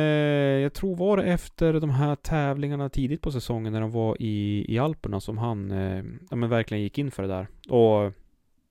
jag 0.62 0.72
tror 0.72 0.96
var 0.96 1.16
det 1.16 1.22
efter 1.22 1.80
de 1.80 1.90
här 1.90 2.14
tävlingarna 2.14 2.88
tidigt 2.88 3.20
på 3.20 3.32
säsongen 3.32 3.72
när 3.72 3.80
de 3.80 3.90
var 3.90 4.16
i, 4.22 4.64
i 4.74 4.78
Alperna 4.78 5.20
som 5.20 5.38
han, 5.38 5.70
eh, 5.70 6.04
ja 6.30 6.36
men 6.36 6.48
verkligen 6.48 6.82
gick 6.82 6.98
in 6.98 7.10
för 7.10 7.22
det 7.22 7.28
där. 7.28 7.46
Och, 7.68 8.12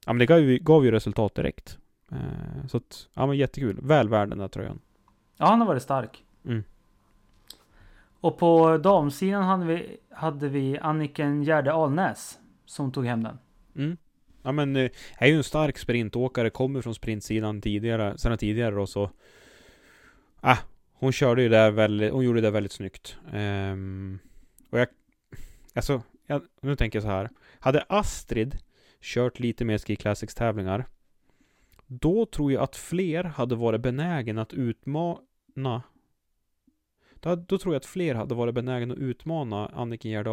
ja 0.05 0.13
men 0.13 0.17
det 0.17 0.25
gav 0.25 0.39
ju, 0.39 0.57
gav 0.57 0.85
ju 0.85 0.91
resultat 0.91 1.35
direkt. 1.35 1.77
Eh, 2.11 2.67
så 2.67 2.77
att, 2.77 3.07
ja 3.13 3.25
men 3.25 3.37
jättekul. 3.37 3.79
Väl 3.81 4.09
värd 4.09 4.29
den 4.29 4.37
där 4.37 4.47
tröjan. 4.47 4.79
Ja, 5.37 5.45
han 5.45 5.59
har 5.59 5.67
varit 5.67 5.83
stark. 5.83 6.23
Mm. 6.45 6.63
Och 8.19 8.37
på 8.37 8.77
damsidan 8.77 9.43
hade 9.43 9.65
vi, 9.65 9.97
hade 10.09 10.49
vi 10.49 10.79
Anniken 10.79 11.43
Gärde 11.43 11.73
Alnäs. 11.73 12.39
Som 12.65 12.91
tog 12.91 13.05
hem 13.05 13.23
den. 13.23 13.37
Mm. 13.75 13.97
Ja 14.43 14.51
men 14.51 14.75
eh, 14.75 14.91
är 15.17 15.27
ju 15.27 15.37
en 15.37 15.43
stark 15.43 15.77
sprintåkare, 15.77 16.49
kommer 16.49 16.81
från 16.81 16.95
sprintsidan 16.95 17.61
tidigare, 17.61 18.17
sedan 18.17 18.37
tidigare 18.37 18.75
då 18.75 18.87
så 18.87 19.09
Ah, 20.45 20.57
hon 20.93 21.11
körde 21.11 21.43
ju 21.43 21.49
där 21.49 21.71
väldigt, 21.71 22.11
hon 22.11 22.23
gjorde 22.23 22.41
det 22.41 22.51
väldigt 22.51 22.71
snyggt. 22.71 23.17
Um, 23.33 24.19
och 24.69 24.79
jag, 24.79 24.87
alltså, 25.73 26.01
jag, 26.27 26.41
nu 26.61 26.75
tänker 26.75 26.97
jag 26.97 27.03
så 27.03 27.09
här. 27.09 27.29
Hade 27.59 27.85
Astrid 27.89 28.57
kört 29.01 29.39
lite 29.39 29.65
mer 29.65 29.77
Ski 29.77 29.95
Classics 29.95 30.35
tävlingar 30.35 30.85
då 31.87 32.25
tror 32.25 32.51
jag 32.51 32.63
att 32.63 32.75
fler 32.75 33.23
hade 33.23 33.55
varit 33.55 33.81
benägen 33.81 34.37
att 34.37 34.53
utmana 34.53 35.83
då, 37.19 37.35
då 37.35 37.57
tror 37.57 37.73
jag 37.73 37.79
att 37.79 37.85
fler 37.85 38.15
hade 38.15 38.35
varit 38.35 38.55
benägen 38.55 38.91
att 38.91 38.97
utmana 38.97 39.67
Anniken 39.67 40.11
Gerd 40.11 40.27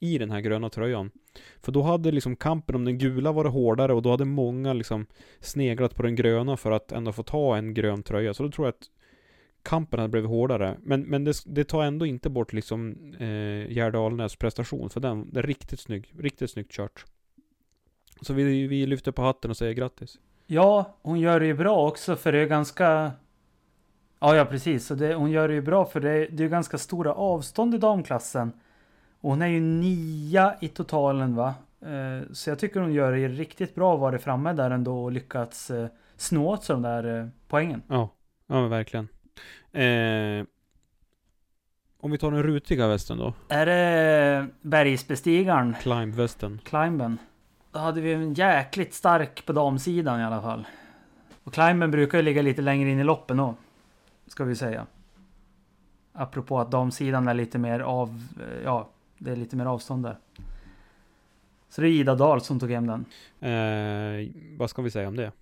i 0.00 0.18
den 0.18 0.30
här 0.30 0.40
gröna 0.40 0.70
tröjan. 0.70 1.10
För 1.60 1.72
då 1.72 1.82
hade 1.82 2.10
liksom 2.10 2.36
kampen 2.36 2.74
om 2.74 2.84
den 2.84 2.98
gula 2.98 3.32
varit 3.32 3.52
hårdare 3.52 3.92
och 3.92 4.02
då 4.02 4.10
hade 4.10 4.24
många 4.24 4.72
liksom 4.72 5.06
sneglat 5.40 5.94
på 5.94 6.02
den 6.02 6.14
gröna 6.14 6.56
för 6.56 6.70
att 6.70 6.92
ändå 6.92 7.12
få 7.12 7.22
ta 7.22 7.56
en 7.56 7.74
grön 7.74 8.02
tröja. 8.02 8.34
Så 8.34 8.42
då 8.42 8.50
tror 8.50 8.66
jag 8.66 8.72
att 8.72 8.90
kampen 9.62 10.00
hade 10.00 10.10
blivit 10.10 10.30
hårdare. 10.30 10.76
Men, 10.82 11.02
men 11.02 11.24
det, 11.24 11.32
det 11.46 11.64
tar 11.64 11.84
ändå 11.84 12.06
inte 12.06 12.30
bort 12.30 12.52
liksom 12.52 13.12
eh, 13.18 13.72
Gerd 13.72 13.96
Alnäs 13.96 14.36
prestation. 14.36 14.90
För 14.90 15.00
den, 15.00 15.36
är 15.36 15.42
riktigt 15.42 15.80
snygg, 15.80 16.12
riktigt 16.18 16.50
snyggt 16.50 16.72
kört. 16.72 17.04
Så 18.20 18.34
vi, 18.34 18.66
vi 18.66 18.86
lyfter 18.86 19.12
på 19.12 19.22
hatten 19.22 19.50
och 19.50 19.56
säger 19.56 19.72
grattis. 19.72 20.18
Ja, 20.46 20.96
hon 21.02 21.20
gör 21.20 21.40
det 21.40 21.46
ju 21.46 21.54
bra 21.54 21.88
också 21.88 22.16
för 22.16 22.32
det 22.32 22.38
är 22.38 22.46
ganska... 22.46 23.12
Ja, 24.20 24.36
ja 24.36 24.44
precis. 24.44 24.86
Så 24.86 24.94
det, 24.94 25.14
hon 25.14 25.30
gör 25.30 25.48
det 25.48 25.54
ju 25.54 25.62
bra 25.62 25.84
för 25.84 26.00
det, 26.00 26.26
det 26.26 26.44
är 26.44 26.48
ganska 26.48 26.78
stora 26.78 27.14
avstånd 27.14 27.74
i 27.74 27.78
damklassen. 27.78 28.52
Och 29.20 29.30
hon 29.30 29.42
är 29.42 29.46
ju 29.46 29.60
nia 29.60 30.54
i 30.60 30.68
totalen 30.68 31.34
va. 31.34 31.54
Eh, 31.80 32.32
så 32.32 32.50
jag 32.50 32.58
tycker 32.58 32.80
hon 32.80 32.92
gör 32.92 33.12
det 33.12 33.28
riktigt 33.28 33.74
bra 33.74 33.96
vara 33.96 34.18
framme 34.18 34.52
där 34.52 34.70
ändå 34.70 35.04
och 35.04 35.12
lyckats 35.12 35.70
eh, 35.70 35.88
snå 36.16 36.48
åt 36.48 36.64
sig 36.64 36.74
de 36.74 36.82
där 36.82 37.20
eh, 37.20 37.26
poängen. 37.48 37.82
Ja, 37.88 38.10
ja 38.46 38.54
men 38.60 38.70
verkligen. 38.70 39.08
Eh, 39.72 40.46
om 42.00 42.10
vi 42.10 42.18
tar 42.18 42.30
den 42.30 42.42
rutiga 42.42 42.88
västen 42.88 43.18
då. 43.18 43.34
Är 43.48 43.66
det 43.66 44.46
bergsbestigaren? 44.60 45.76
Climb-västen. 45.82 46.60
Climben. 46.64 47.18
Då 47.72 47.78
hade 47.78 48.00
vi 48.00 48.12
en 48.12 48.34
jäkligt 48.34 48.94
stark 48.94 49.46
på 49.46 49.52
damsidan 49.52 50.20
i 50.20 50.24
alla 50.24 50.42
fall. 50.42 50.66
Och 51.44 51.54
Climben 51.54 51.90
brukar 51.90 52.18
ju 52.18 52.24
ligga 52.24 52.42
lite 52.42 52.62
längre 52.62 52.90
in 52.90 53.00
i 53.00 53.04
loppen 53.04 53.36
då. 53.36 53.54
Ska 54.26 54.44
vi 54.44 54.56
säga. 54.56 54.86
Apropå 56.12 56.60
att 56.60 56.70
damsidan 56.70 57.28
är 57.28 57.34
lite 57.34 57.58
mer 57.58 57.80
av... 57.80 58.22
Ja, 58.64 58.88
det 59.18 59.30
är 59.30 59.36
lite 59.36 59.56
mer 59.56 59.66
avstånd 59.66 60.02
där. 60.02 60.18
Så 61.68 61.80
det 61.80 61.88
är 61.88 61.90
Ida 61.90 62.14
Dahl 62.14 62.40
som 62.40 62.60
tog 62.60 62.70
hem 62.70 62.86
den. 62.86 63.04
Eh, 63.52 64.28
vad 64.58 64.70
ska 64.70 64.82
vi 64.82 64.90
säga 64.90 65.08
om 65.08 65.16
det? 65.16 65.32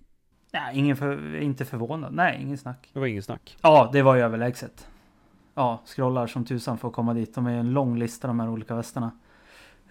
Ja, 0.51 0.71
ingen 0.71 0.95
för, 0.97 1.35
inte 1.35 1.65
förvånad. 1.65 2.13
Nej, 2.13 2.41
ingen 2.41 2.57
snack. 2.57 2.89
Det 2.93 2.99
var 2.99 3.07
ingen 3.07 3.23
snack. 3.23 3.57
Ja, 3.61 3.89
det 3.93 4.01
var 4.01 4.15
ju 4.15 4.21
överlägset. 4.21 4.87
Ja, 5.53 5.81
scrollar 5.85 6.27
som 6.27 6.45
tusan 6.45 6.77
för 6.77 6.87
att 6.87 6.93
komma 6.93 7.13
dit. 7.13 7.35
De 7.35 7.47
är 7.47 7.51
en 7.57 7.73
lång 7.73 7.99
lista 7.99 8.27
de 8.27 8.39
här 8.39 8.49
olika 8.49 8.75
västarna. 8.75 9.11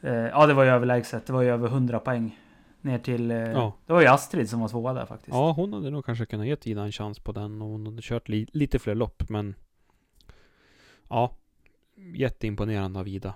Eh, 0.01 0.12
ja, 0.14 0.47
det 0.47 0.55
var 0.55 0.64
ju 0.64 0.70
överlägset. 0.70 1.26
Det 1.26 1.32
var 1.32 1.43
ju 1.43 1.49
över 1.51 1.68
100 1.68 1.99
poäng. 1.99 2.39
Ner 2.80 2.99
till... 2.99 3.30
Eh, 3.30 3.37
Ja. 3.39 3.72
Det 3.87 3.93
var 3.93 4.01
ju 4.01 4.07
Astrid 4.07 4.51
som 4.51 4.61
var 4.61 4.68
tvåa 4.68 4.93
där 4.93 5.07
faktiskt. 5.07 5.28
Ja, 5.34 5.53
hon 5.53 5.72
hade 5.72 5.91
nog 5.91 6.05
kanske 6.07 6.26
kunnat 6.26 6.47
ge 6.47 6.57
Ida 6.62 6.82
en 6.82 6.93
chans 6.93 7.18
på 7.18 7.32
den 7.32 7.62
och 7.62 7.68
hon 7.68 7.87
hade 7.87 8.03
kört 8.03 8.28
li 8.28 8.47
lite 8.53 8.78
fler 8.78 8.95
lopp 8.95 9.28
men 9.28 9.55
Ja 11.09 11.37
Jätteimponerande 12.14 13.01
av 13.01 13.09
Ida. 13.09 13.34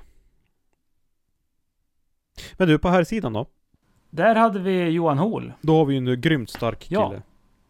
Men 2.57 2.69
du, 2.69 2.79
på 2.79 2.89
här 2.89 3.05
sidan 3.05 3.33
då? 3.33 3.47
Där 4.11 4.35
hade 4.35 4.59
vi 4.59 4.89
Johan 4.89 5.19
Hol. 5.19 5.53
Då 5.61 5.77
har 5.77 5.85
vi 5.85 5.95
ju 5.95 6.13
en 6.13 6.21
grymt 6.21 6.51
stark 6.51 6.79
kille. 6.79 7.01
Ja. 7.01 7.15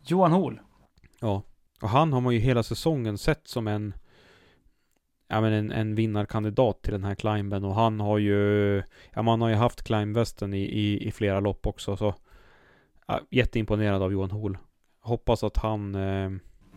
Johan 0.07 0.33
Hol. 0.33 0.61
Ja. 1.21 1.43
Och 1.83 1.89
han 1.89 2.13
har 2.13 2.21
man 2.21 2.35
ju 2.35 2.41
hela 2.41 2.63
säsongen 2.63 3.19
sett 3.19 3.49
som 3.49 3.69
en 3.69 3.95
Ja 5.29 5.41
men 5.41 5.53
en, 5.53 5.73
en 5.73 5.95
vinnarkandidat 5.95 6.83
till 6.83 6.93
den 6.93 7.05
här 7.05 7.15
climben 7.15 7.65
och 7.65 7.75
han 7.75 8.01
har 8.01 8.19
ju 8.19 8.83
Ja 9.15 9.23
man 9.23 9.41
har 9.41 9.49
ju 9.49 9.55
haft 9.55 9.83
climbvästen 9.83 10.55
i, 10.55 10.63
i, 10.63 11.09
i 11.09 11.13
flera 11.13 11.41
lopp 11.41 11.67
också 11.67 11.97
så 11.97 12.15
ja, 13.07 13.21
Jätteimponerad 13.31 14.03
av 14.03 14.13
Johan 14.13 14.31
Hol. 14.31 14.59
Hoppas 15.01 15.45
att 15.45 15.57
han 15.57 15.95
eh, 15.95 16.31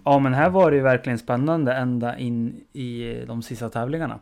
Ja, 0.06 0.20
men 0.20 0.34
här 0.34 0.50
var 0.50 0.72
det 0.72 0.78
ju 0.78 0.84
verkligen 0.84 1.20
spännande 1.20 1.74
ända 1.74 2.18
in 2.18 2.64
i 2.74 3.16
de 3.28 3.42
sista 3.42 3.70
tävlingarna. 3.70 4.20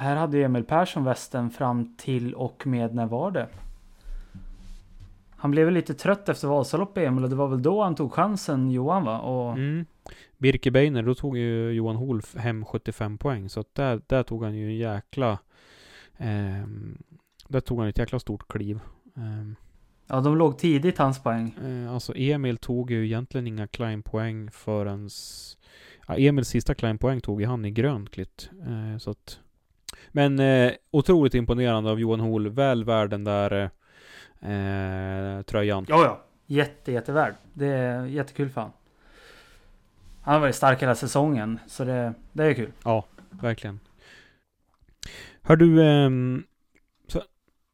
Här 0.00 0.16
hade 0.16 0.44
Emil 0.44 0.64
Persson 0.64 1.04
västen 1.04 1.50
fram 1.50 1.94
till 1.96 2.34
och 2.34 2.66
med, 2.66 2.94
när 2.94 3.06
var 3.06 3.30
det? 3.30 3.48
Han 5.36 5.50
blev 5.50 5.64
väl 5.64 5.74
lite 5.74 5.94
trött 5.94 6.28
efter 6.28 6.48
Vasaloppet 6.48 7.08
Emil 7.08 7.24
och 7.24 7.30
det 7.30 7.36
var 7.36 7.48
väl 7.48 7.62
då 7.62 7.82
han 7.82 7.94
tog 7.94 8.12
chansen 8.12 8.70
Johan 8.70 9.04
va? 9.04 9.18
Och 9.20 9.52
Mm. 9.52 9.86
Birke 10.38 10.70
Beiner, 10.70 11.02
då 11.02 11.14
tog 11.14 11.36
ju 11.38 11.70
Johan 11.70 11.96
Holf 11.96 12.36
hem 12.36 12.64
75 12.64 13.18
poäng. 13.18 13.48
Så 13.48 13.60
att 13.60 13.74
där, 13.74 14.00
där 14.06 14.22
tog 14.22 14.44
han 14.44 14.54
ju 14.54 14.66
en 14.66 14.76
jäkla... 14.76 15.38
ehm, 16.16 16.98
där 17.48 17.60
tog 17.60 17.78
han 17.78 17.88
ett 17.88 17.98
jäkla 17.98 18.18
stort 18.18 18.48
kliv. 18.48 18.80
Ehm, 19.16 19.56
ja, 20.06 20.20
de 20.20 20.36
låg 20.36 20.58
tidigt 20.58 20.98
hans 20.98 21.22
poäng. 21.22 21.54
eh, 21.64 21.92
alltså 21.92 22.12
Emil 22.16 22.56
tog 22.56 22.90
ju 22.90 23.04
egentligen 23.04 23.46
inga 23.46 23.66
climbpoäng 23.66 24.50
förrän... 24.50 25.08
Ja, 26.08 26.16
Emils 26.16 26.48
sista 26.48 26.74
climbpoäng 26.74 27.20
tog 27.20 27.40
ju 27.40 27.46
han 27.46 27.64
i 27.64 27.70
Grönklitt. 27.70 28.50
Eh, 28.66 28.98
så 28.98 29.10
att... 29.10 29.40
Men 30.12 30.38
eh, 30.38 30.72
otroligt 30.90 31.34
imponerande 31.34 31.90
av 31.90 32.00
Johan 32.00 32.20
Hol. 32.20 32.48
Väl 32.48 32.84
värd 32.84 33.10
den 33.10 33.24
där 33.24 33.70
eh, 34.40 35.42
tröjan. 35.42 35.86
Ja, 35.88 36.04
ja. 36.04 36.24
Jätte, 36.46 36.92
jättevärd. 36.92 37.34
Det 37.54 37.66
är 37.66 38.04
jättekul 38.06 38.50
för 38.50 38.60
han. 38.60 38.70
Han 40.22 40.34
har 40.34 40.40
varit 40.40 40.54
stark 40.54 40.82
hela 40.82 40.94
säsongen, 40.94 41.58
så 41.66 41.84
det, 41.84 42.14
det 42.32 42.44
är 42.44 42.54
kul. 42.54 42.72
Ja, 42.84 43.04
verkligen. 43.30 43.80
Hör 45.42 45.56
du, 45.56 45.84
ehm, 45.84 46.44
så, 47.06 47.22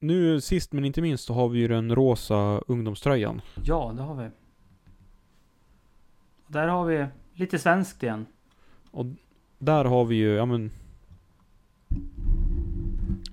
nu 0.01 0.41
sist 0.41 0.72
men 0.72 0.84
inte 0.84 1.03
minst 1.03 1.24
så 1.24 1.34
har 1.34 1.49
vi 1.49 1.59
ju 1.59 1.68
den 1.68 1.95
rosa 1.95 2.61
ungdomströjan. 2.66 3.41
Ja, 3.64 3.93
det 3.97 4.03
har 4.03 4.14
vi. 4.14 4.30
Där 6.47 6.68
har 6.68 6.84
vi 6.84 7.07
lite 7.34 7.59
svenskt 7.59 8.03
igen. 8.03 8.26
Och 8.91 9.07
där 9.59 9.84
har 9.84 10.05
vi 10.05 10.16
ju, 10.16 10.34
ja 10.34 10.47
men... 10.47 10.70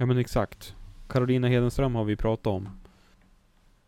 Ja 0.03 0.07
men 0.07 0.17
exakt. 0.17 0.75
Carolina 1.07 1.47
Hedenström 1.47 1.95
har 1.95 2.03
vi 2.03 2.15
pratat 2.15 2.47
om. 2.47 2.69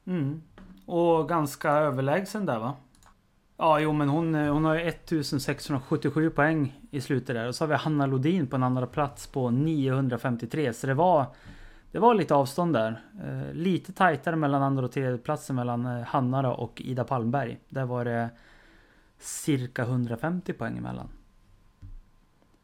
Mm. 0.05 0.41
Och 0.86 1.30
ganska 1.30 1.72
överlägsen 1.72 2.45
där 2.45 2.59
va? 2.59 2.74
Ja, 3.57 3.80
jo 3.80 3.93
men 3.93 4.09
hon, 4.09 4.36
eh, 4.36 4.53
hon 4.53 4.66
har 4.66 4.76
ju 4.76 4.82
1677 4.82 6.30
poäng 6.30 6.80
i 6.91 7.01
slutet 7.01 7.36
där. 7.36 7.47
Och 7.47 7.55
så 7.55 7.63
har 7.63 7.70
vi 7.70 7.76
Hanna 7.76 8.05
Lodin 8.05 8.47
på 8.47 8.55
en 8.55 8.63
andra 8.63 8.88
plats 8.88 9.28
på 9.28 9.49
953. 9.49 10.74
Så 10.74 10.88
det 10.88 10.93
var, 10.93 11.26
det 11.91 11.99
var 11.99 12.13
lite 12.13 12.36
avstånd 12.36 12.74
där. 12.74 13.01
Eh, 13.24 13.53
lite 13.53 13.93
tajtare 13.93 14.36
mellan 14.36 14.63
andra 14.63 14.86
och 14.86 14.91
tredje 14.91 15.18
platsen 15.18 15.55
mellan 15.55 15.86
eh, 15.86 16.03
Hanna 16.03 16.53
och 16.53 16.82
Ida 16.82 17.03
Palmberg. 17.03 17.59
Där 17.70 17.86
var 17.86 18.05
det 18.05 18.30
cirka 19.20 19.84
150 19.84 20.53
poäng 20.53 20.78
emellan. 20.78 21.09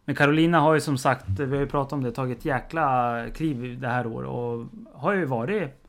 Men 0.06 0.16
Carolina 0.16 0.60
har 0.60 0.74
ju 0.74 0.82
som 0.82 0.98
sagt, 0.98 1.26
vi 1.40 1.56
har 1.56 1.62
ju 1.62 1.68
pratat 1.68 1.94
om 1.94 2.04
det, 2.04 2.12
tagit 2.12 2.38
ett 2.38 2.46
jäkla 2.46 3.26
kliv 3.36 3.80
det 3.80 3.88
här 3.88 4.08
året 4.08 4.30
och 4.30 4.66
har 5.02 5.14
ju 5.14 5.26
varit 5.26 5.82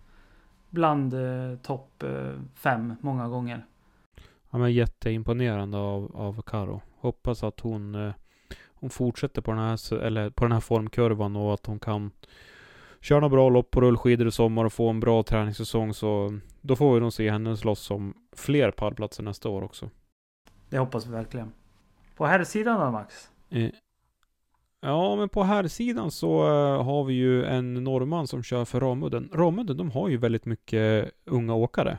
bland 0.70 1.14
eh, 1.14 1.58
topp 1.62 2.02
eh, 2.02 2.32
fem 2.54 2.94
många 3.00 3.28
gånger. 3.28 3.66
Ja 4.50 4.58
men 4.58 4.72
jätteimponerande 4.72 5.78
av, 5.78 6.16
av 6.16 6.42
Karo. 6.42 6.80
Hoppas 7.00 7.42
att 7.42 7.60
hon, 7.60 7.94
eh, 7.94 8.12
hon 8.74 8.90
fortsätter 8.90 9.42
på 9.42 9.50
den, 9.50 9.60
här, 9.60 9.94
eller 9.94 10.30
på 10.30 10.44
den 10.44 10.52
här 10.52 10.60
formkurvan 10.60 11.36
och 11.36 11.54
att 11.54 11.66
hon 11.66 11.78
kan 11.78 12.10
köra 13.00 13.20
några 13.20 13.36
bra 13.36 13.48
lopp 13.48 13.70
på 13.70 13.80
rullskidor 13.80 14.26
i 14.26 14.30
sommar 14.30 14.64
och 14.64 14.72
få 14.72 14.88
en 14.88 15.00
bra 15.00 15.22
träningssäsong 15.22 15.94
så 15.94 16.38
då 16.60 16.76
får 16.76 16.94
vi 16.94 17.00
nog 17.00 17.12
se 17.12 17.30
henne 17.30 17.56
slåss 17.56 17.90
om 17.90 18.14
fler 18.36 18.70
pallplatser 18.70 19.22
nästa 19.22 19.48
år 19.48 19.62
också. 19.62 19.90
Det 20.68 20.78
hoppas 20.78 21.06
vi 21.06 21.10
verkligen. 21.10 21.52
På 22.16 22.26
här 22.26 22.44
sidan 22.44 22.80
då 22.80 22.90
Max? 22.90 23.30
Eh, 23.50 23.70
Ja, 24.84 25.16
men 25.16 25.28
på 25.28 25.42
här 25.42 25.68
sidan 25.68 26.10
så 26.10 26.42
eh, 26.42 26.84
har 26.84 27.04
vi 27.04 27.14
ju 27.14 27.44
en 27.44 27.74
norrman 27.74 28.26
som 28.26 28.42
kör 28.42 28.64
för 28.64 28.80
Ramudden. 28.80 29.30
Ramudden, 29.32 29.76
de 29.76 29.90
har 29.90 30.08
ju 30.08 30.16
väldigt 30.16 30.44
mycket 30.44 31.10
unga 31.24 31.54
åkare. 31.54 31.98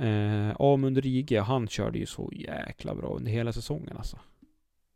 Eh, 0.00 0.56
Amund 0.58 0.98
Rige, 0.98 1.40
han 1.40 1.68
körde 1.68 1.98
ju 1.98 2.06
så 2.06 2.30
jäkla 2.32 2.94
bra 2.94 3.08
under 3.08 3.30
hela 3.30 3.52
säsongen 3.52 3.96
alltså. 3.96 4.18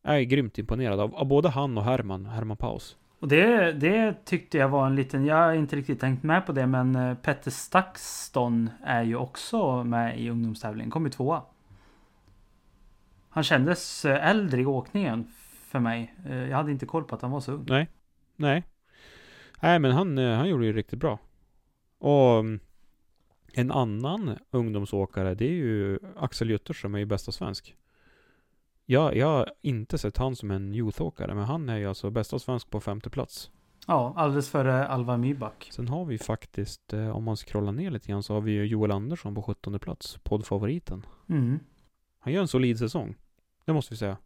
Jag 0.02 0.18
är 0.18 0.22
grymt 0.22 0.58
imponerad 0.58 1.00
av, 1.00 1.14
av 1.14 1.26
både 1.26 1.48
han 1.48 1.78
och 1.78 1.84
Herman, 1.84 2.26
Herman 2.26 2.56
Paus. 2.56 2.96
Och 3.20 3.28
det, 3.28 3.72
det 3.72 4.24
tyckte 4.24 4.58
jag 4.58 4.68
var 4.68 4.86
en 4.86 4.96
liten, 4.96 5.24
jag 5.24 5.36
har 5.36 5.52
inte 5.52 5.76
riktigt 5.76 6.00
tänkt 6.00 6.22
med 6.22 6.46
på 6.46 6.52
det 6.52 6.66
men 6.66 6.96
eh, 6.96 7.14
Petter 7.14 7.50
Stakston 7.50 8.70
är 8.84 9.02
ju 9.02 9.16
också 9.16 9.84
med 9.84 10.20
i 10.20 10.30
ungdomstävlingen, 10.30 10.90
kom 10.90 11.04
ju 11.04 11.10
tvåa. 11.10 11.42
Han 13.28 13.44
kändes 13.44 14.04
eh, 14.04 14.28
äldre 14.28 14.60
i 14.60 14.66
åkningen 14.66 15.26
för 15.70 15.80
mig. 15.80 16.14
Eh, 16.26 16.48
Jag 16.48 16.56
hade 16.56 16.70
inte 16.72 16.86
koll 16.86 17.04
på 17.04 17.14
att 17.14 17.22
han 17.22 17.30
var 17.30 17.40
så 17.40 17.52
ung. 17.52 17.66
Nej. 17.68 17.88
Nej. 18.36 18.64
Nej, 19.62 19.78
men 19.78 19.92
han, 19.92 20.18
eh, 20.18 20.36
han 20.36 20.48
gjorde 20.48 20.66
ju 20.66 20.72
riktigt 20.72 20.98
bra. 20.98 21.18
Och 21.98 22.38
mm, 22.38 22.60
en 23.52 23.70
annan 23.70 24.38
ungdomsåkare, 24.50 25.34
det 25.34 25.44
är 25.44 25.52
ju 25.52 25.98
Axel 26.16 26.50
Jutters 26.50 26.80
som 26.80 26.94
är 26.94 26.98
ju 26.98 27.04
bästa 27.06 27.32
svensk. 27.32 27.76
Jag, 28.86 29.16
jag 29.16 29.26
har 29.26 29.52
inte 29.60 29.98
sett 29.98 30.16
han 30.16 30.36
som 30.36 30.50
en 30.50 30.74
youthåkare, 30.74 31.34
men 31.34 31.44
han 31.44 31.68
är 31.68 31.76
ju 31.76 31.86
alltså 31.86 32.10
bästa 32.10 32.38
svensk 32.38 32.70
på 32.70 32.80
femte 32.80 33.10
plats. 33.10 33.50
Ja, 33.86 34.12
alldeles 34.16 34.48
före 34.48 34.86
Alva 34.88 35.16
Myback. 35.16 35.68
Sen 35.72 35.88
har 35.88 36.04
vi 36.04 36.18
faktiskt, 36.18 36.92
eh, 36.92 37.16
om 37.16 37.24
man 37.24 37.36
scrollar 37.36 37.72
ner 37.72 37.90
lite 37.90 38.08
grann, 38.08 38.22
så 38.22 38.34
har 38.34 38.40
vi 38.40 38.52
ju 38.52 38.64
Joel 38.64 38.90
Andersson 38.90 39.34
på 39.34 39.42
17 39.42 39.78
plats, 39.78 40.18
poddfavoriten. 40.22 41.06
Mm. 41.28 41.58
Han 42.18 42.32
gör 42.32 42.40
en 42.40 42.48
solid 42.48 42.78
säsong. 42.78 43.16
Det 43.64 43.72
måste 43.72 43.94
vi 43.94 43.98
säga. 43.98 44.16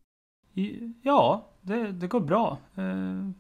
Ja, 1.03 1.47
det, 1.61 1.93
det 1.93 2.07
går 2.07 2.21
bra. 2.21 2.59
Eh, 2.75 3.31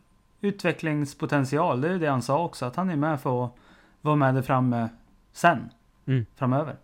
utvecklingspotential, 0.40 1.80
det 1.80 1.88
är 1.88 1.98
det 1.98 2.06
han 2.06 2.22
sa 2.22 2.44
också. 2.44 2.64
Att 2.64 2.76
han 2.76 2.90
är 2.90 2.96
med 2.96 3.20
för 3.20 3.44
att 3.44 3.56
vara 4.00 4.16
med 4.16 4.34
där 4.34 4.42
framme 4.42 4.88
sen. 5.32 5.70
Mm. 6.06 6.26
Framöver. 6.34 6.76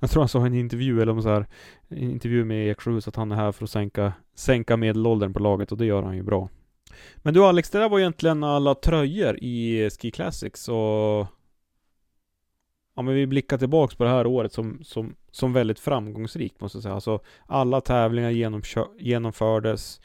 Jag 0.00 0.10
tror 0.10 0.22
han 0.22 0.28
sa 0.28 0.42
i 0.44 0.46
en 0.46 0.54
intervju, 0.54 1.02
eller 1.02 1.12
om 1.12 1.22
så 1.22 1.28
här, 1.28 1.46
en 1.88 2.10
intervju 2.10 2.44
med 2.44 2.70
Eksjöhus, 2.70 3.08
att 3.08 3.16
han 3.16 3.32
är 3.32 3.36
här 3.36 3.52
för 3.52 3.64
att 3.64 3.70
sänka, 3.70 4.12
sänka 4.34 4.76
medelåldern 4.76 5.32
på 5.32 5.38
laget 5.38 5.72
och 5.72 5.78
det 5.78 5.86
gör 5.86 6.02
han 6.02 6.16
ju 6.16 6.22
bra. 6.22 6.48
Men 7.16 7.34
du 7.34 7.44
Alex, 7.44 7.70
det 7.70 7.78
där 7.78 7.88
var 7.88 7.98
egentligen 7.98 8.44
alla 8.44 8.74
tröjor 8.74 9.38
i 9.44 9.90
Ski 9.90 10.10
Classics 10.10 10.68
och 10.68 11.26
Ja 12.98 13.02
men 13.02 13.14
vi 13.14 13.26
blickar 13.26 13.58
tillbaks 13.58 13.94
på 13.94 14.04
det 14.04 14.10
här 14.10 14.26
året 14.26 14.52
som, 14.52 14.78
som, 14.82 15.14
som 15.30 15.52
väldigt 15.52 15.80
framgångsrikt 15.80 16.60
måste 16.60 16.76
jag 16.78 16.82
säga. 16.82 16.94
Alltså 16.94 17.20
alla 17.46 17.80
tävlingar 17.80 18.30
genomkö- 18.30 18.98
genomfördes. 18.98 20.00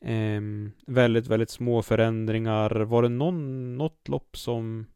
Eh, 0.00 0.40
väldigt, 0.86 1.26
väldigt 1.26 1.50
små 1.50 1.82
förändringar. 1.82 2.70
Var 2.70 3.02
det 3.02 3.08
någon, 3.08 3.76
något 3.76 4.08
lopp 4.08 4.36
som 4.36 4.86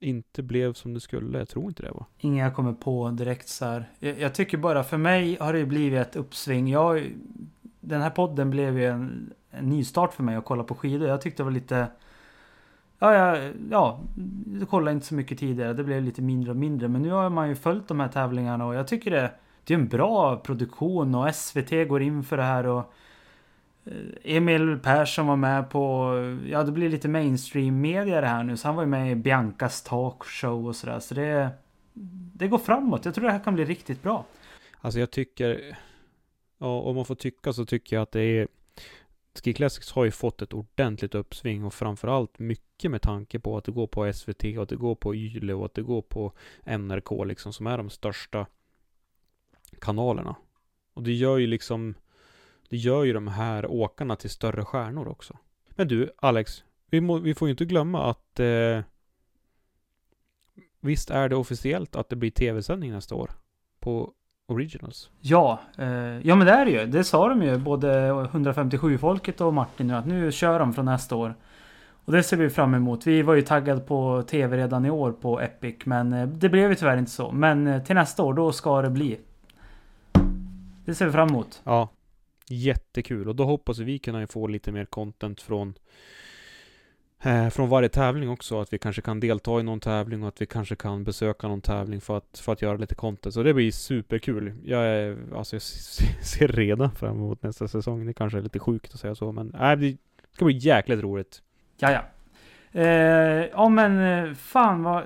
inte 0.00 0.42
blev 0.42 0.72
som 0.72 0.94
det 0.94 1.00
skulle? 1.00 1.38
Jag 1.38 1.48
tror 1.48 1.66
inte 1.66 1.82
det 1.82 1.90
va? 1.90 2.06
Inga 2.18 2.44
jag 2.44 2.54
kommer 2.54 2.72
på 2.72 3.10
direkt 3.10 3.48
så 3.48 3.64
här. 3.64 3.90
Jag, 3.98 4.20
jag 4.20 4.34
tycker 4.34 4.58
bara 4.58 4.84
för 4.84 4.96
mig 4.96 5.36
har 5.40 5.52
det 5.52 5.66
blivit 5.66 6.00
ett 6.00 6.16
uppsving. 6.16 6.68
Jag, 6.68 7.12
den 7.80 8.00
här 8.00 8.10
podden 8.10 8.50
blev 8.50 8.78
ju 8.78 8.86
en, 8.86 9.32
en 9.50 9.68
nystart 9.68 10.14
för 10.14 10.22
mig 10.22 10.36
att 10.36 10.44
kolla 10.44 10.64
på 10.64 10.74
skidor. 10.74 11.08
Jag 11.08 11.20
tyckte 11.20 11.42
det 11.42 11.44
var 11.44 11.52
lite... 11.52 11.86
Ja, 13.02 13.14
jag 13.14 13.52
ja, 13.70 14.00
jag 14.60 14.68
kollade 14.68 14.94
inte 14.94 15.06
så 15.06 15.14
mycket 15.14 15.38
tidigare. 15.38 15.72
Det 15.72 15.84
blev 15.84 16.02
lite 16.02 16.22
mindre 16.22 16.50
och 16.50 16.56
mindre. 16.56 16.88
Men 16.88 17.02
nu 17.02 17.10
har 17.10 17.30
man 17.30 17.48
ju 17.48 17.54
följt 17.54 17.88
de 17.88 18.00
här 18.00 18.08
tävlingarna 18.08 18.66
och 18.66 18.74
jag 18.74 18.88
tycker 18.88 19.10
det, 19.10 19.32
det 19.64 19.74
är 19.74 19.78
en 19.78 19.88
bra 19.88 20.36
produktion 20.36 21.14
och 21.14 21.34
SVT 21.34 21.70
går 21.88 22.02
in 22.02 22.24
för 22.24 22.36
det 22.36 22.42
här 22.42 22.66
och 22.66 22.92
eh, 23.84 24.36
Emil 24.36 24.78
Persson 24.78 25.26
var 25.26 25.36
med 25.36 25.70
på, 25.70 26.14
ja 26.46 26.62
det 26.62 26.72
blir 26.72 26.88
lite 26.88 27.08
mainstream 27.08 27.80
media 27.80 28.20
det 28.20 28.26
här 28.26 28.42
nu. 28.42 28.56
Så 28.56 28.68
han 28.68 28.76
var 28.76 28.82
ju 28.82 28.88
med 28.88 29.12
i 29.12 29.14
Biancas 29.14 29.82
talkshow 29.82 30.66
och 30.66 30.76
sådär. 30.76 31.00
Så 31.00 31.14
det, 31.14 31.48
det 32.34 32.48
går 32.48 32.58
framåt. 32.58 33.04
Jag 33.04 33.14
tror 33.14 33.24
det 33.24 33.32
här 33.32 33.44
kan 33.44 33.54
bli 33.54 33.64
riktigt 33.64 34.02
bra. 34.02 34.24
Alltså 34.80 35.00
jag 35.00 35.10
tycker, 35.10 35.76
ja 36.58 36.80
om 36.80 36.96
man 36.96 37.04
får 37.04 37.14
tycka 37.14 37.52
så 37.52 37.66
tycker 37.66 37.96
jag 37.96 38.02
att 38.02 38.12
det 38.12 38.22
är 38.22 38.48
Ski 39.34 39.52
Classics 39.52 39.92
har 39.92 40.04
ju 40.04 40.10
fått 40.10 40.42
ett 40.42 40.52
ordentligt 40.52 41.14
uppsving 41.14 41.64
och 41.64 41.74
framförallt 41.74 42.38
mycket 42.38 42.90
med 42.90 43.02
tanke 43.02 43.40
på 43.40 43.56
att 43.56 43.64
det 43.64 43.72
går 43.72 43.86
på 43.86 44.12
SVT 44.12 44.44
och 44.56 44.62
att 44.62 44.68
det 44.68 44.76
går 44.76 44.94
på 44.94 45.14
Yle 45.14 45.54
och 45.54 45.64
att 45.64 45.74
det 45.74 45.82
går 45.82 46.02
på 46.02 46.32
NRK 46.64 47.24
liksom 47.24 47.52
som 47.52 47.66
är 47.66 47.78
de 47.78 47.90
största 47.90 48.46
kanalerna. 49.80 50.36
Och 50.94 51.02
det 51.02 51.12
gör 51.12 51.38
ju 51.38 51.46
liksom 51.46 51.94
det 52.68 52.76
gör 52.76 53.04
ju 53.04 53.12
de 53.12 53.28
här 53.28 53.66
åkarna 53.66 54.16
till 54.16 54.30
större 54.30 54.64
stjärnor 54.64 55.08
också. 55.08 55.38
Men 55.70 55.88
du, 55.88 56.10
Alex, 56.16 56.64
vi, 56.86 57.00
må, 57.00 57.18
vi 57.18 57.34
får 57.34 57.48
ju 57.48 57.50
inte 57.50 57.64
glömma 57.64 58.10
att 58.10 58.40
eh, 58.40 58.80
Visst 60.84 61.10
är 61.10 61.28
det 61.28 61.36
officiellt 61.36 61.96
att 61.96 62.08
det 62.08 62.16
blir 62.16 62.30
tv-sändning 62.30 62.92
nästa 62.92 63.14
år? 63.14 63.30
På 63.80 64.12
Originals? 64.52 65.10
Ja, 65.20 65.60
eh, 65.78 65.86
ja 66.26 66.34
men 66.34 66.46
det 66.46 66.52
är 66.52 66.64
det 66.64 66.70
ju. 66.70 66.86
Det 66.86 67.04
sa 67.04 67.28
de 67.28 67.42
ju, 67.42 67.58
både 67.58 68.10
157-folket 68.10 69.40
och 69.40 69.54
Martin 69.54 69.86
nu, 69.86 69.94
att 69.94 70.06
nu 70.06 70.32
kör 70.32 70.58
de 70.58 70.72
från 70.72 70.84
nästa 70.84 71.16
år. 71.16 71.34
Och 72.04 72.12
det 72.12 72.22
ser 72.22 72.36
vi 72.36 72.50
fram 72.50 72.74
emot. 72.74 73.06
Vi 73.06 73.22
var 73.22 73.34
ju 73.34 73.42
taggade 73.42 73.80
på 73.80 74.22
tv 74.22 74.56
redan 74.56 74.84
i 74.86 74.90
år 74.90 75.12
på 75.12 75.40
Epic, 75.40 75.76
men 75.84 76.12
eh, 76.12 76.26
det 76.26 76.48
blev 76.48 76.70
ju 76.70 76.74
tyvärr 76.74 76.96
inte 76.96 77.10
så. 77.10 77.32
Men 77.32 77.66
eh, 77.66 77.82
till 77.82 77.94
nästa 77.94 78.22
år, 78.22 78.34
då 78.34 78.52
ska 78.52 78.82
det 78.82 78.90
bli. 78.90 79.18
Det 80.84 80.94
ser 80.94 81.06
vi 81.06 81.12
fram 81.12 81.28
emot. 81.28 81.62
Ja, 81.64 81.88
jättekul. 82.48 83.28
Och 83.28 83.36
då 83.36 83.44
hoppas 83.44 83.78
vi 83.78 83.98
kunna 83.98 84.26
få 84.26 84.46
lite 84.46 84.72
mer 84.72 84.84
content 84.84 85.40
från 85.40 85.74
eh, 87.22 87.48
från 87.48 87.68
varje 87.68 87.88
tävling 87.88 88.30
också. 88.30 88.60
Att 88.60 88.72
vi 88.72 88.78
kanske 88.78 89.02
kan 89.02 89.20
delta 89.20 89.60
i 89.60 89.62
någon 89.62 89.80
tävling 89.80 90.22
och 90.22 90.28
att 90.28 90.42
vi 90.42 90.46
kanske 90.46 90.76
kan 90.76 91.04
besöka 91.04 91.48
någon 91.48 91.60
tävling 91.60 92.00
för 92.00 92.16
att, 92.16 92.38
för 92.38 92.52
att 92.52 92.62
göra 92.62 92.76
lite 92.76 92.94
content. 92.94 93.34
Så 93.34 93.42
det 93.42 93.54
blir 93.54 93.72
superkul. 93.72 94.54
Jag, 94.64 94.84
är, 94.84 95.16
alltså 95.36 95.56
jag 95.56 95.62
ser 95.62 96.48
redan 96.48 96.90
fram 96.90 97.16
emot 97.16 97.42
nästa 97.42 97.68
säsong. 97.68 98.06
Det 98.06 98.14
kanske 98.14 98.38
är 98.38 98.42
lite 98.42 98.58
sjukt 98.58 98.94
att 98.94 99.00
säga 99.00 99.14
så, 99.14 99.32
men 99.32 99.54
äh, 99.54 99.72
det 99.72 99.96
ska 100.32 100.44
bli 100.44 100.58
jäkligt 100.58 101.02
roligt. 101.02 101.42
Ja, 101.78 101.90
ja. 101.90 102.04
Eh, 102.80 103.46
ja 103.52 103.68
men 103.68 104.26
eh, 104.28 104.34
fan 104.34 104.82
vad... 104.82 105.04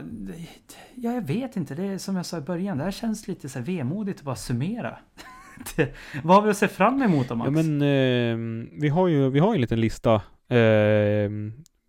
Ja, 0.94 1.12
jag 1.12 1.22
vet 1.22 1.56
inte. 1.56 1.74
Det 1.74 1.84
är 1.84 1.98
som 1.98 2.16
jag 2.16 2.26
sa 2.26 2.38
i 2.38 2.40
början. 2.40 2.78
Det 2.78 2.84
här 2.84 2.90
känns 2.90 3.28
lite 3.28 3.48
så 3.48 3.58
här 3.58 3.66
vemodigt 3.66 4.18
att 4.18 4.24
bara 4.24 4.36
summera. 4.36 4.98
det, 5.76 5.94
vad 6.22 6.36
har 6.36 6.42
vi 6.42 6.50
att 6.50 6.56
se 6.56 6.68
fram 6.68 7.02
emot 7.02 7.28
då 7.28 7.34
Max? 7.34 7.46
Ja 7.46 7.62
men 7.62 7.82
eh, 7.82 8.68
vi 8.80 8.88
har 8.88 9.08
ju 9.08 9.30
vi 9.30 9.38
har 9.38 9.54
en 9.54 9.60
liten 9.60 9.80
lista 9.80 10.14
eh, 10.48 11.30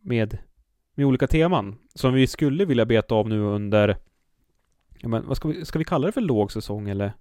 med, 0.07 0.37
med 0.95 1.05
olika 1.05 1.27
teman 1.27 1.75
som 1.95 2.13
vi 2.13 2.27
skulle 2.27 2.65
vilja 2.65 2.85
beta 2.85 3.15
av 3.15 3.29
nu 3.29 3.39
under 3.39 3.97
ja, 4.99 5.07
men 5.07 5.27
vad 5.27 5.37
ska 5.37 5.47
vi, 5.47 5.65
ska 5.65 5.79
vi 5.79 5.85
kalla 5.85 6.05
det 6.05 6.11
för 6.11 6.21
lågsäsong 6.21 6.89
eller? 6.89 7.13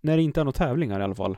När 0.00 0.16
det 0.16 0.22
inte 0.22 0.40
är 0.40 0.44
några 0.44 0.58
tävlingar 0.58 1.00
i 1.00 1.02
alla 1.02 1.14
fall. 1.14 1.36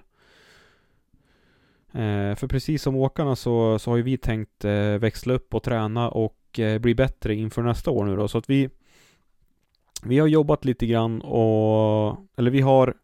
Eh, 1.93 2.35
för 2.35 2.47
precis 2.47 2.83
som 2.83 2.97
åkarna 2.97 3.37
så, 3.37 3.79
så 3.79 3.91
har 3.91 3.97
ju 3.97 4.03
vi 4.03 4.17
tänkt 4.17 4.65
eh, 4.65 4.99
växla 4.99 5.35
upp 5.35 5.55
och 5.55 5.63
träna 5.63 6.09
och 6.09 6.59
eh, 6.59 6.79
bli 6.79 6.95
bättre 6.95 7.35
inför 7.35 7.63
nästa 7.63 7.91
år 7.91 8.05
nu 8.05 8.17
då. 8.17 8.29
Så 8.29 8.39
att 8.39 8.51
vi 8.51 8.71
Vi 10.03 10.19
har 10.19 10.27
jobbat 10.27 10.65
lite 10.65 10.87
grann 10.87 11.21
och 11.21 12.17
Eller 12.37 12.51
vi 12.51 12.61
har 12.61 12.97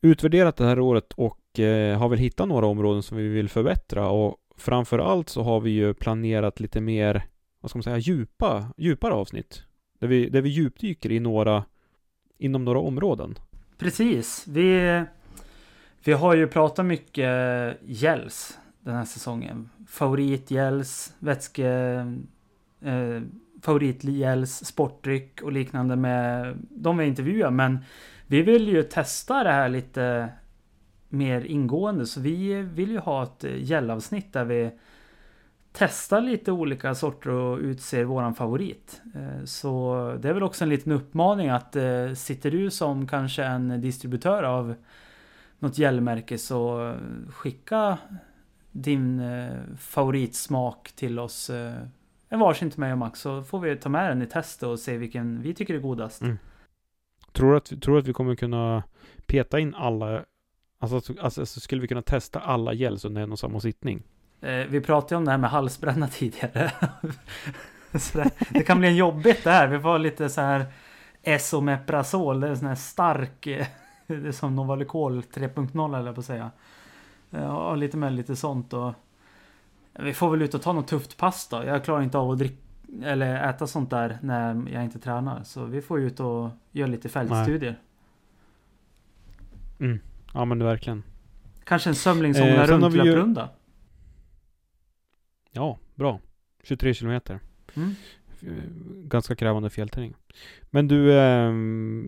Utvärderat 0.00 0.56
det 0.56 0.64
här 0.64 0.80
året 0.80 1.12
och 1.12 1.58
eh, 1.58 1.98
har 1.98 2.08
väl 2.08 2.18
hittat 2.18 2.48
några 2.48 2.66
områden 2.66 3.02
som 3.02 3.16
vi 3.16 3.28
vill 3.28 3.48
förbättra 3.48 4.08
och 4.08 4.36
framförallt 4.56 5.28
så 5.28 5.42
har 5.42 5.60
vi 5.60 5.70
ju 5.70 5.94
planerat 5.94 6.60
lite 6.60 6.80
mer, 6.80 7.22
vad 7.60 7.70
ska 7.70 7.78
man 7.78 7.82
säga, 7.82 7.98
djupa, 7.98 8.72
djupare 8.76 9.14
avsnitt. 9.14 9.62
Där 9.98 10.08
vi, 10.08 10.28
där 10.28 10.40
vi 10.40 10.48
djupdyker 10.48 11.12
i 11.12 11.20
några, 11.20 11.64
inom 12.38 12.64
några 12.64 12.78
områden. 12.78 13.34
Precis. 13.78 14.46
Vi, 14.48 15.02
vi 16.04 16.12
har 16.12 16.34
ju 16.34 16.46
pratat 16.46 16.86
mycket 16.86 17.30
gälls 17.82 18.58
den 18.80 18.94
här 18.94 19.04
säsongen. 19.04 19.70
Favoritgälls, 19.88 21.14
vätske, 21.18 21.68
eh, 22.80 23.20
favoritgälls, 23.62 24.64
sportdryck 24.64 25.42
och 25.42 25.52
liknande 25.52 25.96
med 25.96 26.56
de 26.70 26.98
vi 26.98 27.06
intervjuar. 27.06 27.50
Men 27.50 27.78
vi 28.26 28.42
vill 28.42 28.68
ju 28.68 28.82
testa 28.82 29.44
det 29.44 29.52
här 29.52 29.68
lite 29.68 30.28
mer 31.08 31.40
ingående. 31.44 32.06
Så 32.06 32.20
vi 32.20 32.62
vill 32.62 32.90
ju 32.90 32.98
ha 32.98 33.22
ett 33.22 33.44
eh, 33.44 33.62
gällavsnitt 33.62 34.32
där 34.32 34.44
vi 34.44 34.70
testar 35.72 36.20
lite 36.20 36.52
olika 36.52 36.94
sorter 36.94 37.30
och 37.30 37.58
utser 37.58 38.04
våran 38.04 38.34
favorit. 38.34 39.02
Eh, 39.14 39.44
så 39.44 40.16
det 40.20 40.28
är 40.28 40.32
väl 40.32 40.42
också 40.42 40.64
en 40.64 40.70
liten 40.70 40.92
uppmaning 40.92 41.48
att 41.48 41.76
eh, 41.76 42.12
sitter 42.12 42.50
du 42.50 42.70
som 42.70 43.06
kanske 43.06 43.44
en 43.44 43.80
distributör 43.80 44.42
av 44.42 44.74
något 45.58 45.78
gällmärke 45.78 46.38
så 46.38 46.94
skicka 47.28 47.98
din 48.72 49.22
favoritsmak 49.78 50.92
till 50.92 51.18
oss. 51.18 51.50
En 52.28 52.40
varsin 52.40 52.70
till 52.70 52.80
mig 52.80 52.92
och 52.92 52.98
Max 52.98 53.20
så 53.20 53.42
får 53.42 53.60
vi 53.60 53.76
ta 53.76 53.88
med 53.88 54.10
den 54.10 54.22
i 54.22 54.26
test 54.26 54.62
och 54.62 54.78
se 54.78 54.96
vilken 54.96 55.42
vi 55.42 55.54
tycker 55.54 55.74
är 55.74 55.78
godast. 55.78 56.22
Mm. 56.22 56.38
Tror 57.32 57.50
du 57.50 57.56
att, 57.56 57.82
tror 57.82 57.98
att 57.98 58.06
vi 58.06 58.12
kommer 58.12 58.34
kunna 58.34 58.82
peta 59.26 59.60
in 59.60 59.74
alla 59.74 60.24
Alltså, 60.78 61.14
alltså, 61.20 61.46
skulle 61.46 61.80
vi 61.80 61.88
kunna 61.88 62.02
testa 62.02 62.40
alla 62.40 62.74
gels 62.74 63.04
under 63.04 63.22
en 63.22 63.32
och 63.32 63.38
samma 63.38 63.60
sittning? 63.60 64.02
Eh, 64.40 64.66
vi 64.68 64.80
pratade 64.80 65.16
om 65.16 65.24
det 65.24 65.30
här 65.30 65.38
med 65.38 65.50
halsbränna 65.50 66.08
tidigare. 66.12 66.72
det, 68.12 68.30
det, 68.50 68.62
kan 68.62 68.78
bli 68.78 68.88
en 68.88 68.96
jobbigt 68.96 69.44
det 69.44 69.50
här. 69.50 69.68
Vi 69.68 69.80
får 69.80 69.98
lite 69.98 70.28
så 70.28 70.40
här 70.40 70.66
Esomeprazol. 71.22 72.40
Det 72.40 72.46
är 72.46 72.50
en 72.50 72.58
sån 72.58 72.68
här 72.68 72.74
stark... 72.74 73.46
Eh, 73.46 73.66
det 74.06 74.28
är 74.28 74.32
som 74.32 74.56
Novalucol 74.56 75.20
3.0 75.20 75.98
eller 75.98 76.12
på 76.12 76.20
att 76.20 76.26
säga. 76.26 76.50
Ja, 77.30 77.74
lite 77.74 77.96
med 77.96 78.12
lite 78.12 78.36
sånt 78.36 78.72
och... 78.72 78.92
Vi 79.98 80.14
får 80.14 80.30
väl 80.30 80.42
ut 80.42 80.54
och 80.54 80.62
ta 80.62 80.72
något 80.72 80.88
tufft 80.88 81.16
pass 81.16 81.48
då. 81.48 81.64
Jag 81.64 81.84
klarar 81.84 82.02
inte 82.02 82.18
av 82.18 82.30
att 82.30 82.38
dricka 82.38 82.66
eller 83.02 83.48
äta 83.48 83.66
sånt 83.66 83.90
där 83.90 84.18
när 84.22 84.70
jag 84.72 84.84
inte 84.84 84.98
tränar. 84.98 85.42
Så 85.42 85.64
vi 85.64 85.82
får 85.82 86.00
ut 86.00 86.20
och 86.20 86.50
göra 86.72 86.86
lite 86.86 87.08
fältstudier. 87.08 87.78
Mm. 89.78 90.00
Ja 90.36 90.44
men 90.44 90.64
verkligen. 90.64 91.02
Kanske 91.64 91.90
en 91.90 91.94
Sömlingsånga 91.94 92.62
eh, 92.62 92.66
runtlöprunda? 92.66 93.42
Ju... 93.42 93.48
Ja, 95.52 95.78
bra. 95.94 96.20
23 96.64 96.94
kilometer. 96.94 97.40
Mm. 97.74 97.94
Ganska 99.08 99.36
krävande 99.36 99.70
fjällterräng. 99.70 100.14
Men 100.70 100.88
du, 100.88 101.12
eh, 101.12 101.52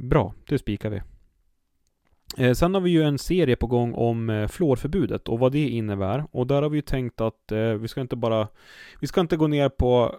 bra. 0.03 0.35
Det 0.49 0.59
spikar 0.59 0.91
vi. 0.91 1.03
Eh, 2.37 2.53
sen 2.53 2.74
har 2.74 2.81
vi 2.81 2.91
ju 2.91 3.03
en 3.03 3.18
serie 3.18 3.57
på 3.57 3.66
gång 3.66 3.95
om 3.95 4.31
eh, 4.31 4.49
fluorförbudet 4.49 5.29
och 5.29 5.39
vad 5.39 5.53
det 5.53 5.68
innebär. 5.68 6.24
Och 6.31 6.47
där 6.47 6.62
har 6.62 6.68
vi 6.68 6.79
ju 6.79 6.83
tänkt 6.83 7.20
att 7.20 7.53
eh, 7.53 7.59
vi 7.59 7.89
ska 7.89 8.01
inte 8.01 8.16
bara... 8.16 8.49
Vi 9.01 9.07
ska 9.07 9.20
inte 9.20 9.37
gå 9.37 9.47
ner 9.47 9.68
på 9.68 10.16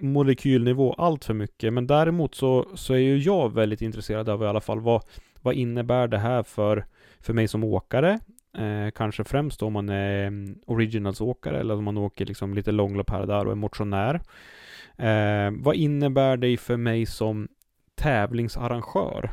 molekylnivå 0.00 0.92
allt 0.92 1.24
för 1.24 1.34
mycket. 1.34 1.72
Men 1.72 1.86
däremot 1.86 2.34
så, 2.34 2.66
så 2.74 2.94
är 2.94 2.98
ju 2.98 3.18
jag 3.18 3.54
väldigt 3.54 3.82
intresserad 3.82 4.28
av 4.28 4.42
i 4.42 4.46
alla 4.46 4.60
fall 4.60 4.80
vad, 4.80 5.02
vad 5.42 5.54
innebär 5.54 6.08
det 6.08 6.18
här 6.18 6.42
för 6.42 6.86
för 7.22 7.32
mig 7.32 7.48
som 7.48 7.64
åkare, 7.64 8.18
eh, 8.58 8.90
kanske 8.94 9.24
främst 9.24 9.62
om 9.62 9.72
man 9.72 9.88
är 9.88 10.26
mm, 10.26 10.58
originalsåkare 10.66 11.60
eller 11.60 11.74
om 11.74 11.84
man 11.84 11.98
åker 11.98 12.26
liksom 12.26 12.54
lite 12.54 12.72
långlopp 12.72 13.10
här 13.10 13.20
och 13.20 13.26
där 13.26 13.46
och 13.46 13.52
är 13.52 13.56
motionär. 13.56 14.20
Eh, 14.96 15.52
vad 15.62 15.76
innebär 15.76 16.36
det 16.36 16.56
för 16.56 16.76
mig 16.76 17.06
som 17.06 17.48
tävlingsarrangör? 17.94 19.30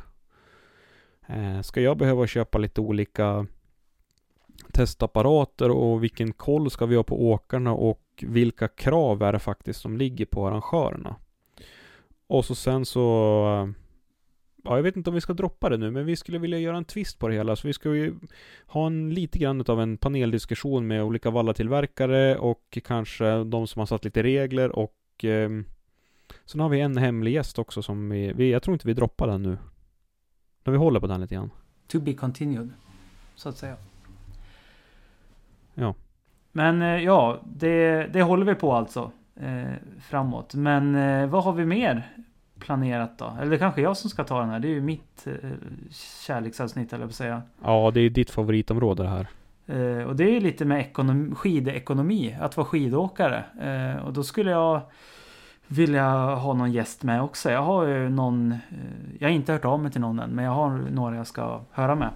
Eh, 1.27 1.61
ska 1.61 1.81
jag 1.81 1.97
behöva 1.97 2.27
köpa 2.27 2.57
lite 2.57 2.81
olika 2.81 3.45
testapparater 4.71 5.71
och 5.71 6.03
vilken 6.03 6.33
koll 6.33 6.71
ska 6.71 6.85
vi 6.85 6.95
ha 6.95 7.03
på 7.03 7.29
åkarna 7.29 7.73
och 7.73 8.23
vilka 8.27 8.67
krav 8.67 9.23
är 9.23 9.33
det 9.33 9.39
faktiskt 9.39 9.81
som 9.81 9.97
ligger 9.97 10.25
på 10.25 10.47
arrangörerna? 10.47 11.15
Och 12.27 12.45
så 12.45 12.55
sen 12.55 12.85
så 12.85 13.73
ja, 14.64 14.76
jag 14.76 14.84
vet 14.84 14.95
inte 14.95 15.10
om 15.10 15.14
vi 15.14 15.22
ska 15.22 15.34
droppa 15.34 15.70
det 15.70 15.78
nu, 15.78 15.91
men 15.91 16.05
vi 16.05 16.16
skulle 16.16 16.38
vilja 16.38 16.60
göra 16.60 16.78
en 16.78 16.86
twist 16.86 17.20
på 17.20 17.28
det 17.28 17.34
hela. 17.34 17.55
Så 17.55 17.68
vi 17.68 17.74
ska 17.74 17.95
ju 17.95 18.16
ha 18.68 18.88
en 18.88 19.14
lite 19.14 19.39
grann 19.39 19.64
av 19.68 19.82
en 19.82 19.97
paneldiskussion 19.97 20.88
med 20.88 21.03
olika 21.03 21.30
vallatillverkare 21.30 22.38
och 22.38 22.78
kanske 22.84 23.43
de 23.43 23.68
som 23.68 23.80
har 23.80 23.86
satt 23.86 24.05
lite 24.05 24.24
regler 24.24 24.70
och 24.70 25.26
eh, 25.26 25.49
Sen 26.45 26.62
har 26.62 26.70
vi 26.70 26.82
en 26.82 26.97
hemlig 26.97 27.34
gäst 27.34 27.60
också 27.60 27.82
som 27.82 28.10
vi, 28.10 28.34
vi, 28.34 28.51
jag 28.51 28.64
tror 28.64 28.74
inte 28.74 28.88
vi 28.88 28.93
droppar 28.93 29.28
den 29.28 29.43
nu. 29.43 29.57
Men 30.64 30.72
vi 30.72 30.78
håller 30.78 30.99
på 30.99 31.07
den 31.07 31.22
lite 31.22 31.36
grann. 31.36 31.51
To 31.88 31.99
be 31.99 32.14
continued. 32.14 32.70
Så 33.36 33.49
att 33.49 33.57
säga. 33.57 33.76
Ja. 35.74 35.95
Men 36.51 36.82
eh, 36.82 37.03
ja, 37.03 37.39
det, 37.45 38.07
det 38.14 38.22
håller 38.22 38.45
vi 38.45 38.55
på 38.55 38.74
alltså. 38.74 39.12
Eh, 39.36 39.74
framåt. 40.01 40.55
Men 40.55 40.95
eh, 40.95 41.30
vad 41.30 41.43
har 41.43 41.53
vi 41.53 41.66
mer 41.66 42.18
planerat 42.60 43.18
då? 43.18 43.38
Eller 43.39 43.51
det 43.51 43.57
kanske 43.57 43.82
jag 43.82 43.97
som 43.97 44.10
ska 44.10 44.24
ta 44.24 44.39
den 44.39 44.49
här. 44.49 44.60
Det 44.60 44.68
är 44.68 44.74
ju 44.74 44.82
mitt 44.82 45.28
eh, 45.28 45.49
kärleksavsnitt 46.26 46.93
eller 46.93 47.05
att 47.05 47.16
säga. 47.16 47.41
Ja, 47.64 47.91
det 47.93 47.99
är 47.99 48.10
ditt 48.10 48.30
favoritområde 48.30 49.03
det 49.03 49.10
här. 49.10 49.28
Eh, 49.68 50.03
och 50.03 50.16
det 50.16 50.36
är 50.38 50.41
lite 50.41 50.66
med 50.66 50.80
ekonomi, 50.80 51.36
skidekonomi, 51.36 52.38
att 52.41 52.57
vara 52.57 52.68
skidåkare. 52.68 53.43
Eh, 53.62 54.05
och 54.05 54.14
då 54.14 54.24
skulle 54.24 54.51
jag 54.51 54.82
vilja 55.68 56.10
ha 56.36 56.53
någon 56.53 56.72
gäst 56.72 57.03
med 57.03 57.22
också. 57.22 57.51
Jag 57.51 57.62
har 57.62 57.86
ju 57.86 58.10
någon, 58.10 58.51
eh, 58.51 58.57
jag 59.20 59.28
har 59.28 59.34
inte 59.34 59.53
hört 59.53 59.66
av 59.66 59.80
mig 59.80 59.91
till 59.91 60.01
någon 60.01 60.20
än, 60.20 60.30
men 60.30 60.45
jag 60.45 60.51
har 60.51 60.70
några 60.91 61.16
jag 61.16 61.28
ska 61.28 61.62
höra 61.72 61.95
med. 61.95 62.10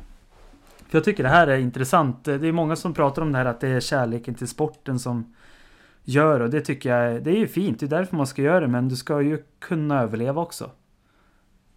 För 0.89 0.98
jag 0.98 1.06
tycker 1.06 1.24
det 1.24 1.30
här 1.30 1.48
är 1.48 1.58
intressant. 1.58 2.24
Det 2.24 2.48
är 2.48 2.52
många 2.52 2.76
som 2.76 2.94
pratar 2.94 3.22
om 3.22 3.32
det 3.32 3.38
här 3.38 3.46
att 3.46 3.60
det 3.60 3.68
är 3.68 3.80
kärleken 3.80 4.36
till 4.36 4.48
sporten 4.48 5.00
som 5.00 5.34
gör 6.04 6.39
och 6.39 6.49
det 6.49 6.62
tycker 6.62 6.97
jag 6.97 7.24
det 7.24 7.32
är 7.32 7.38
ju 7.38 7.47
fint. 7.47 7.80
Det 7.80 7.86
är 7.86 7.89
därför 7.89 8.18
man 8.18 8.28
ska 8.28 8.41
göra 8.41 8.60
det 8.60 8.68
men 8.68 8.89
du 8.89 8.95
ska 8.95 9.22
ju 9.22 9.43
kunna 9.60 10.01
överleva 10.01 10.41
också. 10.41 10.72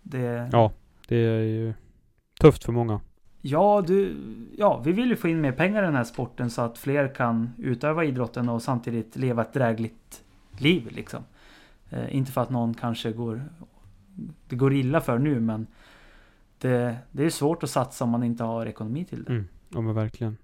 Det... 0.03 0.49
Ja, 0.53 0.72
det 1.09 1.16
är 1.16 1.41
ju 1.41 1.74
tufft 2.41 2.64
för 2.64 2.72
många. 2.72 3.01
Ja, 3.41 3.85
du, 3.87 4.16
ja, 4.57 4.83
vi 4.85 4.93
vill 4.93 5.09
ju 5.09 5.16
få 5.16 5.29
in 5.29 5.41
mer 5.41 5.53
pengar 5.53 5.83
i 5.83 5.87
den 5.87 5.95
här 5.95 6.05
sporten 6.05 6.51
så 6.51 6.62
att 6.62 6.79
fler 6.79 7.14
kan 7.14 7.51
utöva 7.59 8.05
idrotten 8.05 8.49
och 8.49 8.62
samtidigt 8.62 9.16
leva 9.16 9.43
ett 9.43 9.53
drägligt 9.53 10.24
liv. 10.59 10.89
Liksom. 10.91 11.22
Eh, 11.91 12.16
inte 12.16 12.33
för 12.33 12.41
att 12.41 12.51
någon 12.51 12.74
kanske 12.74 13.12
går, 13.12 13.45
det 14.49 14.57
går 14.57 14.74
illa 14.74 15.01
för 15.01 15.18
nu, 15.18 15.41
men 15.41 15.66
det, 16.59 16.97
det 17.11 17.24
är 17.24 17.31
svårt 17.31 17.62
att 17.62 17.70
satsa 17.70 18.05
om 18.05 18.11
man 18.11 18.22
inte 18.22 18.45
har 18.45 18.66
ekonomi 18.66 19.05
till 19.05 19.24
det. 19.24 19.33
Mm, 19.33 19.49
ja, 19.68 19.81
men 19.81 19.95
verkligen. 19.95 20.37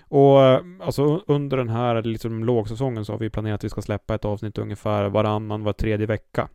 Och 0.00 0.42
eh, 0.42 0.60
alltså 0.80 1.22
under 1.26 1.56
den 1.56 1.68
här 1.68 2.02
liksom, 2.02 2.44
lågsäsongen 2.44 3.04
så 3.04 3.12
har 3.12 3.18
vi 3.18 3.30
planerat 3.30 3.54
att 3.54 3.64
vi 3.64 3.68
ska 3.68 3.82
släppa 3.82 4.14
ett 4.14 4.24
avsnitt 4.24 4.58
ungefär 4.58 5.08
varannan, 5.08 5.64
var 5.64 5.72
tredje 5.72 6.06
vecka. 6.06 6.48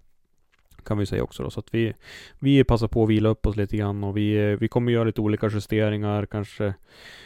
Kan 0.85 0.97
vi 0.97 1.05
säga 1.05 1.23
också 1.23 1.43
då. 1.43 1.49
Så 1.49 1.59
att 1.59 1.73
vi, 1.73 1.93
vi 2.39 2.63
passar 2.63 2.87
på 2.87 3.03
att 3.03 3.09
vila 3.09 3.29
upp 3.29 3.47
oss 3.47 3.55
lite 3.55 3.77
grann 3.77 4.03
och 4.03 4.17
vi, 4.17 4.51
eh, 4.51 4.57
vi 4.57 4.67
kommer 4.67 4.91
göra 4.91 5.03
lite 5.03 5.21
olika 5.21 5.49
justeringar, 5.49 6.25
kanske 6.25 6.73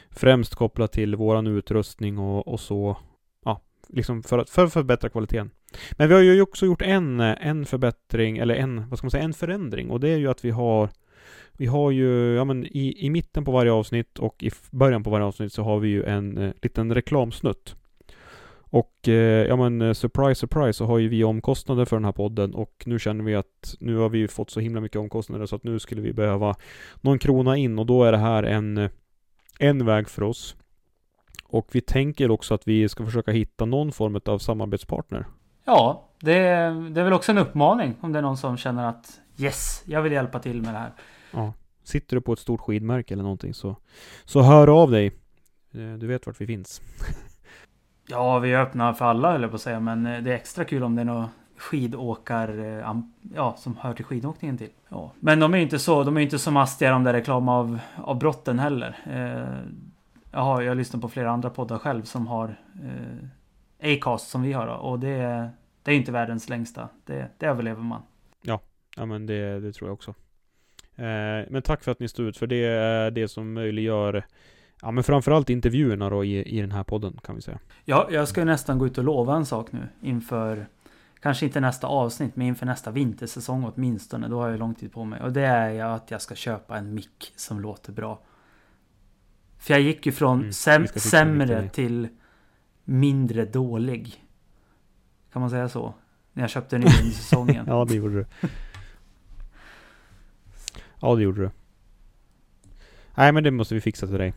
främst 0.10 0.56
kopplat 0.56 0.92
till 0.92 1.16
våran 1.16 1.48
utrustning 1.48 2.18
och, 2.18 2.48
och 2.48 2.60
så. 2.60 2.98
Ja, 3.46 3.62
liksom 3.88 4.24
för 4.24 4.38
att, 4.38 4.50
för 4.50 4.66
att 4.66 4.74
förbättra 4.74 5.10
kvaliteten. 5.10 5.52
Men 5.92 6.10
vi 6.10 6.16
har 6.16 6.22
ju 6.22 6.42
också 6.42 6.66
gjort 6.66 6.82
en, 6.82 7.20
eh, 7.20 7.48
en 7.48 7.66
förbättring, 7.66 8.38
eller 8.38 8.56
en, 8.56 8.90
vad 8.90 8.98
ska 8.98 9.06
man 9.06 9.12
säga, 9.12 9.24
en 9.24 9.34
förändring 9.34 9.90
och 9.90 10.00
det 10.00 10.10
är 10.10 10.18
ju 10.18 10.28
att 10.28 10.46
vi 10.46 10.50
har 10.50 10.90
vi 11.58 11.66
har 11.66 11.92
ju, 11.92 12.36
ja 12.36 12.44
men 12.44 12.66
i, 12.66 13.06
i 13.06 13.10
mitten 13.10 13.46
på 13.46 13.52
varje 13.52 13.72
avsnitt 13.72 14.20
och 14.20 14.44
i 14.44 14.52
början 14.72 15.04
på 15.04 15.10
varje 15.10 15.26
avsnitt 15.26 15.54
så 15.54 15.64
har 15.64 15.80
vi 15.80 15.90
ju 15.90 16.04
en 16.04 16.38
eh, 16.38 16.52
liten 16.62 16.96
reklamsnutt. 16.96 17.76
Och 18.70 19.08
eh, 19.08 19.48
ja 19.48 19.56
men 19.56 19.82
eh, 19.82 19.94
surprise 19.94 20.40
surprise 20.40 20.74
så 20.74 20.86
har 20.86 20.98
ju 20.98 21.08
vi 21.08 21.24
omkostnader 21.24 21.86
för 21.86 21.96
den 21.96 22.06
här 22.06 22.12
podden 22.12 22.54
och 22.54 22.84
nu 22.86 23.00
känner 23.00 23.24
vi 23.24 23.36
att 23.36 23.76
nu 23.80 23.98
har 23.98 24.10
vi 24.10 24.28
fått 24.28 24.50
så 24.50 24.60
himla 24.60 24.82
mycket 24.82 25.00
omkostnader 25.00 25.46
så 25.46 25.56
att 25.56 25.64
nu 25.64 25.80
skulle 25.80 26.02
vi 26.02 26.14
behöva 26.14 26.56
någon 27.02 27.20
krona 27.20 27.58
in 27.58 27.80
och 27.80 27.86
då 27.86 28.04
är 28.04 28.12
det 28.12 28.18
här 28.18 28.44
en, 28.44 28.78
eh, 28.78 28.90
en 29.60 29.86
väg 29.86 30.10
för 30.10 30.24
oss. 30.24 30.56
Och 31.44 31.68
vi 31.72 31.82
tänker 31.82 32.32
också 32.32 32.54
att 32.54 32.68
vi 32.68 32.90
ska 32.90 33.06
försöka 33.06 33.32
hitta 33.32 33.66
någon 33.66 33.92
form 33.92 34.20
av 34.26 34.38
samarbetspartner. 34.38 35.26
Ja, 35.66 36.10
det, 36.20 36.34
det 36.90 37.02
är 37.02 37.04
väl 37.04 37.14
också 37.14 37.32
en 37.32 37.38
uppmaning 37.38 37.96
om 38.02 38.12
det 38.12 38.20
är 38.20 38.24
någon 38.24 38.38
som 38.38 38.58
känner 38.58 38.90
att 38.90 39.20
yes, 39.38 39.84
jag 39.86 40.02
vill 40.02 40.12
hjälpa 40.12 40.40
till 40.40 40.62
med 40.62 40.74
det 40.74 40.78
här. 40.78 40.92
Ja. 41.32 41.54
Sitter 41.84 42.16
du 42.16 42.22
på 42.22 42.34
ett 42.34 42.40
stort 42.40 42.62
skidmärke 42.62 43.14
eller 43.14 43.24
någonting 43.24 43.54
så, 43.54 43.76
så 44.26 44.42
hör 44.42 44.82
av 44.82 44.92
dig. 44.92 45.12
Du 45.72 46.08
vet 46.08 46.26
vart 46.26 46.42
vi 46.42 46.48
finns. 46.48 46.82
Ja, 48.10 48.40
vi 48.40 48.54
är 48.54 48.62
öppna 48.62 48.94
för 48.94 49.06
alla 49.06 49.40
jag 49.42 49.50
på 49.50 49.56
att 49.56 49.62
säga. 49.62 49.80
Men 49.80 50.06
eh, 50.06 50.24
det 50.24 50.32
är 50.32 50.36
extra 50.36 50.66
kul 50.66 50.84
om 50.84 50.96
det 50.96 51.02
är 51.02 51.06
några 51.06 51.30
skidåkar 51.58 52.60
eh, 52.60 52.96
ja, 53.36 53.56
som 53.58 53.78
hör 53.78 53.94
till 53.94 54.06
skidåkningen 54.06 54.58
till. 54.58 54.70
Ja. 54.90 55.12
Men 55.20 55.40
de 55.40 55.54
är 55.54 55.58
ju 55.58 55.64
inte 55.64 55.80
så, 55.80 56.04
de 56.04 56.18
är 56.18 56.22
inte 56.22 56.40
så 56.40 56.52
mastiga 56.52 56.92
de 56.92 57.04
där 57.04 57.14
reklam 57.14 57.50
av, 57.50 57.80
av 57.96 58.20
brotten 58.20 58.60
heller. 58.60 58.98
Eh, 59.06 59.72
jag, 60.32 60.40
har, 60.40 60.62
jag 60.62 60.78
lyssnar 60.78 61.02
på 61.02 61.10
flera 61.10 61.32
andra 61.32 61.50
poddar 61.50 61.78
själv 61.78 62.04
som 62.04 62.28
har 62.28 62.56
eh, 62.84 63.94
Acast 63.94 64.30
som 64.30 64.42
vi 64.42 64.54
har 64.54 64.68
då, 64.68 64.74
och 64.74 65.00
det, 65.00 65.50
det 65.84 65.92
är 65.92 65.96
inte 65.96 66.12
världens 66.12 66.50
längsta. 66.50 66.90
Det, 67.06 67.30
det 67.38 67.46
överlever 67.46 67.84
man. 67.84 68.02
Ja, 68.42 68.60
ja 68.98 69.06
men 69.06 69.26
det, 69.26 69.60
det 69.60 69.74
tror 69.74 69.90
jag 69.90 69.94
också. 69.94 70.14
Eh, 70.98 71.46
men 71.50 71.62
tack 71.62 71.84
för 71.84 71.92
att 71.92 72.00
ni 72.00 72.08
stod 72.08 72.28
ut, 72.28 72.38
för 72.38 72.48
det 72.48 72.66
är 72.66 73.12
det 73.12 73.28
som 73.28 73.54
möjliggör 73.54 74.26
Ja 74.82 74.92
men 74.92 75.04
framförallt 75.04 75.50
intervjuerna 75.50 76.10
då 76.10 76.26
i, 76.26 76.58
i 76.58 76.62
den 76.62 76.72
här 76.72 76.84
podden 76.84 77.20
kan 77.24 77.36
vi 77.36 77.42
säga. 77.42 77.60
Ja, 77.86 78.08
jag 78.12 78.28
ska 78.28 78.42
ju 78.42 78.46
nästan 78.46 78.78
gå 78.78 78.86
ut 78.86 78.98
och 78.98 79.04
lova 79.04 79.36
en 79.36 79.46
sak 79.46 79.72
nu 79.72 79.88
inför 80.02 80.68
Kanske 81.22 81.46
inte 81.46 81.60
nästa 81.60 81.88
avsnitt 81.88 82.36
men 82.36 82.48
inför 82.48 82.66
nästa 82.66 82.92
vintersäsong 82.92 83.72
åtminstone. 83.76 84.28
Då 84.28 84.42
har 84.42 84.50
jag 84.50 84.60
lång 84.60 84.76
tid 84.76 84.94
på 84.94 85.06
mig. 85.06 85.22
Och 85.22 85.34
det 85.34 85.46
är 85.46 85.84
att 85.84 86.12
jag 86.12 86.22
ska 86.22 86.36
köpa 86.36 86.78
en 86.78 86.94
mick 86.94 87.34
som 87.36 87.60
låter 87.60 87.92
bra. 87.92 88.20
För 89.58 89.74
jag 89.74 89.82
gick 89.82 90.06
ju 90.06 90.12
från 90.12 90.40
mm, 90.40 90.54
säm 90.54 90.88
sämre 90.88 91.70
till 91.70 92.08
mindre 92.84 93.46
dålig. 93.46 94.24
Kan 95.34 95.40
man 95.40 95.50
säga 95.50 95.70
så? 95.70 95.94
När 96.34 96.44
jag 96.44 96.50
köpte 96.50 96.78
den 96.78 96.88
i 96.88 96.92
säsongen. 97.12 97.66
ja 97.68 97.86
det 97.86 97.96
gjorde 97.96 98.16
du. 98.16 98.26
Ja 101.02 101.16
det 101.16 101.24
gjorde 101.24 101.42
du. 101.42 101.50
Nej 103.16 103.32
men 103.32 103.44
det 103.44 103.52
måste 103.52 103.74
vi 103.76 103.82
fixa 103.82 104.08
till 104.08 104.18
dig. 104.18 104.34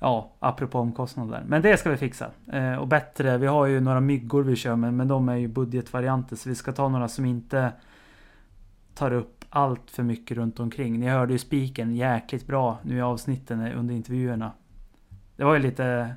Ja, 0.00 0.32
apropå 0.38 0.78
omkostnader. 0.78 1.44
Men 1.46 1.62
det 1.62 1.76
ska 1.76 1.90
vi 1.90 1.96
fixa. 1.96 2.30
Eh, 2.52 2.74
och 2.74 2.88
bättre, 2.88 3.38
vi 3.38 3.46
har 3.46 3.66
ju 3.66 3.80
några 3.80 4.00
myggor 4.00 4.42
vi 4.42 4.56
kör 4.56 4.76
med, 4.76 4.94
men 4.94 5.08
de 5.08 5.28
är 5.28 5.36
ju 5.36 5.48
budgetvarianter. 5.48 6.36
Så 6.36 6.48
vi 6.48 6.54
ska 6.54 6.72
ta 6.72 6.88
några 6.88 7.08
som 7.08 7.24
inte 7.24 7.72
tar 8.94 9.12
upp 9.12 9.44
allt 9.50 9.90
för 9.90 10.02
mycket 10.02 10.36
runt 10.36 10.60
omkring. 10.60 11.00
Ni 11.00 11.08
hörde 11.08 11.32
ju 11.32 11.38
spiken 11.38 11.96
jäkligt 11.96 12.46
bra 12.46 12.78
nu 12.82 12.96
i 12.96 13.00
avsnitten 13.00 13.60
eh, 13.60 13.78
under 13.78 13.94
intervjuerna. 13.94 14.52
Det 15.36 15.44
var 15.44 15.54
ju 15.54 15.60
lite 15.60 16.14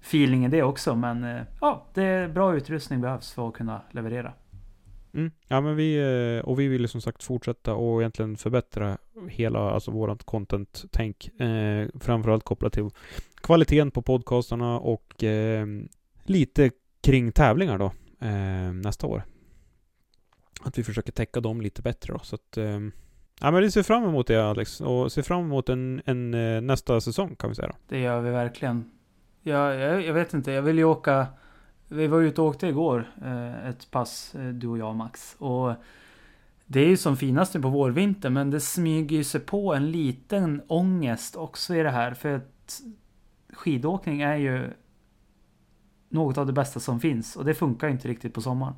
feeling 0.00 0.44
i 0.44 0.48
det 0.48 0.62
också, 0.62 0.94
men 0.94 1.24
eh, 1.24 1.42
ja, 1.60 1.86
det 1.94 2.02
är 2.02 2.28
bra 2.28 2.56
utrustning 2.56 3.00
behövs 3.00 3.32
för 3.32 3.48
att 3.48 3.54
kunna 3.54 3.80
leverera. 3.90 4.32
Mm. 5.16 5.30
Ja 5.48 5.60
men 5.60 5.76
vi, 5.76 5.96
eh, 5.96 6.48
och 6.48 6.60
vi 6.60 6.68
vill 6.68 6.88
som 6.88 7.00
sagt 7.00 7.22
fortsätta 7.22 7.74
och 7.74 8.00
egentligen 8.00 8.36
förbättra 8.36 8.98
hela, 9.28 9.70
alltså 9.70 9.90
vårat 9.90 10.24
content-tänk. 10.24 11.40
Eh, 11.40 11.88
framförallt 12.00 12.44
kopplat 12.44 12.72
till 12.72 12.90
kvaliteten 13.34 13.90
på 13.90 14.02
podcastarna 14.02 14.78
och 14.78 15.24
eh, 15.24 15.66
lite 16.24 16.70
kring 17.00 17.32
tävlingar 17.32 17.78
då 17.78 17.92
eh, 18.26 18.72
nästa 18.72 19.06
år. 19.06 19.22
Att 20.60 20.78
vi 20.78 20.84
försöker 20.84 21.12
täcka 21.12 21.40
dem 21.40 21.60
lite 21.60 21.82
bättre 21.82 22.12
då. 22.12 22.18
Så 22.18 22.34
att, 22.34 22.56
eh, 22.56 22.80
ja 23.40 23.50
men 23.50 23.62
vi 23.62 23.70
ser 23.70 23.82
fram 23.82 24.04
emot 24.04 24.26
det 24.26 24.44
Alex 24.44 24.80
och 24.80 25.12
ser 25.12 25.22
fram 25.22 25.44
emot 25.44 25.68
en, 25.68 26.02
en 26.04 26.34
eh, 26.34 26.60
nästa 26.60 27.00
säsong 27.00 27.36
kan 27.36 27.50
vi 27.50 27.56
säga 27.56 27.68
då. 27.68 27.74
Det 27.88 27.98
gör 27.98 28.20
vi 28.20 28.30
verkligen. 28.30 28.90
Jag, 29.42 29.74
jag, 29.80 30.04
jag 30.06 30.14
vet 30.14 30.34
inte, 30.34 30.52
jag 30.52 30.62
vill 30.62 30.78
ju 30.78 30.84
åka 30.84 31.26
vi 31.88 32.06
var 32.06 32.20
ute 32.20 32.40
och 32.40 32.46
åkte 32.46 32.66
igår, 32.66 33.10
eh, 33.24 33.68
ett 33.68 33.90
pass, 33.90 34.34
eh, 34.34 34.48
du 34.48 34.68
och 34.68 34.78
jag 34.78 34.96
Max. 34.96 35.36
Och 35.38 35.74
det 36.66 36.80
är 36.80 36.88
ju 36.88 36.96
som 36.96 37.16
finast 37.16 37.54
nu 37.54 37.62
på 37.62 37.68
vårvintern, 37.68 38.32
men 38.32 38.50
det 38.50 38.60
smyger 38.60 39.16
ju 39.16 39.24
sig 39.24 39.40
på 39.40 39.74
en 39.74 39.90
liten 39.90 40.62
ångest 40.66 41.36
också 41.36 41.74
i 41.74 41.82
det 41.82 41.90
här. 41.90 42.14
För 42.14 42.34
att 42.34 42.82
skidåkning 43.52 44.20
är 44.20 44.36
ju 44.36 44.70
något 46.08 46.38
av 46.38 46.46
det 46.46 46.52
bästa 46.52 46.80
som 46.80 47.00
finns 47.00 47.36
och 47.36 47.44
det 47.44 47.54
funkar 47.54 47.88
inte 47.88 48.08
riktigt 48.08 48.34
på 48.34 48.40
sommaren. 48.40 48.74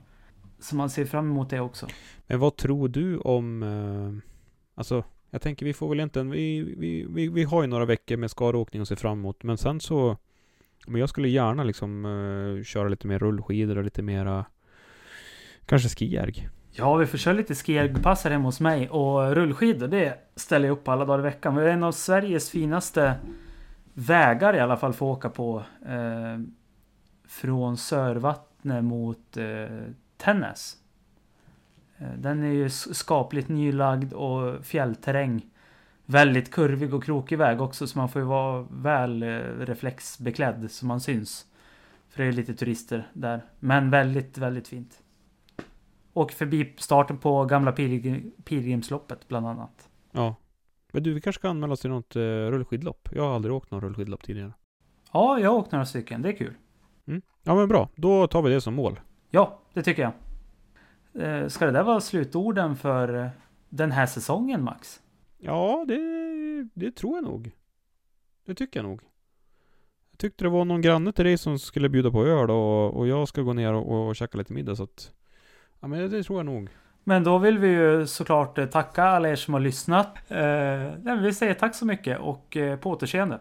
Så 0.59 0.77
man 0.77 0.91
ser 0.91 1.05
fram 1.05 1.31
emot 1.31 1.51
det 1.51 1.61
också. 1.61 1.87
Men 2.27 2.41
vad 2.41 2.57
tror 2.57 2.89
du 2.89 3.19
om, 3.19 3.63
eh, 3.63 4.31
alltså 4.75 5.05
jag 5.31 5.43
tänker 5.43 5.67
vi 5.67 5.73
får 5.73 5.89
väl 5.89 6.01
inte, 6.01 6.23
vi, 6.23 6.75
vi, 6.79 7.07
vi, 7.11 7.29
vi 7.29 7.45
har 7.45 7.63
ju 7.63 7.69
några 7.69 7.85
veckor 7.85 8.17
med 8.17 8.31
skadåkning 8.31 8.83
att 8.83 8.89
se 8.89 8.97
fram 8.97 9.19
emot, 9.19 9.43
men 9.43 9.59
sen 9.59 9.81
så 9.81 10.17
men 10.87 11.01
jag 11.01 11.09
skulle 11.09 11.29
gärna 11.29 11.65
liksom 11.65 12.05
uh, 12.05 12.63
köra 12.63 12.89
lite 12.89 13.07
mer 13.07 13.19
rullskidor 13.19 13.79
och 13.79 13.85
lite 13.85 14.03
mera 14.03 14.45
Kanske 15.67 15.89
Skierg. 15.89 16.49
Ja, 16.71 16.97
vi 16.97 17.07
får 17.07 17.19
köra 17.19 17.35
lite 17.35 17.55
skijärgpass 17.55 18.25
här 18.25 18.31
hemma 18.31 18.45
hos 18.45 18.61
mig. 18.61 18.89
Och 18.89 19.35
rullskidor, 19.35 19.89
det 19.89 20.19
ställer 20.37 20.67
jag 20.69 20.73
upp 20.73 20.89
alla 20.89 21.05
dagar 21.05 21.19
i 21.19 21.23
veckan. 21.23 21.57
Vi 21.57 21.63
har 21.63 21.69
en 21.69 21.85
av 21.85 21.93
Sveriges 21.93 22.51
finaste 22.51 23.15
vägar 23.95 24.57
i 24.57 24.61
alla 24.61 24.77
fall 24.77 24.93
för 24.93 25.07
att 25.07 25.17
åka 25.17 25.29
på. 25.29 25.63
Eh, 25.87 26.39
från 27.29 27.77
Sörvattnet 27.77 28.85
mot 28.85 29.37
eh, 29.37 29.67
Tännäs. 30.17 30.77
Eh, 31.99 32.13
den 32.19 32.43
är 32.43 32.53
ju 32.53 32.71
skapligt 32.71 33.49
nylagd 33.49 34.13
och 34.13 34.65
fjällterräng 34.65 35.47
väldigt 36.11 36.51
kurvig 36.51 36.95
och 36.95 37.05
krokig 37.05 37.39
väg 37.39 37.61
också 37.61 37.87
så 37.87 37.99
man 37.99 38.09
får 38.09 38.23
ju 38.23 38.29
vara 38.29 38.67
väl 38.71 39.23
eh, 39.23 39.29
reflexbeklädd 39.59 40.71
så 40.71 40.87
man 40.87 41.01
syns. 41.01 41.47
För 42.09 42.23
det 42.23 42.29
är 42.29 42.33
lite 42.33 42.55
turister 42.55 43.11
där. 43.13 43.45
Men 43.61 43.91
väldigt, 43.91 44.39
väldigt 44.39 44.69
fint. 44.69 45.03
Och 46.13 46.33
förbi 46.33 46.75
starten 46.77 47.19
på 47.19 47.45
gamla 47.45 47.73
pilgrim, 47.73 48.33
pilgrimsloppet 48.45 49.29
bland 49.29 49.47
annat. 49.47 49.89
Ja. 50.13 50.35
Men 50.93 51.03
du, 51.03 51.15
vi 51.15 51.21
kanske 51.21 51.41
ska 51.41 51.49
anmäla 51.49 51.73
oss 51.73 51.81
till 51.81 51.91
något 51.91 52.17
uh, 52.17 52.23
rullskidlopp? 52.23 53.09
Jag 53.13 53.23
har 53.23 53.35
aldrig 53.35 53.55
åkt 53.55 53.71
någon 53.71 53.81
rullskidlopp 53.81 54.23
tidigare. 54.23 54.53
Ja, 55.13 55.39
jag 55.39 55.51
har 55.51 55.57
åkt 55.59 55.73
några 55.73 55.87
stycken. 55.87 56.23
Det 56.23 56.29
är 56.29 56.37
kul. 56.37 56.55
Mm. 57.07 57.23
Ja, 57.43 57.55
men 57.55 57.69
bra. 57.69 57.89
Då 57.95 58.27
tar 58.27 58.43
vi 58.43 58.51
det 58.51 58.61
som 58.61 58.75
mål. 58.75 59.01
Ja, 59.31 59.59
det 59.73 59.83
tycker 59.83 60.03
jag. 60.03 60.13
Uh, 61.27 61.49
ska 61.49 61.67
det 61.67 61.73
där 61.73 61.83
vara 61.83 62.01
slutorden 62.01 62.77
för 62.77 63.31
den 63.69 63.93
här 63.93 64.07
säsongen, 64.07 64.65
Max? 64.65 65.01
Ja, 65.39 65.85
det, 65.89 65.99
det 66.75 66.91
tror 66.91 67.15
jag 67.15 67.25
nog. 67.25 67.51
Det 68.47 68.55
tycker 68.55 68.81
jag 68.81 68.89
nog. 68.89 69.01
Jag 70.11 70.19
tyckte 70.19 70.45
det 70.45 70.51
var 70.51 70.65
någon 70.65 70.81
granne 70.81 71.13
till 71.13 71.25
dig 71.25 71.39
som 71.39 71.59
skulle 71.59 71.89
bjuda 71.89 72.11
på 72.11 72.25
öl 72.27 72.51
och, 72.51 72.97
och 72.97 73.09
jag 73.09 73.29
ska 73.29 73.43
gå 73.43 73.53
ner 73.53 73.73
och, 73.73 74.09
och 74.09 74.17
käka 74.17 74.39
lite 74.39 74.53
middag 74.53 74.77
så 74.77 74.83
att... 74.83 75.13
Ja 75.81 75.89
men 75.89 76.01
det, 76.01 76.09
det 76.09 76.23
tror 76.23 76.39
jag 76.39 76.47
nog. 76.47 76.69
Men 77.05 77.25
då 77.25 77.39
vill 77.39 77.59
vi 77.59 77.69
ju 77.69 78.07
såklart 78.07 78.71
tacka 78.71 79.05
alla 79.05 79.29
er 79.29 79.37
som 79.37 79.55
har 79.55 79.61
lyssnat. 79.61 80.31
Eh, 80.31 81.17
vi 81.23 81.33
säger 81.35 81.55
tack 81.55 81.75
så 81.75 81.87
mycket 81.87 82.19
och 82.21 82.57
eh, 82.57 82.79
på 82.79 82.91
återseende. 82.91 83.41